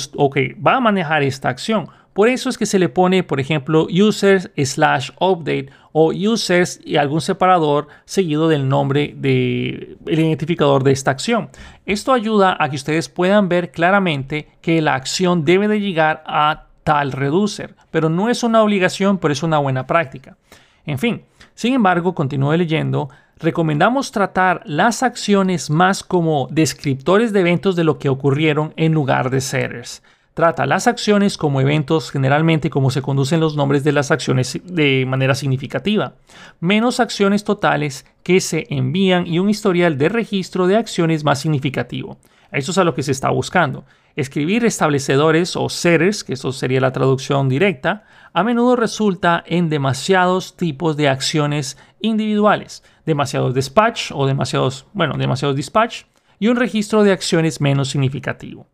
va 0.66 0.76
a 0.76 0.80
manejar 0.80 1.22
esta 1.22 1.48
acción. 1.48 1.88
Por 2.20 2.28
eso 2.28 2.50
es 2.50 2.58
que 2.58 2.66
se 2.66 2.78
le 2.78 2.90
pone, 2.90 3.22
por 3.22 3.40
ejemplo, 3.40 3.86
users 3.90 4.50
slash 4.54 5.08
update 5.20 5.70
o 5.92 6.12
users 6.12 6.78
y 6.84 6.98
algún 6.98 7.22
separador 7.22 7.88
seguido 8.04 8.46
del 8.46 8.68
nombre 8.68 9.14
del 9.16 9.96
identificador 10.04 10.84
de 10.84 10.92
esta 10.92 11.12
acción. 11.12 11.48
Esto 11.86 12.12
ayuda 12.12 12.58
a 12.60 12.68
que 12.68 12.76
ustedes 12.76 13.08
puedan 13.08 13.48
ver 13.48 13.70
claramente 13.70 14.50
que 14.60 14.82
la 14.82 14.96
acción 14.96 15.46
debe 15.46 15.66
de 15.66 15.80
llegar 15.80 16.22
a 16.26 16.66
tal 16.84 17.12
reducer, 17.12 17.74
pero 17.90 18.10
no 18.10 18.28
es 18.28 18.42
una 18.42 18.62
obligación, 18.62 19.16
pero 19.16 19.32
es 19.32 19.42
una 19.42 19.56
buena 19.56 19.86
práctica. 19.86 20.36
En 20.84 20.98
fin, 20.98 21.22
sin 21.54 21.72
embargo, 21.72 22.14
continúe 22.14 22.52
leyendo 22.58 23.08
recomendamos 23.38 24.12
tratar 24.12 24.60
las 24.66 25.02
acciones 25.02 25.70
más 25.70 26.02
como 26.02 26.48
descriptores 26.50 27.32
de 27.32 27.40
eventos 27.40 27.76
de 27.76 27.84
lo 27.84 27.98
que 27.98 28.10
ocurrieron 28.10 28.74
en 28.76 28.92
lugar 28.92 29.30
de 29.30 29.40
setters. 29.40 30.02
Trata 30.34 30.64
las 30.64 30.86
acciones 30.86 31.36
como 31.36 31.60
eventos 31.60 32.10
generalmente 32.10 32.70
como 32.70 32.90
se 32.90 33.02
conducen 33.02 33.40
los 33.40 33.56
nombres 33.56 33.82
de 33.82 33.92
las 33.92 34.12
acciones 34.12 34.60
de 34.64 35.04
manera 35.06 35.34
significativa, 35.34 36.14
menos 36.60 37.00
acciones 37.00 37.42
totales 37.42 38.06
que 38.22 38.40
se 38.40 38.66
envían 38.70 39.26
y 39.26 39.40
un 39.40 39.50
historial 39.50 39.98
de 39.98 40.08
registro 40.08 40.68
de 40.68 40.76
acciones 40.76 41.24
más 41.24 41.40
significativo. 41.40 42.18
Eso 42.52 42.70
es 42.70 42.78
a 42.78 42.84
lo 42.84 42.94
que 42.94 43.02
se 43.02 43.12
está 43.12 43.30
buscando. 43.30 43.84
Escribir 44.16 44.64
establecedores 44.64 45.56
o 45.56 45.68
setters, 45.68 46.24
que 46.24 46.34
eso 46.34 46.52
sería 46.52 46.80
la 46.80 46.92
traducción 46.92 47.48
directa, 47.48 48.04
a 48.32 48.44
menudo 48.44 48.76
resulta 48.76 49.42
en 49.46 49.68
demasiados 49.68 50.56
tipos 50.56 50.96
de 50.96 51.08
acciones 51.08 51.76
individuales, 52.00 52.84
demasiados 53.04 53.54
dispatch 53.54 54.12
o 54.12 54.26
demasiados, 54.26 54.86
bueno, 54.92 55.16
demasiados 55.16 55.56
dispatch 55.56 56.04
y 56.38 56.48
un 56.48 56.56
registro 56.56 57.02
de 57.02 57.12
acciones 57.12 57.60
menos 57.60 57.88
significativo. 57.88 58.66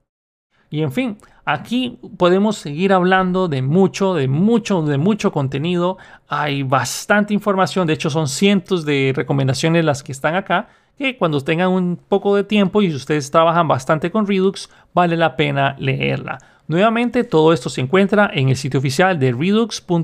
Y 0.71 0.83
en 0.83 0.92
fin, 0.92 1.19
aquí 1.47 1.99
podemos 2.19 2.57
seguir 2.59 2.93
hablando 2.93 3.49
de 3.49 3.63
mucho, 3.63 4.13
de 4.13 4.29
mucho, 4.29 4.83
de 4.83 4.99
mucho 4.99 5.33
contenido. 5.33 5.97
Hay 6.29 6.63
bastante 6.65 7.33
información, 7.33 7.87
de 7.87 7.95
hecho 7.95 8.11
son 8.11 8.29
cientos 8.29 8.85
de 8.85 9.15
recomendaciones 9.17 9.85
las 9.85 10.03
que 10.03 10.13
están 10.13 10.35
acá, 10.35 10.69
que 10.99 11.17
cuando 11.17 11.41
tengan 11.41 11.71
un 11.71 11.97
poco 11.97 12.37
de 12.37 12.45
tiempo 12.45 12.83
y 12.83 12.93
ustedes 12.95 13.31
trabajan 13.31 13.69
bastante 13.69 14.11
con 14.11 14.27
Redux, 14.27 14.69
vale 14.93 15.17
la 15.17 15.37
pena 15.37 15.77
leerla. 15.79 16.39
Nuevamente, 16.69 17.23
todo 17.23 17.53
esto 17.53 17.71
se 17.71 17.81
encuentra 17.81 18.29
en 18.35 18.49
el 18.49 18.57
sitio 18.57 18.81
oficial 18.81 19.19
de 19.19 19.31
redux.js.org 19.31 20.01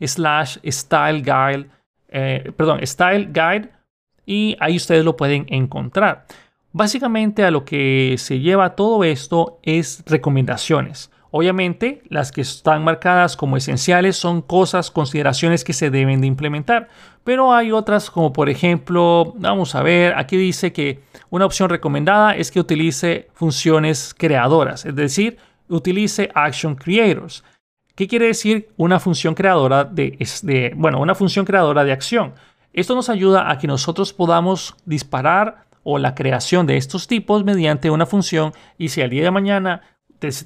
slash 0.00 0.58
style 0.66 1.22
guide, 1.22 1.70
eh, 2.08 2.52
perdón, 2.56 2.84
style 2.84 3.30
guide 3.32 3.70
y 4.26 4.56
ahí 4.58 4.76
ustedes 4.76 5.04
lo 5.04 5.16
pueden 5.16 5.46
encontrar. 5.48 6.26
Básicamente 6.72 7.44
a 7.44 7.50
lo 7.50 7.64
que 7.64 8.14
se 8.18 8.38
lleva 8.38 8.76
todo 8.76 9.02
esto 9.02 9.58
es 9.62 10.04
recomendaciones. 10.06 11.10
Obviamente, 11.32 12.02
las 12.08 12.32
que 12.32 12.40
están 12.40 12.82
marcadas 12.82 13.36
como 13.36 13.56
esenciales 13.56 14.16
son 14.16 14.42
cosas, 14.42 14.90
consideraciones 14.90 15.62
que 15.62 15.72
se 15.72 15.90
deben 15.90 16.20
de 16.20 16.26
implementar, 16.26 16.88
pero 17.22 17.52
hay 17.52 17.70
otras 17.70 18.10
como 18.10 18.32
por 18.32 18.48
ejemplo, 18.48 19.32
vamos 19.36 19.74
a 19.74 19.82
ver, 19.82 20.14
aquí 20.16 20.36
dice 20.36 20.72
que 20.72 21.00
una 21.28 21.46
opción 21.46 21.70
recomendada 21.70 22.34
es 22.34 22.50
que 22.50 22.58
utilice 22.58 23.28
funciones 23.32 24.14
creadoras, 24.16 24.84
es 24.84 24.94
decir, 24.96 25.38
utilice 25.68 26.30
action 26.34 26.74
creators. 26.74 27.44
¿Qué 27.94 28.08
quiere 28.08 28.26
decir 28.26 28.68
una 28.76 28.98
función 28.98 29.34
creadora 29.34 29.84
de, 29.84 30.18
de 30.42 30.72
bueno, 30.76 31.00
una 31.00 31.14
función 31.14 31.44
creadora 31.44 31.84
de 31.84 31.92
acción? 31.92 32.34
Esto 32.72 32.94
nos 32.94 33.08
ayuda 33.08 33.50
a 33.50 33.58
que 33.58 33.66
nosotros 33.66 34.12
podamos 34.12 34.74
disparar 34.84 35.69
o 35.82 35.98
la 35.98 36.14
creación 36.14 36.66
de 36.66 36.76
estos 36.76 37.06
tipos 37.06 37.44
mediante 37.44 37.90
una 37.90 38.06
función 38.06 38.52
y 38.78 38.88
si 38.88 39.02
al 39.02 39.10
día 39.10 39.24
de 39.24 39.30
mañana 39.30 39.82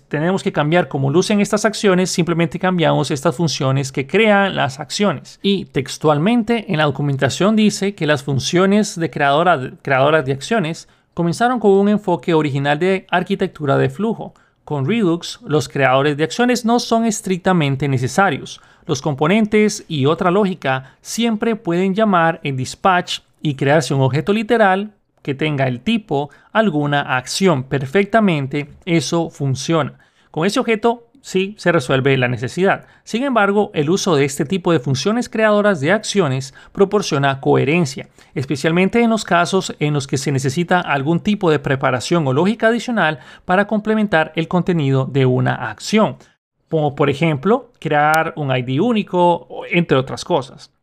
tenemos 0.08 0.42
que 0.42 0.52
cambiar 0.52 0.88
cómo 0.88 1.10
lucen 1.10 1.40
estas 1.40 1.64
acciones, 1.64 2.10
simplemente 2.10 2.58
cambiamos 2.58 3.10
estas 3.10 3.34
funciones 3.36 3.90
que 3.90 4.06
crean 4.06 4.54
las 4.54 4.78
acciones. 4.78 5.40
Y 5.42 5.64
textualmente 5.66 6.72
en 6.72 6.78
la 6.78 6.84
documentación 6.84 7.56
dice 7.56 7.94
que 7.94 8.06
las 8.06 8.22
funciones 8.22 8.98
de 8.98 9.10
creadora, 9.10 9.72
creadoras 9.82 10.24
de 10.24 10.32
acciones 10.32 10.88
comenzaron 11.12 11.58
con 11.58 11.72
un 11.72 11.88
enfoque 11.88 12.34
original 12.34 12.78
de 12.78 13.06
arquitectura 13.10 13.76
de 13.76 13.90
flujo. 13.90 14.34
Con 14.64 14.86
Redux, 14.86 15.40
los 15.44 15.68
creadores 15.68 16.16
de 16.16 16.24
acciones 16.24 16.64
no 16.64 16.78
son 16.78 17.04
estrictamente 17.04 17.88
necesarios. 17.88 18.60
Los 18.86 19.02
componentes 19.02 19.84
y 19.88 20.06
otra 20.06 20.30
lógica 20.30 20.96
siempre 21.00 21.56
pueden 21.56 21.94
llamar 21.94 22.40
en 22.44 22.56
dispatch 22.56 23.20
y 23.42 23.56
crearse 23.56 23.92
un 23.92 24.00
objeto 24.00 24.32
literal 24.32 24.94
que 25.24 25.34
tenga 25.34 25.66
el 25.66 25.80
tipo 25.80 26.28
alguna 26.52 27.16
acción 27.16 27.64
perfectamente, 27.64 28.68
eso 28.84 29.30
funciona. 29.30 29.98
Con 30.30 30.44
ese 30.46 30.60
objeto 30.60 31.08
sí 31.22 31.54
se 31.56 31.72
resuelve 31.72 32.18
la 32.18 32.28
necesidad. 32.28 32.86
Sin 33.04 33.24
embargo, 33.24 33.70
el 33.72 33.88
uso 33.88 34.16
de 34.16 34.26
este 34.26 34.44
tipo 34.44 34.70
de 34.70 34.80
funciones 34.80 35.30
creadoras 35.30 35.80
de 35.80 35.92
acciones 35.92 36.52
proporciona 36.72 37.40
coherencia, 37.40 38.10
especialmente 38.34 39.00
en 39.00 39.08
los 39.08 39.24
casos 39.24 39.74
en 39.78 39.94
los 39.94 40.06
que 40.06 40.18
se 40.18 40.30
necesita 40.30 40.78
algún 40.78 41.20
tipo 41.20 41.50
de 41.50 41.58
preparación 41.58 42.26
o 42.26 42.34
lógica 42.34 42.68
adicional 42.68 43.20
para 43.46 43.66
complementar 43.66 44.32
el 44.36 44.46
contenido 44.46 45.06
de 45.06 45.24
una 45.24 45.54
acción, 45.54 46.18
como 46.68 46.94
por 46.94 47.08
ejemplo 47.08 47.72
crear 47.80 48.34
un 48.36 48.54
ID 48.54 48.78
único, 48.78 49.48
entre 49.70 49.96
otras 49.96 50.22
cosas. 50.22 50.73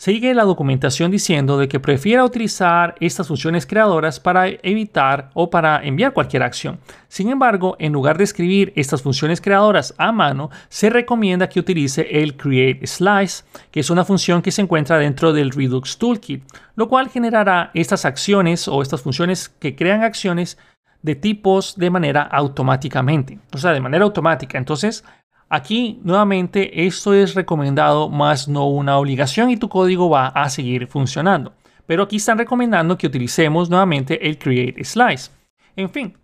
Sigue 0.00 0.32
la 0.32 0.44
documentación 0.44 1.10
diciendo 1.10 1.58
de 1.58 1.68
que 1.68 1.78
prefiera 1.78 2.24
utilizar 2.24 2.94
estas 3.00 3.28
funciones 3.28 3.66
creadoras 3.66 4.18
para 4.18 4.48
evitar 4.48 5.28
o 5.34 5.50
para 5.50 5.84
enviar 5.84 6.14
cualquier 6.14 6.42
acción. 6.42 6.80
Sin 7.08 7.28
embargo, 7.28 7.76
en 7.78 7.92
lugar 7.92 8.16
de 8.16 8.24
escribir 8.24 8.72
estas 8.76 9.02
funciones 9.02 9.42
creadoras 9.42 9.94
a 9.98 10.10
mano, 10.10 10.48
se 10.70 10.88
recomienda 10.88 11.50
que 11.50 11.60
utilice 11.60 12.22
el 12.22 12.34
create 12.38 12.86
slice, 12.86 13.44
que 13.70 13.80
es 13.80 13.90
una 13.90 14.06
función 14.06 14.40
que 14.40 14.52
se 14.52 14.62
encuentra 14.62 14.96
dentro 14.96 15.34
del 15.34 15.50
Redux 15.50 15.98
Toolkit, 15.98 16.44
lo 16.76 16.88
cual 16.88 17.10
generará 17.10 17.70
estas 17.74 18.06
acciones 18.06 18.68
o 18.68 18.80
estas 18.80 19.02
funciones 19.02 19.50
que 19.50 19.76
crean 19.76 20.02
acciones 20.02 20.56
de 21.02 21.14
tipos 21.14 21.76
de 21.76 21.90
manera 21.90 22.22
automáticamente, 22.22 23.38
o 23.52 23.58
sea, 23.58 23.72
de 23.72 23.80
manera 23.80 24.04
automática. 24.04 24.56
Entonces, 24.56 25.04
Aquí 25.52 26.00
nuevamente 26.04 26.86
esto 26.86 27.12
es 27.12 27.34
recomendado 27.34 28.08
más 28.08 28.46
no 28.46 28.68
una 28.68 28.96
obligación 28.98 29.50
y 29.50 29.56
tu 29.56 29.68
código 29.68 30.08
va 30.08 30.28
a 30.28 30.48
seguir 30.48 30.86
funcionando. 30.86 31.52
Pero 31.86 32.04
aquí 32.04 32.16
están 32.16 32.38
recomendando 32.38 32.96
que 32.96 33.08
utilicemos 33.08 33.68
nuevamente 33.68 34.28
el 34.28 34.38
create 34.38 34.84
slice. 34.84 35.32
En 35.74 35.90
fin, 35.90 36.16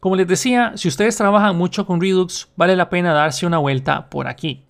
como 0.00 0.16
les 0.16 0.26
decía, 0.26 0.72
si 0.76 0.88
ustedes 0.88 1.16
trabajan 1.16 1.56
mucho 1.56 1.84
con 1.84 2.00
Redux, 2.00 2.48
vale 2.56 2.76
la 2.76 2.88
pena 2.88 3.12
darse 3.12 3.46
una 3.46 3.58
vuelta 3.58 4.08
por 4.08 4.26
aquí. 4.26 4.64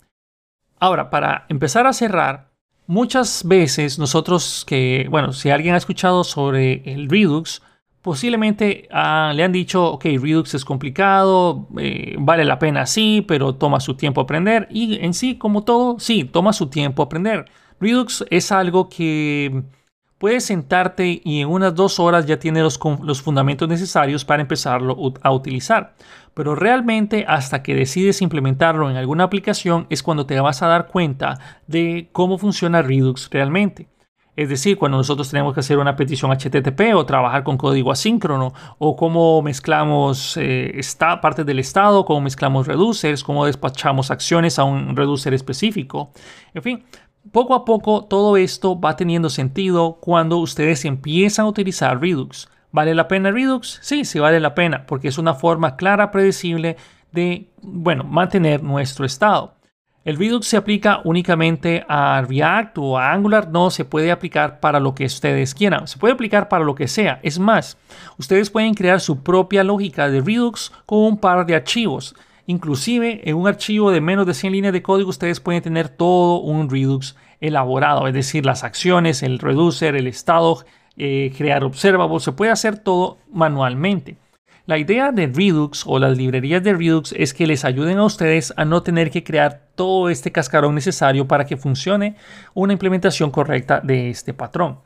Ahora, 0.77 1.09
para 1.09 1.45
empezar 1.47 1.87
a 1.87 1.93
cerrar, 1.93 2.51
muchas 2.87 3.47
veces 3.47 3.97
nosotros 3.97 4.65
que, 4.67 5.07
bueno, 5.09 5.31
si 5.31 5.49
alguien 5.49 5.75
ha 5.75 5.77
escuchado 5.77 6.25
sobre 6.25 6.83
el 6.91 7.09
Redux, 7.09 7.61
posiblemente 8.05 8.87
ah, 8.91 9.33
le 9.33 9.43
han 9.43 9.51
dicho, 9.51 9.83
ok, 9.83 10.05
Redux 10.21 10.53
es 10.53 10.63
complicado, 10.63 11.67
eh, 11.79 12.15
vale 12.19 12.45
la 12.45 12.59
pena 12.59 12.85
sí, 12.85 13.25
pero 13.27 13.55
toma 13.55 13.79
su 13.79 13.95
tiempo 13.95 14.21
aprender. 14.21 14.67
Y 14.69 15.03
en 15.03 15.15
sí, 15.15 15.39
como 15.39 15.63
todo, 15.63 15.97
sí, 15.97 16.23
toma 16.23 16.53
su 16.53 16.67
tiempo 16.67 17.01
aprender. 17.01 17.45
Redux 17.79 18.23
es 18.29 18.51
algo 18.51 18.89
que 18.89 19.63
puedes 20.19 20.45
sentarte 20.45 21.19
y 21.23 21.41
en 21.41 21.47
unas 21.47 21.73
dos 21.73 21.99
horas 21.99 22.27
ya 22.27 22.37
tiene 22.37 22.61
los, 22.61 22.79
los 23.01 23.23
fundamentos 23.23 23.67
necesarios 23.67 24.23
para 24.23 24.43
empezarlo 24.43 24.95
a 25.23 25.31
utilizar. 25.31 25.95
Pero 26.35 26.53
realmente 26.53 27.25
hasta 27.27 27.63
que 27.63 27.73
decides 27.73 28.21
implementarlo 28.21 28.91
en 28.91 28.97
alguna 28.97 29.23
aplicación 29.23 29.87
es 29.89 30.03
cuando 30.03 30.27
te 30.27 30.39
vas 30.39 30.61
a 30.61 30.67
dar 30.67 30.89
cuenta 30.89 31.39
de 31.65 32.09
cómo 32.11 32.37
funciona 32.37 32.83
Redux 32.83 33.31
realmente. 33.31 33.87
Es 34.35 34.49
decir, 34.49 34.77
cuando 34.77 34.97
nosotros 34.97 35.29
tenemos 35.29 35.53
que 35.53 35.61
hacer 35.61 35.77
una 35.77 35.95
petición 35.95 36.31
HTTP 36.31 36.93
o 36.93 37.05
trabajar 37.05 37.43
con 37.43 37.57
código 37.57 37.91
asíncrono 37.91 38.53
o 38.77 38.95
cómo 38.95 39.41
mezclamos 39.41 40.35
eh, 40.37 40.79
partes 41.21 41.45
del 41.45 41.59
estado, 41.59 42.03
cómo 42.03 42.21
mezclamos 42.21 42.67
reducers, 42.67 43.23
cómo 43.23 43.45
despachamos 43.45 44.11
acciones 44.11 44.59
a 44.59 44.65
un 44.65 44.95
reducer 44.95 45.33
específico. 45.33 46.11
En 46.53 46.63
fin, 46.63 46.83
poco 47.31 47.53
a 47.53 47.63
poco 47.63 48.03
todo 48.05 48.35
esto 48.35 48.79
va 48.79 48.95
teniendo 48.95 49.29
sentido 49.29 49.99
cuando 50.01 50.37
ustedes 50.37 50.83
empiezan 50.83 51.45
a 51.45 51.49
utilizar 51.49 52.01
Redux. 52.01 52.49
¿Vale 52.71 52.93
la 52.93 53.07
pena 53.07 53.31
Redux? 53.31 53.79
Sí, 53.81 54.03
sí 54.03 54.19
vale 54.19 54.41
la 54.41 54.53
pena 54.53 54.85
porque 54.85 55.07
es 55.07 55.17
una 55.17 55.33
forma 55.33 55.77
clara, 55.77 56.11
predecible 56.11 56.75
de, 57.13 57.49
bueno, 57.61 58.03
mantener 58.03 58.61
nuestro 58.61 59.05
estado. 59.05 59.54
El 60.05 60.17
Redux 60.17 60.45
se 60.45 60.55
aplica 60.55 61.01
únicamente 61.03 61.83
a 61.89 62.21
React 62.21 62.77
o 62.77 62.99
a 62.99 63.11
Angular, 63.11 63.49
no 63.49 63.71
se 63.71 63.85
puede 63.85 64.11
aplicar 64.11 64.59
para 64.59 64.79
lo 64.79 64.93
que 64.93 65.05
ustedes 65.05 65.55
quieran, 65.55 65.87
se 65.87 65.97
puede 65.97 66.13
aplicar 66.13 66.47
para 66.47 66.63
lo 66.63 66.75
que 66.75 66.87
sea. 66.87 67.19
Es 67.23 67.39
más, 67.39 67.75
ustedes 68.19 68.51
pueden 68.51 68.75
crear 68.75 69.01
su 69.01 69.23
propia 69.23 69.63
lógica 69.63 70.07
de 70.07 70.21
Redux 70.21 70.71
con 70.85 70.99
un 70.99 71.17
par 71.17 71.47
de 71.47 71.55
archivos. 71.55 72.15
Inclusive 72.45 73.27
en 73.27 73.35
un 73.35 73.47
archivo 73.47 73.89
de 73.89 73.99
menos 73.99 74.27
de 74.27 74.35
100 74.35 74.53
líneas 74.53 74.73
de 74.73 74.83
código 74.83 75.09
ustedes 75.09 75.39
pueden 75.39 75.63
tener 75.63 75.89
todo 75.89 76.39
un 76.39 76.69
Redux 76.69 77.15
elaborado, 77.41 78.07
es 78.07 78.13
decir, 78.13 78.45
las 78.45 78.63
acciones, 78.63 79.23
el 79.23 79.39
reducer, 79.39 79.95
el 79.95 80.05
estado, 80.05 80.63
eh, 80.97 81.33
crear 81.35 81.63
observables, 81.63 82.21
se 82.21 82.31
puede 82.31 82.51
hacer 82.51 82.77
todo 82.77 83.17
manualmente. 83.33 84.17
La 84.67 84.79
idea 84.79 85.11
de 85.11 85.27
Redux 85.27 85.83
o 85.85 85.99
las 85.99 86.17
librerías 86.17 86.63
de 86.63 86.73
Redux 86.73 87.13
es 87.15 87.35
que 87.35 87.45
les 87.45 87.63
ayuden 87.63 87.99
a 87.99 88.05
ustedes 88.05 88.51
a 88.57 88.65
no 88.65 88.81
tener 88.81 89.11
que 89.11 89.23
crear 89.23 89.61
todo 89.75 90.09
este 90.09 90.31
cascarón 90.31 90.73
necesario 90.73 91.27
para 91.27 91.45
que 91.45 91.55
funcione 91.55 92.15
una 92.55 92.73
implementación 92.73 93.29
correcta 93.29 93.79
de 93.79 94.09
este 94.09 94.33
patrón. 94.33 94.79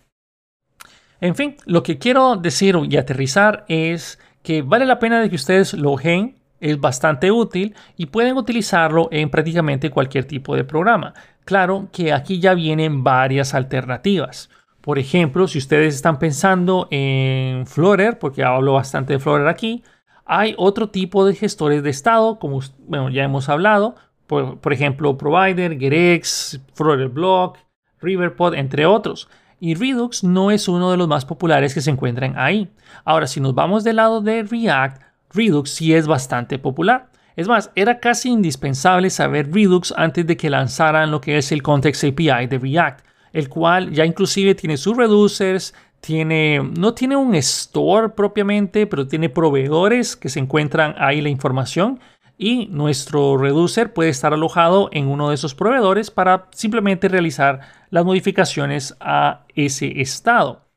En 1.22 1.34
fin, 1.34 1.56
lo 1.66 1.82
que 1.82 1.98
quiero 1.98 2.36
decir 2.36 2.78
y 2.90 2.98
aterrizar 2.98 3.64
es 3.70 4.20
que 4.44 4.64
vale 4.64 4.86
la 4.86 5.00
pena 5.00 5.22
de 5.22 5.30
que 5.30 5.38
ustedes 5.38 5.74
lo 5.74 5.92
logeen, 5.92 6.36
es 6.60 6.78
bastante 6.78 7.32
útil 7.32 7.74
y 7.96 8.08
pueden 8.08 8.36
utilizarlo 8.36 9.08
en 9.12 9.30
prácticamente 9.30 9.92
cualquier 9.92 10.26
tipo 10.26 10.58
de 10.58 10.66
programa. 10.66 11.14
Claro 11.46 11.88
que 11.94 12.12
aquí 12.12 12.42
ya 12.42 12.54
vienen 12.54 13.02
varias 13.06 13.54
alternativas. 13.54 14.50
Por 14.82 14.98
ejemplo, 14.98 15.48
si 15.48 15.58
ustedes 15.58 15.96
están 15.96 16.20
pensando 16.20 16.88
en 16.90 17.68
Flutter, 17.68 18.18
porque 18.18 18.44
hablo 18.44 18.74
bastante 18.74 19.14
de 19.14 19.20
Flutter 19.20 19.48
aquí, 19.48 19.84
hay 20.26 20.54
otro 20.58 20.90
tipo 20.90 21.26
de 21.26 21.36
gestores 21.36 21.84
de 21.84 21.90
estado, 21.90 22.40
como 22.40 22.62
bueno, 22.88 23.10
ya 23.10 23.24
hemos 23.24 23.50
hablado, 23.50 23.96
por, 24.28 24.72
ejemplo, 24.72 25.18
Provider, 25.18 25.78
Gerex, 25.80 26.62
Flutter 26.76 27.10
Block, 27.10 27.58
Riverpod, 28.00 28.54
entre 28.54 28.86
otros. 28.86 29.28
Y 29.60 29.74
Redux 29.74 30.24
no 30.24 30.52
es 30.52 30.68
uno 30.68 30.92
de 30.92 30.98
los 30.98 31.08
más 31.08 31.26
populares 31.26 31.74
que 31.74 31.82
se 31.82 31.90
encuentran 31.90 32.36
ahí. 32.38 32.70
Ahora, 33.04 33.26
si 33.26 33.42
nos 33.42 33.56
vamos 33.56 33.84
del 33.84 33.96
lado 33.96 34.22
de 34.22 34.44
React, 34.44 35.02
Redux 35.34 35.72
sí 35.72 35.96
es 35.96 36.06
bastante 36.06 36.60
popular. 36.60 37.10
Es 37.36 37.48
más, 37.48 37.72
era 37.74 38.00
casi 38.00 38.30
indispensable 38.30 39.10
saber 39.10 39.52
Redux 39.52 39.94
antes 39.98 40.28
de 40.28 40.38
que 40.38 40.52
lanzaran 40.52 41.10
lo 41.10 41.22
que 41.22 41.38
es 41.38 41.52
el 41.52 41.64
Context 41.64 42.04
API 42.04 42.46
de 42.48 42.60
React 42.60 43.09
el 43.34 43.50
cual 43.50 43.92
ya 43.92 44.06
inclusive 44.06 44.56
tiene 44.56 44.78
sus 44.78 44.98
reducers, 44.98 45.74
tiene, 46.02 46.62
no 46.78 46.94
tiene 46.94 47.16
un 47.16 47.36
store 47.36 48.10
propiamente, 48.10 48.88
pero 48.88 49.08
tiene 49.08 49.30
proveedores 49.30 50.16
que 50.16 50.30
se 50.30 50.40
encuentran 50.40 50.96
ahí 50.98 51.22
la 51.22 51.30
información 51.30 52.00
y 52.38 52.68
nuestro 52.68 53.38
reducer 53.38 53.92
puede 53.92 54.10
estar 54.10 54.34
alojado 54.34 54.90
en 54.94 55.08
uno 55.08 55.28
de 55.28 55.36
esos 55.36 55.54
proveedores 55.54 56.10
para 56.10 56.48
simplemente 56.52 57.10
realizar 57.10 57.60
las 57.90 58.06
modificaciones 58.06 58.96
a 59.02 59.46
ese 59.56 60.00
estado. 60.00 60.70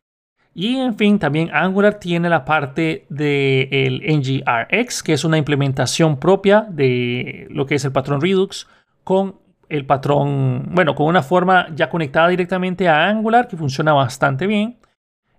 Y 0.54 0.76
en 0.76 0.96
fin, 0.96 1.18
también 1.18 1.50
Angular 1.52 2.00
tiene 2.00 2.28
la 2.28 2.44
parte 2.44 3.06
del 3.08 4.02
NGRX, 4.04 5.02
que 5.02 5.12
es 5.12 5.24
una 5.24 5.38
implementación 5.38 6.18
propia 6.18 6.66
de 6.68 7.46
lo 7.48 7.64
que 7.64 7.76
es 7.76 7.84
el 7.84 7.92
patrón 7.92 8.20
Redux 8.20 8.66
con 9.04 9.36
el 9.72 9.86
patrón, 9.86 10.68
bueno, 10.72 10.94
con 10.94 11.06
una 11.06 11.22
forma 11.22 11.66
ya 11.74 11.88
conectada 11.88 12.28
directamente 12.28 12.88
a 12.88 13.08
Angular 13.08 13.48
que 13.48 13.56
funciona 13.56 13.94
bastante 13.94 14.46
bien. 14.46 14.76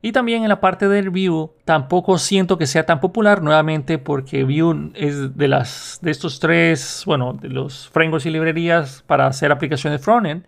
Y 0.01 0.11
también 0.11 0.43
en 0.43 0.49
la 0.49 0.59
parte 0.59 0.89
del 0.89 1.11
Vue 1.11 1.51
tampoco 1.63 2.17
siento 2.17 2.57
que 2.57 2.65
sea 2.65 2.85
tan 2.85 2.99
popular 2.99 3.41
nuevamente 3.41 3.99
porque 3.99 4.43
Vue 4.43 4.91
es 4.95 5.37
de 5.37 5.47
las 5.47 5.99
de 6.01 6.11
estos 6.11 6.39
tres, 6.39 7.03
bueno, 7.05 7.33
de 7.33 7.47
los 7.47 7.89
frameworks 7.89 8.25
y 8.25 8.31
librerías 8.31 9.03
para 9.07 9.27
hacer 9.27 9.51
aplicaciones 9.51 10.01
frontend. 10.01 10.45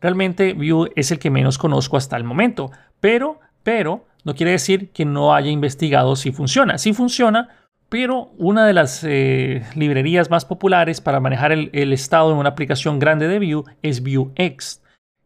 Realmente 0.00 0.52
Vue 0.52 0.90
es 0.96 1.10
el 1.10 1.18
que 1.18 1.30
menos 1.30 1.56
conozco 1.58 1.96
hasta 1.96 2.16
el 2.16 2.24
momento, 2.24 2.70
pero 3.00 3.40
pero 3.62 4.04
no 4.24 4.34
quiere 4.34 4.52
decir 4.52 4.90
que 4.92 5.04
no 5.04 5.34
haya 5.34 5.50
investigado 5.50 6.16
si 6.16 6.32
funciona. 6.32 6.76
Si 6.76 6.92
funciona, 6.92 7.48
pero 7.88 8.30
una 8.36 8.66
de 8.66 8.74
las 8.74 9.02
eh, 9.04 9.62
librerías 9.74 10.30
más 10.30 10.44
populares 10.44 11.00
para 11.00 11.20
manejar 11.20 11.52
el, 11.52 11.92
estado 11.92 12.32
en 12.32 12.38
una 12.38 12.50
aplicación 12.50 12.98
grande 12.98 13.28
de 13.28 13.38
Vue 13.38 13.64
es 13.82 14.02
Vuex, 14.02 14.82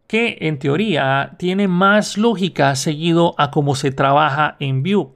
que 0.07 0.39
en 0.43 0.59
teoría 0.59 1.35
tiene 1.39 1.67
más 1.67 2.17
lógica 2.17 2.75
seguido 2.77 3.35
a 3.39 3.51
cómo 3.51 3.75
se 3.75 3.91
trabaja 3.91 4.57
en 4.61 4.83
Vue. 4.83 5.09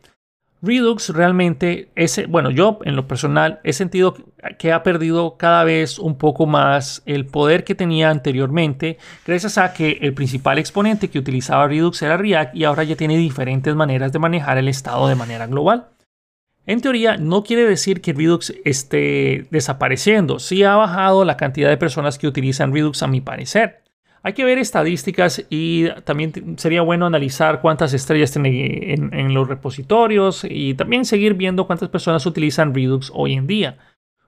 Redux 0.63 1.11
realmente, 1.11 1.91
es, 1.95 2.27
bueno, 2.29 2.51
yo 2.51 2.81
en 2.85 2.97
lo 2.97 3.07
personal 3.07 3.61
he 3.63 3.73
sentido 3.73 4.17
que 4.59 4.73
ha 4.73 4.83
perdido 4.83 5.37
cada 5.37 5.63
vez 5.65 5.99
un 5.99 6.17
poco 6.17 6.47
más 6.47 7.03
el 7.07 7.27
poder 7.27 7.63
que 7.63 7.75
tenía 7.75 8.11
anteriormente, 8.11 8.99
gracias 9.25 9.59
a 9.59 9.73
que 9.73 9.99
el 10.01 10.15
principal 10.15 10.59
exponente 10.59 11.11
que 11.11 11.19
utilizaba 11.19 11.69
Redux 11.69 12.03
era 12.03 12.17
React 12.17 12.57
y 12.57 12.65
ahora 12.65 12.83
ya 12.83 12.97
tiene 12.97 13.17
diferentes 13.17 13.75
maneras 13.77 14.13
de 14.13 14.19
manejar 14.19 14.59
el 14.59 14.69
estado 14.69 15.07
de 15.07 15.15
manera 15.15 15.47
global. 15.47 15.89
En 16.67 16.81
teoría, 16.81 17.17
no 17.17 17.45
quiere 17.45 17.65
decir 17.65 18.01
que 18.01 18.13
Redux 18.13 18.53
esté 18.65 19.47
desapareciendo. 19.51 20.41
Sí 20.41 20.65
ha 20.65 20.75
bajado 20.75 21.25
la 21.25 21.37
cantidad 21.37 21.69
de 21.69 21.77
personas 21.77 22.19
que 22.19 22.27
utilizan 22.27 22.75
Redux, 22.75 23.05
a 23.05 23.07
mi 23.07 23.21
parecer. 23.21 23.85
Hay 24.25 24.33
que 24.33 24.45
ver 24.45 24.59
estadísticas 24.59 25.47
y 25.49 25.89
también 26.03 26.59
sería 26.59 26.83
bueno 26.83 27.07
analizar 27.07 27.61
cuántas 27.61 27.95
estrellas 27.95 28.33
tiene 28.33 28.95
en, 28.95 29.33
los 29.33 29.47
repositorios 29.47 30.45
y 30.49 30.75
también 30.75 31.05
seguir 31.05 31.35
viendo 31.35 31.69
cuántas 31.69 31.89
personas 31.89 32.27
utilizan 32.27 32.75
Redux 32.75 33.13
hoy 33.15 33.35
en 33.35 33.47
día. 33.47 33.79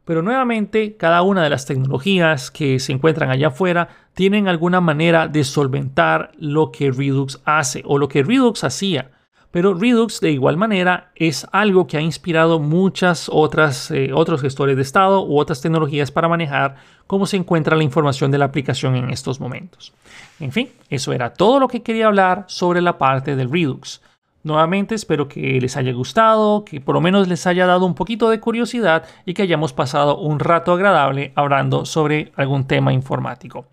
Pero 0.04 0.22
nuevamente, 0.22 0.96
cada 0.96 1.22
una 1.22 1.42
de 1.42 1.50
las 1.50 1.66
tecnologías 1.66 2.52
que 2.52 2.78
se 2.78 2.92
encuentran 2.92 3.30
allá 3.30 3.48
afuera 3.48 3.88
tienen 4.14 4.46
alguna 4.46 4.80
manera 4.80 5.26
de 5.26 5.42
solventar 5.42 6.30
lo 6.38 6.70
que 6.70 6.92
Redux 6.92 7.40
hace 7.44 7.82
o 7.84 7.98
lo 7.98 8.06
que 8.06 8.22
Redux 8.22 8.62
hacía. 8.62 9.10
Pero 9.50 9.74
Redux 9.74 10.20
de 10.20 10.30
igual 10.30 10.56
manera 10.56 11.10
es 11.14 11.46
algo 11.52 11.86
que 11.86 11.96
ha 11.96 12.02
inspirado 12.02 12.60
muchas 12.60 13.30
otras 13.32 13.90
eh, 13.90 14.10
otros 14.12 14.42
gestores 14.42 14.76
de 14.76 14.82
estado 14.82 15.24
u 15.24 15.38
otras 15.38 15.62
tecnologías 15.62 16.10
para 16.10 16.28
manejar 16.28 16.76
cómo 17.06 17.26
se 17.26 17.38
encuentra 17.38 17.76
la 17.76 17.84
información 17.84 18.30
de 18.30 18.38
la 18.38 18.44
aplicación 18.44 18.94
en 18.94 19.10
estos 19.10 19.40
momentos. 19.40 19.94
En 20.38 20.52
fin, 20.52 20.70
eso 20.90 21.12
era 21.12 21.32
todo 21.32 21.60
lo 21.60 21.68
que 21.68 21.82
quería 21.82 22.06
hablar 22.06 22.44
sobre 22.46 22.82
la 22.82 22.98
parte 22.98 23.36
del 23.36 23.50
Redux. 23.50 24.02
Nuevamente 24.44 24.94
espero 24.94 25.28
que 25.28 25.60
les 25.60 25.76
haya 25.76 25.92
gustado, 25.92 26.64
que 26.64 26.80
por 26.80 26.94
lo 26.94 27.00
menos 27.00 27.26
les 27.26 27.46
haya 27.46 27.66
dado 27.66 27.86
un 27.86 27.94
poquito 27.94 28.30
de 28.30 28.40
curiosidad 28.40 29.04
y 29.26 29.34
que 29.34 29.42
hayamos 29.42 29.72
pasado 29.72 30.18
un 30.18 30.38
rato 30.38 30.72
agradable 30.72 31.32
hablando 31.34 31.84
sobre 31.84 32.32
algún 32.36 32.66
tema 32.66 32.92
informático. 32.92 33.66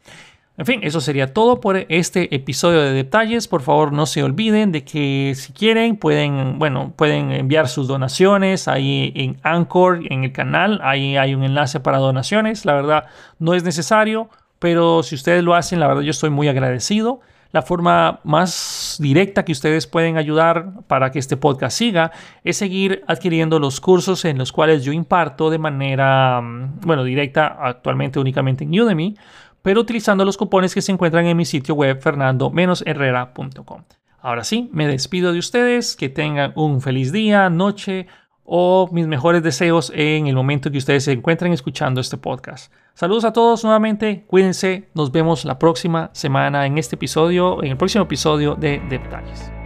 En 0.58 0.66
fin, 0.66 0.80
eso 0.84 1.02
sería 1.02 1.34
todo 1.34 1.60
por 1.60 1.76
este 1.90 2.34
episodio 2.34 2.80
de 2.82 2.94
detalles. 2.94 3.50
Por 3.50 3.62
favor, 3.62 3.92
no 3.92 4.06
se 4.06 4.24
olviden 4.24 4.72
de 4.72 4.86
que 4.86 5.34
si 5.36 5.52
quieren 5.52 5.98
pueden, 5.98 6.60
bueno, 6.60 6.94
pueden 6.96 7.32
enviar 7.34 7.68
sus 7.68 7.90
donaciones 7.90 8.70
ahí 8.70 9.12
en 9.16 9.38
Anchor, 9.44 10.00
en 10.10 10.24
el 10.24 10.32
canal. 10.32 10.80
Ahí 10.82 11.18
hay 11.18 11.36
un 11.36 11.44
enlace 11.44 11.82
para 11.82 11.98
donaciones. 11.98 12.64
La 12.64 12.74
verdad, 12.74 13.06
no 13.38 13.54
es 13.54 13.66
necesario, 13.66 14.30
pero 14.60 15.04
si 15.04 15.16
ustedes 15.16 15.44
lo 15.44 15.56
hacen, 15.56 15.82
la 15.82 15.88
verdad 15.88 16.04
yo 16.04 16.12
estoy 16.12 16.30
muy 16.30 16.48
agradecido. 16.48 17.20
La 17.52 17.62
forma 17.62 18.20
más 18.24 18.98
directa 19.00 19.46
que 19.46 19.54
ustedes 19.54 19.88
pueden 19.88 20.18
ayudar 20.18 20.72
para 20.88 21.12
que 21.12 21.20
este 21.20 21.38
podcast 21.38 21.78
siga 21.78 22.12
es 22.44 22.58
seguir 22.58 23.04
adquiriendo 23.08 23.60
los 23.60 23.80
cursos 23.80 24.26
en 24.26 24.38
los 24.38 24.52
cuales 24.52 24.84
yo 24.84 24.92
imparto 24.92 25.50
de 25.50 25.58
manera, 25.58 26.42
mm, 26.42 26.82
bueno, 26.82 27.04
directa 27.06 27.58
actualmente 27.62 28.20
únicamente 28.20 28.66
en 28.66 28.78
Udemy, 28.78 29.16
pero 29.66 29.82
utilizando 29.82 30.24
los 30.24 30.38
cupones 30.38 30.76
que 30.76 30.82
se 30.84 30.92
encuentran 30.92 31.26
en 31.26 31.36
mi 31.36 31.44
sitio 31.44 31.74
web 31.74 32.00
fernando-herrera.com. 32.00 33.82
Ahora 34.22 34.44
sí, 34.44 34.70
me 34.72 34.88
despido 34.88 35.34
de 35.34 35.40
ustedes, 35.40 35.96
que 35.96 36.08
tengan 36.08 36.54
un 36.56 36.82
feliz 36.82 37.12
día, 37.12 37.50
noche 37.50 38.06
o 38.44 38.88
mis 38.92 39.08
mejores 39.08 39.42
deseos 39.42 39.92
en 39.96 40.28
el 40.28 40.36
momento 40.36 40.70
que 40.70 40.78
ustedes 40.78 41.06
se 41.06 41.14
encuentren 41.14 41.52
escuchando 41.52 42.00
este 42.00 42.16
podcast. 42.16 42.72
Saludos 42.94 43.26
a 43.26 43.34
todos 43.34 43.64
nuevamente, 43.64 44.24
cuídense, 44.28 44.88
nos 44.94 45.12
vemos 45.12 45.46
la 45.46 45.58
próxima 45.58 46.12
semana 46.14 46.68
en 46.68 46.78
este 46.78 46.96
episodio, 46.96 47.64
en 47.64 47.72
el 47.72 47.78
próximo 47.78 48.04
episodio 48.04 48.54
de 48.54 48.80
Detalles. 48.88 49.65